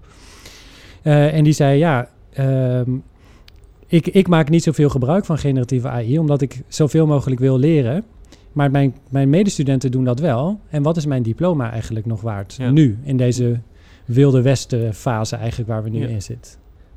Eh, 1.02 1.34
en 1.34 1.44
die 1.44 1.54
zei, 1.54 1.78
ja, 1.78 2.10
ehm, 2.34 2.92
ik, 3.88 4.08
ik 4.08 4.28
maak 4.28 4.50
niet 4.50 4.64
zoveel 4.64 4.90
gebruik 4.90 5.26
van 5.26 5.38
generatieve 5.38 5.88
AI, 5.88 6.20
omdat 6.20 6.42
ik 6.42 6.62
zoveel 6.68 7.08
mogelijk 7.08 7.40
wil 7.40 7.58
leren. 7.58 8.04
Maar 8.52 8.72
mijn, 8.72 8.96
mijn 9.10 9.30
medestudenten 9.30 9.92
doen 9.92 10.04
dat 10.04 10.20
wel. 10.20 10.60
En 10.70 10.84
wat 10.84 10.98
is 10.98 11.06
mijn 11.06 11.24
diploma 11.24 11.72
eigenlijk 11.72 12.06
nog 12.06 12.22
waard? 12.22 12.56
Ja. 12.58 12.70
Nu, 12.70 12.98
in 13.04 13.18
deze 13.18 13.60
wilde 14.06 14.42
westen 14.42 14.94
fase 14.94 15.36
eigenlijk 15.36 15.70
waar 15.70 15.84
we 15.84 15.90
nu 15.90 16.00
Ja. 16.00 16.08
in 16.08 16.22
zitten. 16.22 16.52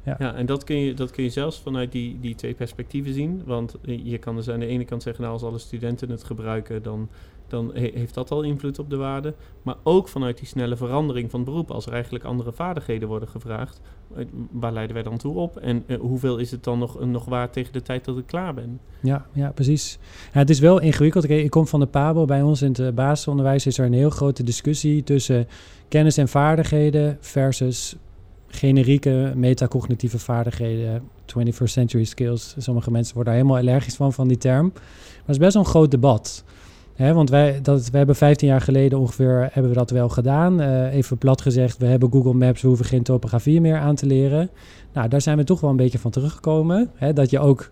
Ja. 0.04 0.16
Ja, 0.18 0.34
en 0.34 0.46
dat 0.46 0.64
kun, 0.64 0.76
je, 0.76 0.94
dat 0.94 1.10
kun 1.10 1.22
je 1.24 1.30
zelfs 1.30 1.60
vanuit 1.60 1.92
die, 1.92 2.18
die 2.20 2.34
twee 2.34 2.54
perspectieven 2.54 3.14
zien. 3.14 3.42
Want 3.46 3.74
je 3.84 4.18
kan 4.18 4.36
dus 4.36 4.48
aan 4.50 4.60
de 4.60 4.66
ene 4.66 4.84
kant 4.84 5.02
zeggen, 5.02 5.22
nou, 5.22 5.34
als 5.34 5.42
alle 5.42 5.58
studenten 5.58 6.10
het 6.10 6.24
gebruiken, 6.24 6.82
dan, 6.82 7.08
dan 7.50 7.70
he- 7.74 7.90
heeft 7.94 8.14
dat 8.14 8.30
al 8.30 8.42
invloed 8.42 8.78
op 8.78 8.90
de 8.90 8.96
waarde. 8.96 9.34
Maar 9.62 9.76
ook 9.82 10.08
vanuit 10.08 10.38
die 10.38 10.46
snelle 10.46 10.76
verandering 10.76 11.30
van 11.30 11.40
het 11.40 11.48
beroep, 11.48 11.70
als 11.70 11.86
er 11.86 11.92
eigenlijk 11.92 12.24
andere 12.24 12.52
vaardigheden 12.52 13.08
worden 13.08 13.28
gevraagd, 13.28 13.80
eh, 14.16 14.24
waar 14.50 14.72
leiden 14.72 14.94
wij 14.94 15.02
dan 15.02 15.16
toe 15.18 15.36
op? 15.36 15.56
En 15.56 15.84
eh, 15.86 15.98
hoeveel 15.98 16.38
is 16.38 16.50
het 16.50 16.64
dan 16.64 16.78
nog, 16.78 17.04
nog 17.04 17.24
waard 17.24 17.52
tegen 17.52 17.72
de 17.72 17.82
tijd 17.82 18.04
dat 18.04 18.18
ik 18.18 18.26
klaar 18.26 18.54
ben? 18.54 18.80
Ja, 19.00 19.26
ja 19.32 19.50
precies. 19.50 19.98
Ja, 20.32 20.38
het 20.38 20.50
is 20.50 20.58
wel 20.58 20.80
ingewikkeld. 20.80 21.30
Ik, 21.30 21.50
kom 21.50 21.66
van 21.66 21.80
de 21.80 21.86
PABO. 21.86 22.24
Bij 22.24 22.42
ons 22.42 22.62
in 22.62 22.68
het 22.68 22.78
eh, 22.78 22.88
basisonderwijs 22.90 23.66
is 23.66 23.78
er 23.78 23.86
een 23.86 23.92
heel 23.92 24.10
grote 24.10 24.42
discussie 24.42 25.02
tussen 25.02 25.48
kennis 25.88 26.16
en 26.16 26.28
vaardigheden 26.28 27.16
versus 27.20 27.96
generieke 28.50 29.32
metacognitieve 29.36 30.18
vaardigheden, 30.18 31.02
21st 31.26 31.64
century 31.64 32.04
skills. 32.04 32.54
Sommige 32.58 32.90
mensen 32.90 33.14
worden 33.14 33.32
daar 33.32 33.42
helemaal 33.42 33.62
allergisch 33.62 33.96
van, 33.96 34.12
van 34.12 34.28
die 34.28 34.38
term. 34.38 34.66
Maar 34.72 35.16
het 35.16 35.28
is 35.28 35.38
best 35.38 35.54
wel 35.54 35.62
een 35.62 35.68
groot 35.68 35.90
debat. 35.90 36.44
Want 37.00 37.30
wij, 37.30 37.60
dat, 37.62 37.90
we 37.90 37.96
hebben 37.96 38.16
15 38.16 38.48
jaar 38.48 38.60
geleden 38.60 38.98
ongeveer 38.98 39.48
hebben 39.52 39.72
we 39.72 39.78
dat 39.78 39.90
wel 39.90 40.08
gedaan. 40.08 40.60
Eh, 40.60 40.94
even 40.94 41.18
plat 41.18 41.40
gezegd, 41.40 41.78
we 41.78 41.86
hebben 41.86 42.12
Google 42.12 42.34
Maps, 42.34 42.62
we 42.62 42.68
hoeven 42.68 42.86
geen 42.86 43.02
topografie 43.02 43.60
meer 43.60 43.78
aan 43.78 43.94
te 43.94 44.06
leren. 44.06 44.50
Nou, 44.92 45.08
daar 45.08 45.20
zijn 45.20 45.36
we 45.36 45.44
toch 45.44 45.60
wel 45.60 45.70
een 45.70 45.76
beetje 45.76 45.98
van 45.98 46.10
teruggekomen. 46.10 46.90
Dat 47.14 47.30
je 47.30 47.38
ook 47.38 47.70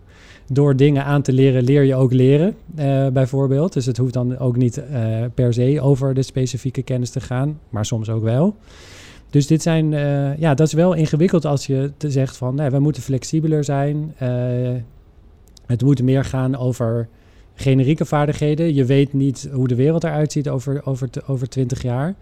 door 0.51 0.75
dingen 0.75 1.05
aan 1.05 1.21
te 1.21 1.33
leren, 1.33 1.63
leer 1.63 1.83
je 1.83 1.95
ook 1.95 2.13
leren, 2.13 2.55
eh, 2.75 3.07
bijvoorbeeld. 3.07 3.73
Dus 3.73 3.85
het 3.85 3.97
hoeft 3.97 4.13
dan 4.13 4.37
ook 4.37 4.55
niet 4.55 4.77
eh, 4.77 5.23
per 5.33 5.53
se 5.53 5.81
over 5.81 6.13
de 6.13 6.21
specifieke 6.23 6.81
kennis 6.81 7.09
te 7.09 7.21
gaan, 7.21 7.59
maar 7.69 7.85
soms 7.85 8.09
ook 8.09 8.23
wel. 8.23 8.55
Dus 9.29 9.47
dit 9.47 9.61
zijn, 9.61 9.89
ja, 10.39 10.53
dat 10.53 10.67
is 10.67 10.73
wel 10.73 10.93
ingewikkeld 10.93 11.45
als 11.45 11.65
je 11.65 11.91
te 11.97 12.11
zegt 12.11 12.37
van, 12.37 12.69
we 12.69 12.79
moeten 12.79 13.01
flexibeler 13.01 13.63
zijn. 13.63 14.13
het 15.65 15.83
moet 15.83 16.01
meer 16.01 16.25
gaan 16.25 16.57
over 16.57 17.09
generieke 17.59 18.05
vaardigheden. 18.05 18.73
Je 18.73 18.85
weet 18.85 19.13
niet 19.13 19.49
hoe 19.53 19.67
de 19.67 19.75
wereld 19.75 20.03
eruit 20.03 20.31
ziet 20.31 20.49
over, 20.49 20.85
over, 20.85 21.09
over 21.27 21.49
20 21.49 21.81
jaar. 21.81 22.15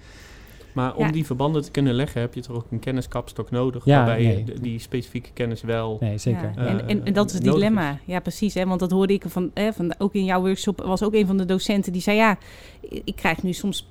Maar 0.73 0.95
om 0.95 1.05
Ja. 1.05 1.11
die 1.11 1.25
verbanden 1.25 1.61
te 1.61 1.71
kunnen 1.71 1.93
leggen, 1.93 2.21
heb 2.21 2.33
je 2.33 2.41
toch 2.41 2.55
ook 2.55 2.65
een 2.71 2.79
kenniskapstok 2.79 3.51
nodig, 3.51 3.85
Ja, 3.85 3.95
waarbij 3.97 4.23
nee. 4.23 4.37
je 4.37 4.43
de- 4.43 4.59
die 4.61 4.79
specifieke 4.79 5.29
kennis 5.33 5.61
wel... 5.61 5.97
Nee, 5.99 6.17
zeker. 6.17 6.51
Ja, 6.55 6.65
en, 6.65 6.79
eh, 6.83 6.89
en, 6.89 7.05
en 7.05 7.13
dat 7.13 7.27
is 7.27 7.33
het 7.33 7.43
nodig 7.43 7.59
dilemma. 7.59 7.99
Ja, 8.05 8.19
precies. 8.19 8.53
Hè? 8.53 8.65
Want 8.65 8.79
dat 8.79 8.91
hoorde 8.91 9.13
ik 9.13 9.23
van, 9.27 9.51
hè, 9.53 9.73
van, 9.73 9.93
ook 9.97 10.13
in 10.13 10.25
jouw 10.25 10.39
workshop. 10.41 10.81
was 10.85 11.03
ook 11.03 11.13
een 11.13 11.27
van 11.27 11.37
de 11.37 11.45
docenten 11.45 11.91
die 11.91 12.01
zei: 12.01 12.17
Ja, 12.17 12.37
ik 12.89 13.15
krijg 13.15 13.43
nu 13.43 13.53
soms 13.53 13.87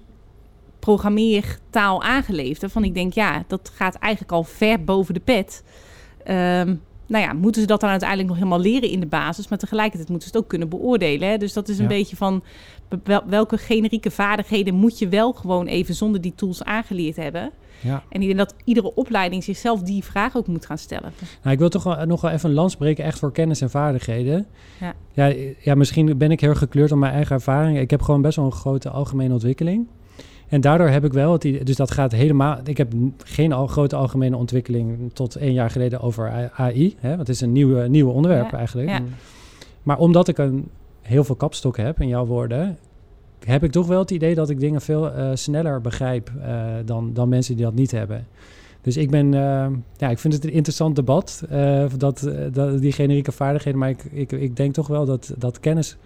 programmeertaal 0.78 2.02
aangeleverd. 2.02 2.72
Van 2.72 2.84
ik 2.84 2.94
denk, 2.94 3.12
ja, 3.12 3.44
dat 3.46 3.70
gaat 3.74 3.94
eigenlijk 3.94 4.32
al 4.32 4.44
ver 4.44 4.84
boven 4.84 5.14
de 5.14 5.20
pet. 5.20 5.64
Ehm, 6.24 6.74
nou 7.06 7.24
ja, 7.24 7.32
moeten 7.32 7.60
ze 7.60 7.66
dat 7.66 7.80
dan 7.80 7.90
uiteindelijk 7.90 8.28
nog 8.28 8.38
helemaal 8.38 8.60
leren 8.60 8.90
in 8.90 9.00
de 9.00 9.06
basis, 9.06 9.48
maar 9.48 9.58
tegelijkertijd 9.58 10.08
moeten 10.08 10.28
ze 10.28 10.34
het 10.34 10.44
ook 10.44 10.50
kunnen 10.50 10.68
beoordelen. 10.68 11.28
Hè? 11.28 11.36
Dus 11.36 11.52
dat 11.52 11.68
is 11.68 11.76
een 11.76 11.82
Ja. 11.82 11.88
beetje 11.88 12.16
van 12.16 12.42
wel- 13.04 13.22
welke 13.26 13.58
generieke 13.58 14.10
vaardigheden 14.10 14.74
moet 14.74 14.98
je 14.98 15.08
wel 15.08 15.32
gewoon 15.32 15.66
even 15.66 15.94
zonder 15.94 16.20
die 16.20 16.32
tools 16.34 16.64
aangeleerd 16.64 17.16
hebben. 17.16 17.50
Ja. 17.80 18.02
En 18.08 18.20
ik 18.20 18.26
denk 18.26 18.38
dat 18.38 18.54
iedere 18.64 18.94
opleiding 18.94 19.44
zichzelf 19.44 19.82
die 19.82 20.04
vraag 20.04 20.36
ook 20.36 20.46
moet 20.46 20.66
gaan 20.66 20.78
stellen. 20.78 21.12
Nou, 21.42 21.52
ik 21.54 21.58
wil 21.58 21.68
toch 21.68 21.82
wel, 21.82 22.06
nog 22.06 22.20
wel 22.20 22.30
even 22.30 22.48
een 22.48 22.54
lans 22.54 22.76
breken 22.76 23.04
echt 23.04 23.18
voor 23.18 23.32
kennis 23.32 23.60
en 23.60 23.70
vaardigheden. 23.70 24.46
Ja. 24.80 24.94
Ja, 25.12 25.34
ja, 25.60 25.74
misschien 25.74 26.18
ben 26.18 26.30
ik 26.30 26.40
heel 26.40 26.54
gekleurd 26.54 26.88
door 26.88 26.98
mijn 26.98 27.12
eigen 27.12 27.34
ervaring. 27.34 27.78
Ik 27.78 27.90
heb 27.90 28.02
gewoon 28.02 28.22
best 28.22 28.36
wel 28.36 28.44
een 28.44 28.52
grote 28.52 28.90
algemene 28.90 29.32
ontwikkeling. 29.32 29.86
En 30.48 30.60
daardoor 30.60 30.88
heb 30.88 31.04
ik 31.04 31.12
wel 31.12 31.32
het 31.32 31.44
idee, 31.44 31.64
dus 31.64 31.76
dat 31.76 31.90
gaat 31.90 32.12
helemaal. 32.12 32.58
Ik 32.64 32.76
heb 32.76 32.92
geen 33.24 33.52
al, 33.52 33.66
grote 33.66 33.96
algemene 33.96 34.36
ontwikkeling 34.36 35.10
tot 35.12 35.36
één 35.36 35.52
jaar 35.52 35.70
geleden 35.70 36.00
over 36.00 36.50
AI. 36.52 36.96
Hè, 36.98 37.08
want 37.08 37.20
het 37.20 37.28
is 37.28 37.40
een 37.40 37.52
nieuwe, 37.52 37.88
nieuwe 37.88 38.12
onderwerp 38.12 38.50
Ja, 38.50 38.58
eigenlijk. 38.58 38.88
ja. 38.88 39.00
Maar 39.82 39.98
omdat 39.98 40.28
ik 40.28 40.38
een 40.38 40.68
heel 41.02 41.24
veel 41.24 41.34
kapstok 41.34 41.76
heb, 41.76 42.00
in 42.00 42.08
jouw 42.08 42.26
woorden, 42.26 42.78
heb 43.44 43.64
ik 43.64 43.70
toch 43.70 43.86
wel 43.86 43.98
het 43.98 44.10
idee 44.10 44.34
dat 44.34 44.50
ik 44.50 44.60
dingen 44.60 44.80
veel 44.80 45.12
eh, 45.12 45.30
sneller 45.34 45.80
begrijp 45.80 46.30
eh, 46.40 46.64
dan, 46.84 47.10
dan 47.12 47.28
mensen 47.28 47.56
die 47.56 47.64
dat 47.64 47.74
niet 47.74 47.90
hebben. 47.90 48.26
Dus 48.80 48.96
ik 48.96 49.10
ben, 49.10 49.34
eh, 49.34 49.66
ja, 49.96 50.08
ik 50.08 50.18
vind 50.18 50.34
het 50.34 50.44
een 50.44 50.52
interessant 50.52 50.96
debat, 50.96 51.42
dat, 51.96 52.30
dat, 52.52 52.80
die 52.80 52.92
generieke 52.92 53.32
vaardigheden. 53.32 53.80
Maar 53.80 53.90
ik, 53.90 54.04
ik, 54.12 54.32
ik 54.32 54.56
denk 54.56 54.74
toch 54.74 54.86
wel 54.86 55.04
dat, 55.04 55.34
dat 55.38 55.60
kennis, 55.60 55.96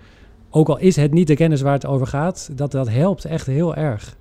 ook 0.51 0.69
al 0.69 0.79
is 0.79 0.97
het 0.97 1.13
niet 1.13 1.27
de 1.27 1.37
kennis 1.37 1.61
waar 1.61 1.73
het 1.73 1.87
over 1.87 2.07
gaat, 2.07 2.51
dat 2.55 2.73
dat 2.73 2.89
helpt 2.89 3.25
echt 3.25 3.47
heel 3.47 3.75
erg. 3.75 4.17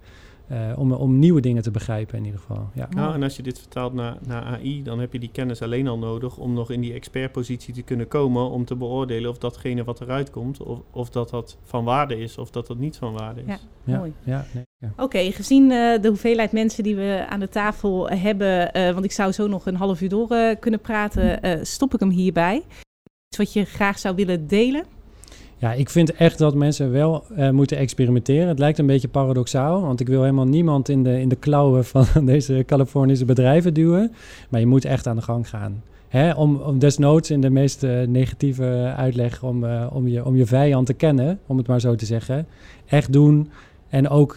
Eh, 0.49 0.79
om, 0.79 0.91
om 0.91 1.19
nieuwe 1.19 1.41
dingen 1.41 1.63
te 1.63 1.71
begrijpen 1.71 2.17
in 2.17 2.25
ieder 2.25 2.39
geval. 2.39 2.69
Ja. 2.73 2.87
Nou, 2.89 3.13
en 3.13 3.23
als 3.23 3.35
je 3.35 3.43
dit 3.43 3.59
vertaalt 3.59 3.93
naar, 3.93 4.17
naar 4.27 4.43
AI, 4.43 4.83
dan 4.83 4.99
heb 4.99 5.13
je 5.13 5.19
die 5.19 5.31
kennis 5.31 5.61
alleen 5.61 5.87
al 5.87 5.97
nodig 5.97 6.37
om 6.37 6.53
nog 6.53 6.71
in 6.71 6.81
die 6.81 6.93
expertpositie 6.93 7.73
te 7.73 7.81
kunnen 7.81 8.07
komen 8.07 8.49
om 8.49 8.65
te 8.65 8.75
beoordelen 8.75 9.29
of 9.29 9.37
datgene 9.37 9.83
wat 9.83 10.01
eruit 10.01 10.29
komt, 10.29 10.61
of, 10.63 10.79
of 10.91 11.09
dat 11.09 11.29
dat 11.29 11.57
van 11.63 11.83
waarde 11.83 12.19
is 12.19 12.37
of 12.37 12.51
dat 12.51 12.67
dat 12.67 12.77
niet 12.77 12.97
van 12.97 13.13
waarde 13.13 13.41
is. 13.41 13.47
Ja. 13.47 13.57
Ja, 13.83 13.97
Mooi. 13.97 14.13
ja, 14.23 14.45
nee, 14.53 14.63
ja. 14.77 14.93
Oké, 14.97 15.31
gezien 15.31 15.71
eh, 15.71 16.01
de 16.01 16.07
hoeveelheid 16.07 16.51
mensen 16.51 16.83
die 16.83 16.95
we 16.95 17.25
aan 17.29 17.39
de 17.39 17.49
tafel 17.49 18.09
hebben, 18.09 18.73
eh, 18.73 18.91
want 18.93 19.05
ik 19.05 19.11
zou 19.11 19.31
zo 19.31 19.47
nog 19.47 19.65
een 19.65 19.75
half 19.75 20.01
uur 20.01 20.09
door 20.09 20.31
eh, 20.31 20.55
kunnen 20.59 20.79
praten, 20.79 21.41
eh, 21.41 21.59
stop 21.63 21.93
ik 21.93 21.99
hem 21.99 22.09
hierbij. 22.09 22.55
Iets 23.27 23.37
wat 23.37 23.53
je 23.53 23.65
graag 23.65 23.99
zou 23.99 24.15
willen 24.15 24.47
delen? 24.47 24.85
Ja, 25.59 25.73
ik 25.73 25.89
vind 25.89 26.13
echt 26.13 26.37
dat 26.37 26.55
mensen 26.55 26.91
wel 26.91 27.23
eh, 27.35 27.49
moeten 27.49 27.77
experimenteren. 27.77 28.47
Het 28.47 28.59
lijkt 28.59 28.77
een 28.77 28.85
beetje 28.85 29.07
paradoxaal, 29.07 29.81
want 29.81 29.99
ik 29.99 30.07
wil 30.07 30.21
helemaal 30.21 30.47
niemand 30.47 30.89
in 30.89 31.03
de, 31.03 31.19
in 31.19 31.29
de 31.29 31.35
klauwen 31.35 31.85
van 31.85 32.05
deze 32.25 32.63
Californische 32.65 33.25
bedrijven 33.25 33.73
duwen. 33.73 34.11
Maar 34.49 34.59
je 34.59 34.65
moet 34.65 34.85
echt 34.85 35.07
aan 35.07 35.15
de 35.15 35.21
gang 35.21 35.49
gaan. 35.49 35.83
Hè, 36.07 36.33
om, 36.33 36.55
om 36.55 36.79
desnoods 36.79 37.31
in 37.31 37.41
de 37.41 37.49
meest 37.49 37.83
eh, 37.83 38.07
negatieve 38.07 38.93
uitleg 38.97 39.43
om, 39.43 39.63
eh, 39.63 39.87
om, 39.93 40.07
je, 40.07 40.25
om 40.25 40.35
je 40.35 40.45
vijand 40.45 40.85
te 40.85 40.93
kennen, 40.93 41.39
om 41.45 41.57
het 41.57 41.67
maar 41.67 41.79
zo 41.79 41.95
te 41.95 42.05
zeggen. 42.05 42.47
Echt 42.85 43.13
doen. 43.13 43.49
En 43.89 44.09
ook 44.09 44.35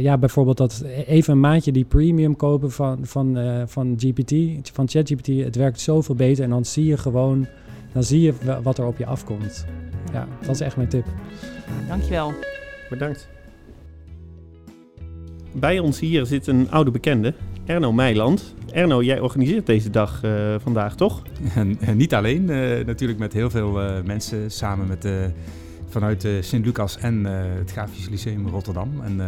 ja, 0.00 0.18
bijvoorbeeld 0.18 0.56
dat 0.56 0.84
even 1.06 1.32
een 1.32 1.40
maandje 1.40 1.72
die 1.72 1.84
premium 1.84 2.36
kopen 2.36 2.70
van, 2.70 2.98
van, 3.02 3.38
van 3.66 3.94
GPT, 3.98 4.34
van 4.72 4.88
ChatGPT. 4.88 5.26
Het 5.26 5.56
werkt 5.56 5.80
zoveel 5.80 6.14
beter 6.14 6.44
en 6.44 6.50
dan 6.50 6.64
zie 6.64 6.84
je 6.84 6.96
gewoon, 6.96 7.46
dan 7.92 8.02
zie 8.02 8.20
je 8.20 8.34
wa- 8.44 8.62
wat 8.62 8.78
er 8.78 8.84
op 8.86 8.98
je 8.98 9.06
afkomt. 9.06 9.66
Ja, 10.12 10.26
dat 10.40 10.50
is 10.54 10.60
echt 10.60 10.76
mijn 10.76 10.88
tip. 10.88 11.06
Dankjewel. 11.88 12.32
Bedankt. 12.90 13.28
Bij 15.52 15.78
ons 15.78 16.00
hier 16.00 16.26
zit 16.26 16.46
een 16.46 16.70
oude 16.70 16.90
bekende, 16.90 17.34
Erno 17.64 17.92
Meiland. 17.92 18.54
Erno, 18.72 19.02
jij 19.02 19.20
organiseert 19.20 19.66
deze 19.66 19.90
dag 19.90 20.22
eh, 20.22 20.54
vandaag, 20.58 20.94
toch? 20.96 21.22
En, 21.54 21.76
en 21.80 21.96
niet 21.96 22.14
alleen, 22.14 22.50
eh, 22.50 22.84
natuurlijk 22.86 23.18
met 23.18 23.32
heel 23.32 23.50
veel 23.50 23.80
eh, 23.80 24.02
mensen 24.04 24.50
samen 24.50 24.86
met, 24.86 25.08
vanuit 25.88 26.24
eh, 26.24 26.32
Sint-Lucas 26.40 26.98
en 26.98 27.26
eh, 27.26 27.32
het 27.58 27.70
Grafisch 27.70 28.08
Lyceum 28.08 28.48
Rotterdam. 28.48 28.90
En 29.04 29.20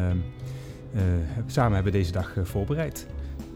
samen 1.47 1.75
hebben 1.75 1.93
we 1.93 1.99
deze 1.99 2.13
dag 2.13 2.37
eh, 2.37 2.45
voorbereid. 2.45 3.07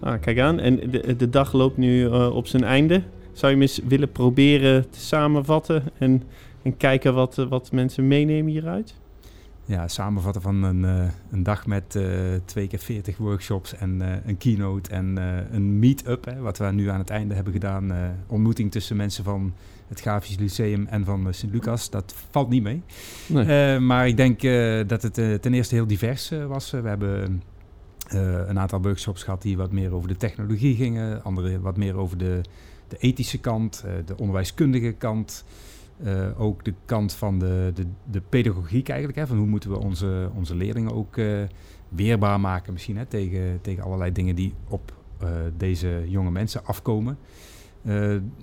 Ah, 0.01 0.21
kijk 0.21 0.39
aan. 0.39 0.61
En 0.61 0.91
de, 0.91 1.17
de 1.17 1.31
dag 1.31 1.53
loopt 1.53 1.77
nu 1.77 2.05
eh, 2.07 2.35
op 2.37 2.47
zijn 2.47 2.65
einde. 2.65 3.03
Zou 3.35 3.53
je 3.53 3.59
hem 3.59 3.61
eens 3.62 3.80
willen 3.89 4.12
proberen 4.12 4.91
te 4.91 5.01
samenvatten 5.01 5.82
en, 5.99 6.22
en 6.62 6.76
kijken 6.76 7.14
wat, 7.14 7.39
eh, 7.39 7.47
wat 7.49 7.72
mensen 7.72 8.09
meenemen 8.09 8.53
hieruit? 8.53 8.95
Ja, 9.66 9.89
samenvatten 9.89 10.43
van 10.43 10.62
een, 10.62 10.85
eh, 10.85 11.09
een 11.30 11.43
dag 11.43 11.66
met 11.66 11.97
eh, 11.97 12.05
twee 12.45 12.66
keer 12.66 12.78
40 12.78 13.16
workshops 13.16 13.74
en 13.74 14.03
eh, 14.03 14.16
een 14.26 14.37
keynote 14.37 14.91
en 14.91 15.18
eh, 15.18 15.55
een 15.55 15.78
meet-up. 15.78 16.24
Hè, 16.24 16.41
wat 16.41 16.59
we 16.59 16.64
nu 16.66 16.89
aan 16.89 16.99
het 16.99 17.11
einde 17.11 17.35
hebben 17.35 17.53
gedaan. 17.53 17.93
eh, 17.93 17.99
ontmoeting 18.26 18.70
tussen 18.70 18.97
mensen 18.97 19.24
van 19.24 19.55
het 19.89 20.01
Grafisch 20.01 20.39
Lyceum 20.39 20.87
en 20.87 21.05
van 21.05 21.35
Sint-Lucas. 21.35 21.91
Dat 21.91 22.14
valt 22.30 22.49
niet 22.49 22.62
mee. 22.62 22.82
Nee. 23.26 23.74
Eh, 23.74 23.80
maar 23.80 24.09
ik 24.09 24.16
denk 24.16 24.43
eh, 24.43 24.80
dat 24.87 25.03
het 25.03 25.14
ten 25.43 25.55
eerste 25.55 25.74
heel 25.74 25.87
divers 25.87 26.30
eh, 26.30 26.47
was. 26.47 26.70
we 26.70 26.89
hebben 26.89 27.43
eh, 28.09 28.20
een 28.47 28.59
aantal 28.59 28.82
workshops 28.82 29.22
gehad 29.22 29.43
die 29.43 29.57
wat 29.57 29.72
meer 29.72 29.93
over 29.95 30.09
de 30.09 30.16
technologie 30.16 30.76
gingen. 30.76 31.22
Andere 31.24 31.61
wat 31.61 31.76
meer 31.76 31.97
over 31.97 32.18
de, 32.18 32.41
de 32.95 33.07
ethische 33.07 33.39
kant, 33.39 33.83
eh, 33.87 33.93
de 34.07 34.17
onderwijskundige 34.17 34.93
kant. 34.93 35.45
Eh, 36.03 36.41
ook 36.41 36.65
de 36.65 36.75
kant 36.85 37.13
van 37.13 37.39
de, 37.39 37.71
de, 37.75 37.87
de 38.11 38.21
pedagogiek 38.21 38.89
eigenlijk. 38.89 39.19
Hè, 39.19 39.27
van 39.27 39.37
hoe 39.37 39.47
moeten 39.47 39.71
we 39.71 39.79
onze, 39.79 40.31
onze 40.35 40.55
leerlingen 40.55 40.93
ook 40.93 41.17
eh, 41.17 41.43
weerbaar 41.89 42.41
maken 42.41 42.73
misschien 42.73 42.97
hè, 42.97 43.07
tegen, 43.07 43.59
tegen 43.61 43.83
allerlei 43.83 44.13
dingen 44.13 44.35
die 44.35 44.55
op 44.69 44.93
deze 45.57 46.05
jonge 46.09 46.31
mensen 46.31 46.65
afkomen. 46.65 47.19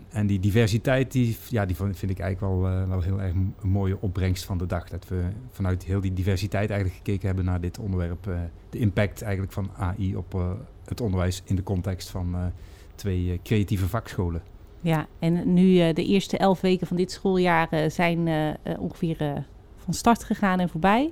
En 0.09 0.27
die 0.27 0.39
diversiteit, 0.39 1.11
die, 1.11 1.37
ja, 1.49 1.65
die 1.65 1.75
vind 1.75 2.09
ik 2.09 2.19
eigenlijk 2.19 2.39
wel, 2.39 2.87
wel 2.87 3.01
heel 3.01 3.21
erg 3.21 3.33
een 3.33 3.53
mooie 3.61 4.01
opbrengst 4.01 4.43
van 4.43 4.57
de 4.57 4.65
dag. 4.65 4.89
Dat 4.89 5.07
we 5.07 5.23
vanuit 5.51 5.83
heel 5.83 6.01
die 6.01 6.13
diversiteit 6.13 6.69
eigenlijk 6.69 6.97
gekeken 6.97 7.27
hebben 7.27 7.45
naar 7.45 7.61
dit 7.61 7.79
onderwerp. 7.79 8.23
de 8.69 8.77
impact 8.77 9.21
eigenlijk 9.21 9.53
van 9.53 9.69
AI 9.75 10.15
op 10.15 10.57
het 10.85 11.01
onderwijs 11.01 11.41
in 11.45 11.55
de 11.55 11.63
context 11.63 12.09
van 12.09 12.35
twee 13.01 13.31
eh, 13.31 13.39
creatieve 13.43 13.87
vakscholen. 13.87 14.41
Ja, 14.81 15.07
en 15.19 15.53
nu 15.53 15.79
eh, 15.79 15.93
de 15.93 16.05
eerste 16.05 16.37
elf 16.37 16.61
weken 16.61 16.87
van 16.87 16.97
dit 16.97 17.11
schooljaar 17.11 17.67
eh, 17.69 17.89
zijn 17.89 18.29
ongeveer 18.79 19.45
van 19.77 19.93
start 19.93 20.23
gegaan 20.23 20.59
en 20.59 20.69
voorbij. 20.69 21.11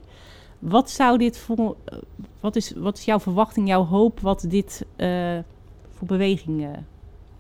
Wat 0.60 0.90
zou 0.90 1.18
dit 1.18 1.38
voor, 1.38 1.76
wat, 2.40 2.56
is, 2.56 2.74
wat 2.76 2.98
is 2.98 3.06
jouw 3.06 3.20
verwachting, 3.20 3.68
jouw 3.68 3.86
hoop, 3.86 4.20
wat 4.20 4.46
dit 4.48 4.86
eh, 4.96 5.38
voor 5.90 6.08
beweging 6.08 6.64
eh 6.64 6.70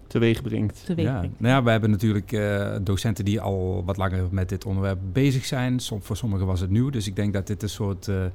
Teweeg 0.09 0.41
brengt. 0.41 0.85
teweeg 0.85 1.05
Ja, 1.05 1.17
brengt? 1.17 1.39
nou 1.39 1.53
ja, 1.53 1.63
we 1.63 1.71
hebben 1.71 1.89
natuurlijk 1.89 2.31
eh, 2.31 2.75
docenten 2.81 3.25
die 3.25 3.41
al 3.41 3.83
wat 3.85 3.97
langer 3.97 4.27
met 4.31 4.49
dit 4.49 4.65
onderwerp 4.65 4.99
bezig 5.11 5.45
zijn. 5.45 5.79
Som, 5.79 6.01
voor 6.01 6.17
sommigen 6.17 6.45
was 6.45 6.59
het 6.59 6.69
nieuw, 6.69 6.89
dus 6.89 7.07
ik 7.07 7.15
denk 7.15 7.33
dat 7.33 7.47
dit 7.47 7.63
een 7.63 7.69
soort 7.69 8.07
eh, 8.07 8.25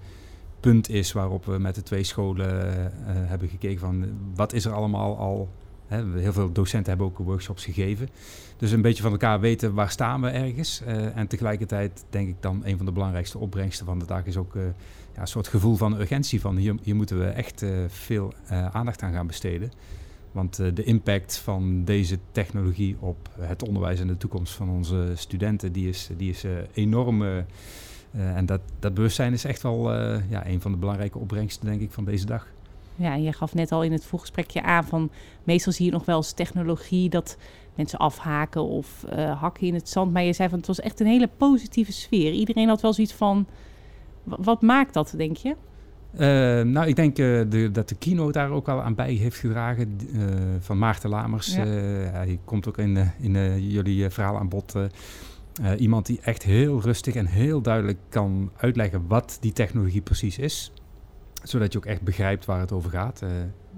punt 0.61 0.89
is 0.89 1.13
waarop 1.13 1.45
we 1.45 1.59
met 1.59 1.75
de 1.75 1.83
twee 1.83 2.03
scholen 2.03 2.69
eh, 2.69 2.85
hebben 3.07 3.49
gekeken 3.49 3.79
van 3.79 4.07
wat 4.35 4.53
is 4.53 4.65
er 4.65 4.73
allemaal 4.73 5.17
al. 5.17 5.49
Heel 5.87 6.33
veel 6.33 6.53
docenten 6.53 6.89
hebben 6.89 7.07
ook 7.07 7.19
workshops 7.19 7.65
gegeven. 7.65 8.09
Dus 8.57 8.71
een 8.71 8.83
beetje 8.83 9.03
van 9.03 9.13
elkaar 9.13 9.41
weten 9.41 9.75
waar 9.75 9.91
staan 9.91 10.21
we 10.21 10.29
ergens. 10.29 10.81
Eh, 10.81 11.17
en 11.17 11.27
tegelijkertijd 11.27 12.05
denk 12.11 12.29
ik 12.29 12.37
dan 12.41 12.63
een 12.65 12.77
van 12.77 12.87
de 12.87 12.93
belangrijkste 12.93 13.39
opbrengsten 13.39 13.87
van 13.87 13.99
de 13.99 14.07
dag 14.07 14.27
is 14.27 14.37
ook 14.37 14.57
eh, 14.57 14.63
een 15.15 15.27
soort 15.27 15.49
gevoel 15.49 15.77
van 15.77 16.01
urgentie. 16.01 16.41
Van 16.41 16.57
hier, 16.57 16.97
moeten 16.97 17.19
we 17.19 17.27
echt 17.27 17.63
eh, 17.63 17.71
veel 17.89 18.33
aandacht 18.49 19.03
aan 19.03 19.13
gaan 19.13 19.27
besteden. 19.27 19.73
Want 20.33 20.57
de 20.57 20.85
impact 20.85 21.37
van 21.37 21.85
deze 21.85 22.19
technologie 22.33 22.97
op 23.01 23.29
het 23.39 23.67
onderwijs 23.67 24.01
en 24.01 24.07
de 24.07 24.17
toekomst 24.17 24.53
van 24.53 24.69
onze 24.69 25.13
studenten, 25.15 25.73
die 25.73 25.89
is, 25.89 26.09
die 26.17 26.31
is 26.31 26.45
enorm. 26.73 27.23
en 28.13 28.47
dat, 28.47 28.61
dat 28.79 28.95
bewustzijn 28.95 29.33
is 29.33 29.45
echt 29.45 29.63
wel 29.63 29.93
ja, 30.29 30.47
een 30.47 30.61
van 30.61 30.71
de 30.71 30.77
belangrijke 30.77 31.19
opbrengsten, 31.19 31.67
denk 31.67 31.81
ik, 31.81 31.91
van 31.91 32.05
deze 32.05 32.27
dag. 32.27 32.47
Ja, 32.97 33.15
je 33.15 33.33
gaf 33.33 33.55
net 33.55 33.73
al 33.73 33.83
in 33.83 33.93
het 33.93 34.05
voorgesprekje 34.05 34.63
aan 34.63 34.85
van 34.85 35.11
meestal 35.45 35.73
zie 35.73 35.87
je 35.87 35.93
nog 35.93 36.05
wel 36.05 36.17
eens 36.17 36.33
technologie 36.33 37.09
dat 37.09 37.37
mensen 37.75 37.99
afhaken 37.99 38.63
of 38.63 39.05
eh, 39.05 39.41
hakken 39.41 39.67
in 39.67 39.75
het 39.75 39.89
zand. 39.89 40.13
Maar 40.13 40.23
je 40.23 40.33
zei 40.33 40.49
van 40.49 40.59
het 40.59 40.67
was 40.67 40.81
echt 40.81 41.01
een 41.01 41.07
hele 41.07 41.29
positieve 41.37 41.93
sfeer. 41.93 42.33
Iedereen 42.33 42.69
had 42.69 42.81
wel 42.81 42.93
zoiets 42.93 43.13
van, 43.13 43.47
wa- 44.23 44.37
wat 44.41 44.63
maakt 44.63 44.95
dat, 44.95 45.15
denk 45.17 45.37
je? 45.37 45.57
Eh, 46.17 46.27
nou, 46.67 46.87
ik 46.87 46.97
denk 46.97 47.19
eh, 47.19 47.41
de, 47.49 47.69
dat 47.73 47.89
de 47.89 47.95
keynote 47.95 48.33
daar 48.33 48.51
ook 48.51 48.67
wel 48.67 48.83
aan 48.83 48.95
bij 48.95 49.13
heeft 49.13 49.37
gedragen. 49.39 49.99
van 50.61 50.79
Maarten 50.79 51.11
Lamers. 51.11 51.55
Ja. 51.55 51.65
Hij 51.65 52.39
komt 52.45 52.69
ook 52.69 52.79
in, 52.79 53.13
in 53.21 53.61
jullie 53.69 54.11
verhaal 54.11 54.39
aan 54.39 54.49
bod. 54.49 54.75
iemand 55.79 56.07
die 56.07 56.21
echt 56.23 56.43
heel 56.43 56.81
rustig 56.81 57.15
en 57.15 57.27
heel 57.27 57.61
duidelijk 57.61 57.99
kan 58.09 58.51
uitleggen 58.57 59.05
wat 59.09 59.37
die 59.41 59.53
technologie 59.53 60.01
precies 60.03 60.39
is. 60.39 60.73
Zodat 61.45 61.73
je 61.73 61.79
ook 61.79 61.87
echt 61.87 62.03
begrijpt 62.03 62.45
waar 62.45 62.61
het 62.61 62.73
over 62.73 62.91
gaat. 62.91 63.23
Eh, 63.23 63.31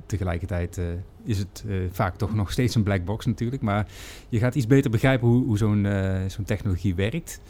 tegelijkertijd 0.06 0.78
eh, 0.78 0.84
is 1.24 1.38
het 1.38 1.64
eh, 1.68 1.76
vaak 1.90 2.16
toch 2.16 2.34
nog 2.34 2.52
steeds 2.52 2.74
een 2.74 2.82
black 2.82 3.04
box 3.04 3.26
natuurlijk. 3.26 3.62
Maar 3.62 3.86
je 4.28 4.38
gaat 4.38 4.54
iets 4.54 4.66
beter 4.66 4.90
begrijpen 4.90 5.28
hoe, 5.28 5.44
hoe 5.44 5.58
zo'n 5.58 5.86
zo'n 6.26 6.44
technologie 6.44 6.94
werkt. 6.94 7.40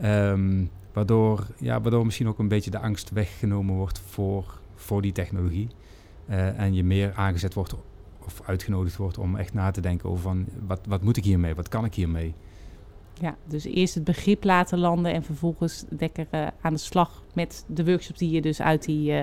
Ehm, 0.00 0.64
waardoor, 0.92 1.46
ja, 1.58 1.80
waardoor 1.80 2.04
misschien 2.04 2.28
ook 2.28 2.38
een 2.38 2.48
beetje 2.48 2.70
de 2.70 2.78
angst 2.78 3.10
weggenomen 3.10 3.74
wordt 3.74 3.98
voor, 3.98 4.58
voor 4.74 5.02
die 5.02 5.12
technologie. 5.12 5.68
En 6.56 6.74
je 6.74 6.84
meer 6.84 7.12
aangezet 7.14 7.54
wordt 7.54 7.74
of 8.24 8.40
uitgenodigd 8.46 8.96
wordt 8.96 9.18
om 9.18 9.36
echt 9.36 9.54
na 9.54 9.70
te 9.70 9.80
denken 9.80 10.10
over 10.10 10.22
van 10.22 10.46
wat, 10.66 10.80
wat 10.88 11.02
moet 11.02 11.16
ik 11.16 11.24
hiermee, 11.24 11.54
wat 11.54 11.68
kan 11.68 11.84
ik 11.84 11.94
hiermee. 11.94 12.34
Ja, 13.20 13.36
dus 13.48 13.64
eerst 13.64 13.94
het 13.94 14.04
begrip 14.04 14.44
laten 14.44 14.78
landen 14.78 15.12
en 15.12 15.22
vervolgens 15.22 15.84
lekker 15.98 16.26
eh, 16.30 16.46
aan 16.60 16.72
de 16.72 16.78
slag 16.78 17.22
met 17.34 17.64
de 17.68 17.84
workshops 17.84 18.18
die 18.18 18.30
je 18.30 18.40
dus 18.40 18.62
uit 18.62 18.84
die 18.84 19.12
eh, 19.12 19.22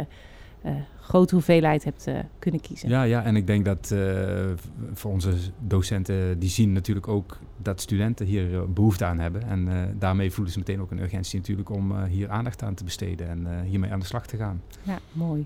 eh, 0.62 0.76
grote 1.00 1.34
hoeveelheid 1.34 1.84
hebt 1.84 2.08
eh, 2.08 2.20
kunnen 2.40 2.62
kiezen. 2.62 2.90
Ja, 2.90 3.04
ja, 3.04 3.24
en 3.24 3.36
ik 3.36 3.48
denk 3.48 3.66
dat 3.66 3.92
eh, 3.92 4.46
voor 4.94 5.12
onze 5.12 5.34
docenten, 5.60 6.40
die 6.40 6.50
zien 6.50 6.74
natuurlijk 6.74 7.08
ook 7.08 7.40
dat 7.58 7.82
studenten 7.82 8.26
hier 8.26 8.54
eh, 8.54 8.62
behoefte 8.68 9.06
aan 9.06 9.20
hebben. 9.20 9.44
En 9.44 9.68
eh, 9.68 9.82
daarmee 10.00 10.32
voelen 10.32 10.54
ze 10.54 10.60
meteen 10.60 10.82
ook 10.82 10.92
een 10.92 11.02
urgentie 11.02 11.40
natuurlijk 11.40 11.70
om 11.70 11.92
eh, 11.92 12.04
hier 12.04 12.30
aandacht 12.30 12.64
aan 12.64 12.74
te 12.74 12.84
besteden 12.84 13.28
en 13.28 13.48
eh, 13.48 13.62
hiermee 13.62 13.92
aan 13.92 14.00
de 14.00 14.06
slag 14.06 14.28
te 14.28 14.38
gaan. 14.38 14.62
Ja, 14.84 15.00
mooi. 15.12 15.46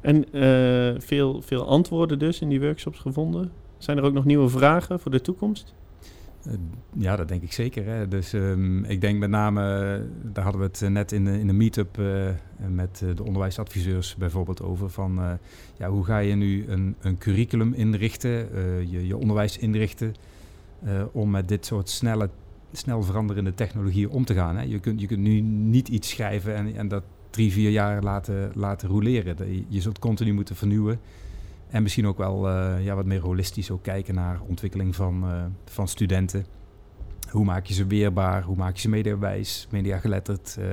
En 0.00 0.32
eh, 0.32 1.00
veel, 1.00 1.42
veel 1.42 1.66
antwoorden 1.66 2.18
dus 2.18 2.40
in 2.40 2.48
die 2.48 2.60
workshops 2.60 2.98
gevonden. 2.98 3.52
Zijn 3.78 3.98
er 3.98 4.04
ook 4.04 4.12
nog 4.12 4.24
nieuwe 4.24 4.48
vragen 4.48 5.00
voor 5.00 5.10
de 5.10 5.20
toekomst? 5.20 5.74
Eh, 6.46 6.52
ja, 6.92 7.16
dat 7.16 7.28
denk 7.28 7.42
ik 7.42 7.52
zeker. 7.52 7.86
Hè. 7.86 8.08
Dus 8.08 8.32
ehm, 8.32 8.84
ik 8.84 9.00
denk 9.00 9.18
met 9.18 9.30
name, 9.30 9.60
eh, 9.60 10.32
daar 10.32 10.44
hadden 10.44 10.60
we 10.60 10.66
het 10.66 10.82
eh, 10.82 10.88
net 10.88 11.12
in 11.12 11.24
de, 11.24 11.38
in 11.38 11.46
de 11.46 11.52
meet-up 11.52 12.00
met 12.68 13.02
de 13.16 13.24
onderwijsadviseurs 13.24 14.16
bijvoorbeeld 14.16 14.62
over. 14.62 14.90
Van 14.90 15.38
ja, 15.76 15.88
hoe 15.88 16.04
ga 16.04 16.18
je 16.18 16.34
nu 16.34 16.68
een, 16.68 16.94
een 17.00 17.18
curriculum 17.18 17.72
inrichten, 17.72 18.48
je, 18.90 19.06
je 19.06 19.16
onderwijs 19.16 19.58
inrichten, 19.58 20.14
om 21.12 21.30
met 21.30 21.48
dit 21.48 21.66
soort 21.66 21.88
snelle, 21.88 22.30
snel 22.72 23.02
veranderende 23.02 23.54
technologieën 23.54 24.08
om 24.10 24.24
te 24.24 24.34
gaan. 24.34 24.56
Hè. 24.56 24.62
Je, 24.62 24.78
kunt, 24.78 25.00
je 25.00 25.06
kunt 25.06 25.20
nu 25.20 25.40
niet 25.40 25.88
iets 25.88 26.08
schrijven 26.08 26.54
en, 26.54 26.74
en 26.74 26.88
dat 26.88 27.02
drie, 27.30 27.52
vier 27.52 27.70
jaar 27.70 28.02
laten, 28.02 28.50
laten 28.54 28.88
roleren. 28.88 29.36
Je 29.68 29.80
zult 29.80 29.98
continu 29.98 30.32
moeten 30.32 30.56
vernieuwen. 30.56 31.00
En 31.72 31.82
misschien 31.82 32.06
ook 32.06 32.18
wel 32.18 32.48
eh, 32.48 32.84
ja, 32.84 32.94
wat 32.94 33.04
meer 33.06 33.20
holistisch 33.20 33.70
ook 33.70 33.82
kijken 33.82 34.14
naar 34.14 34.40
ontwikkeling 34.46 34.94
van, 34.96 35.22
eh, 35.24 35.44
van 35.64 35.88
studenten. 35.88 36.46
Hoe 37.30 37.44
maak 37.44 37.66
je 37.66 37.74
ze 37.74 37.86
weerbaar? 37.86 38.42
Hoe 38.42 38.56
maak 38.56 38.74
je 38.74 38.80
ze 38.80 38.88
mediawijs, 38.88 39.66
mediageletterd? 39.70 40.56
Eh 40.60 40.64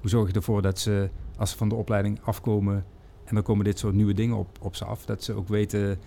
hoe 0.00 0.10
zorg 0.10 0.28
je 0.28 0.34
ervoor 0.34 0.62
dat 0.62 0.78
ze, 0.78 1.08
als 1.36 1.50
ze 1.50 1.56
van 1.56 1.68
de 1.68 1.74
opleiding 1.74 2.18
afkomen... 2.22 2.84
en 3.24 3.34
dan 3.34 3.42
komen 3.42 3.64
dit 3.64 3.78
soort 3.78 3.94
nieuwe 3.94 4.14
dingen 4.14 4.36
op, 4.36 4.58
op 4.60 4.74
ze 4.76 4.84
af... 4.84 5.04
dat 5.04 5.22
ze 5.24 5.32
ook 5.32 5.48
weten 5.48 5.98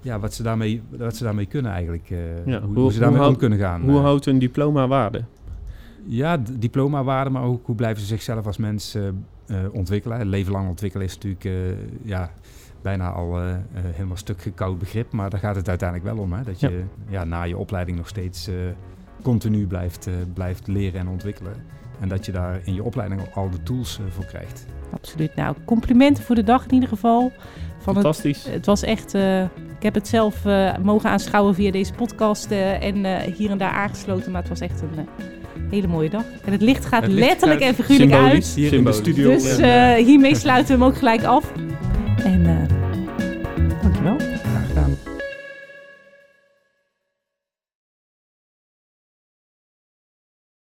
ja, 0.00 0.18
wat, 0.18 0.34
ze 0.34 0.42
daarmee, 0.42 0.82
wat 0.90 1.16
ze 1.16 1.24
daarmee 1.24 1.46
kunnen 1.46 1.72
eigenlijk. 1.72 2.08
Ja, 2.44 2.60
hoe, 2.60 2.92
ze 2.92 2.98
daarmee 2.98 3.20
hoe 3.20 3.28
om 3.28 3.36
kunnen 3.36 3.58
gaan. 3.58 3.82
Hoe 3.82 3.98
houdt 3.98 4.26
een 4.26 4.38
diploma 4.38 4.86
waarde? 4.88 5.24
Ja, 6.04 6.38
d- 6.42 6.60
diplomawaarde, 6.60 7.30
maar 7.30 7.42
ook 7.42 7.66
hoe 7.66 7.74
blijven 7.74 8.00
ze 8.00 8.06
zichzelf 8.08 8.46
als 8.46 8.56
mens 8.56 8.96
ontwikkelen. 9.72 10.26
Leven 10.26 10.52
lang 10.52 10.68
ontwikkelen 10.68 11.06
is 11.06 11.18
natuurlijk 11.18 11.68
ja, 12.02 12.32
bijna 12.82 13.10
al 13.10 13.38
eh, 13.40 13.50
eh, 13.50 13.58
helemaal 13.72 14.16
stuk 14.16 14.42
gekoud 14.42 14.78
begrip. 14.78 15.12
Maar 15.12 15.30
daar 15.30 15.40
gaat 15.40 15.56
het 15.56 15.68
uiteindelijk 15.68 16.14
wel 16.14 16.24
om. 16.24 16.32
Hè? 16.32 16.42
Dat 16.42 16.60
je 16.60 16.82
ja. 17.08 17.24
na 17.24 17.42
je 17.42 17.56
opleiding 17.56 17.96
nog 17.96 18.08
steeds 18.08 18.48
eh, 18.48 18.54
continu 19.22 19.66
blijft, 19.66 20.06
eh, 20.06 20.12
blijft 20.34 20.66
leren 20.66 21.00
en 21.00 21.08
ontwikkelen. 21.08 21.52
En 22.00 22.08
dat 22.08 22.26
je 22.26 22.32
daar 22.32 22.60
in 22.64 22.74
je 22.74 22.82
opleiding 22.82 23.20
al 23.34 23.50
de 23.50 23.62
tools 23.62 24.00
voor 24.08 24.24
krijgt. 24.24 24.66
Absoluut. 24.90 25.34
Nou, 25.34 25.56
complimenten 25.64 26.24
voor 26.24 26.34
de 26.34 26.42
dag 26.42 26.66
in 26.66 26.74
ieder 26.74 26.88
geval. 26.88 27.32
Van 27.78 27.94
Fantastisch. 27.94 28.44
het 28.44 28.66
was 28.66 28.82
echt... 28.82 29.14
eh, 29.14 29.42
ik 29.78 29.84
heb 29.84 29.94
het 29.94 30.08
zelf 30.08 30.44
eh, 30.44 30.76
mogen 30.82 31.10
aanschouwen 31.10 31.54
via 31.54 31.70
deze 31.70 31.92
podcast 31.92 32.50
eh, 32.50 32.82
en 32.84 33.04
eh, 33.04 33.32
hier 33.34 33.50
en 33.50 33.58
daar 33.58 33.70
aangesloten. 33.70 34.32
Maar 34.32 34.40
het 34.40 34.50
was 34.50 34.60
echt 34.60 34.80
een 34.80 35.06
hele 35.70 35.86
mooie 35.86 36.10
dag. 36.10 36.24
En 36.44 36.52
het 36.52 36.62
licht 36.62 36.84
gaat 36.84 37.02
Het 37.02 37.12
licht 37.12 37.26
letterlijk 37.28 37.60
gaat 37.60 37.68
en 37.68 37.74
figuurlijk 37.74 38.12
uit. 38.12 38.46
Hier 38.46 38.72
in 38.72 38.84
de 38.84 38.92
studio. 38.92 39.30
Dus 39.30 39.56
hiermee 40.06 40.34
sluiten 40.34 40.78
we 40.78 40.82
hem 40.82 40.92
ook 40.92 40.98
gelijk 40.98 41.22
af. 41.24 41.52
En 42.24 42.46
eh 42.46 42.46
dankjewel. 42.46 42.77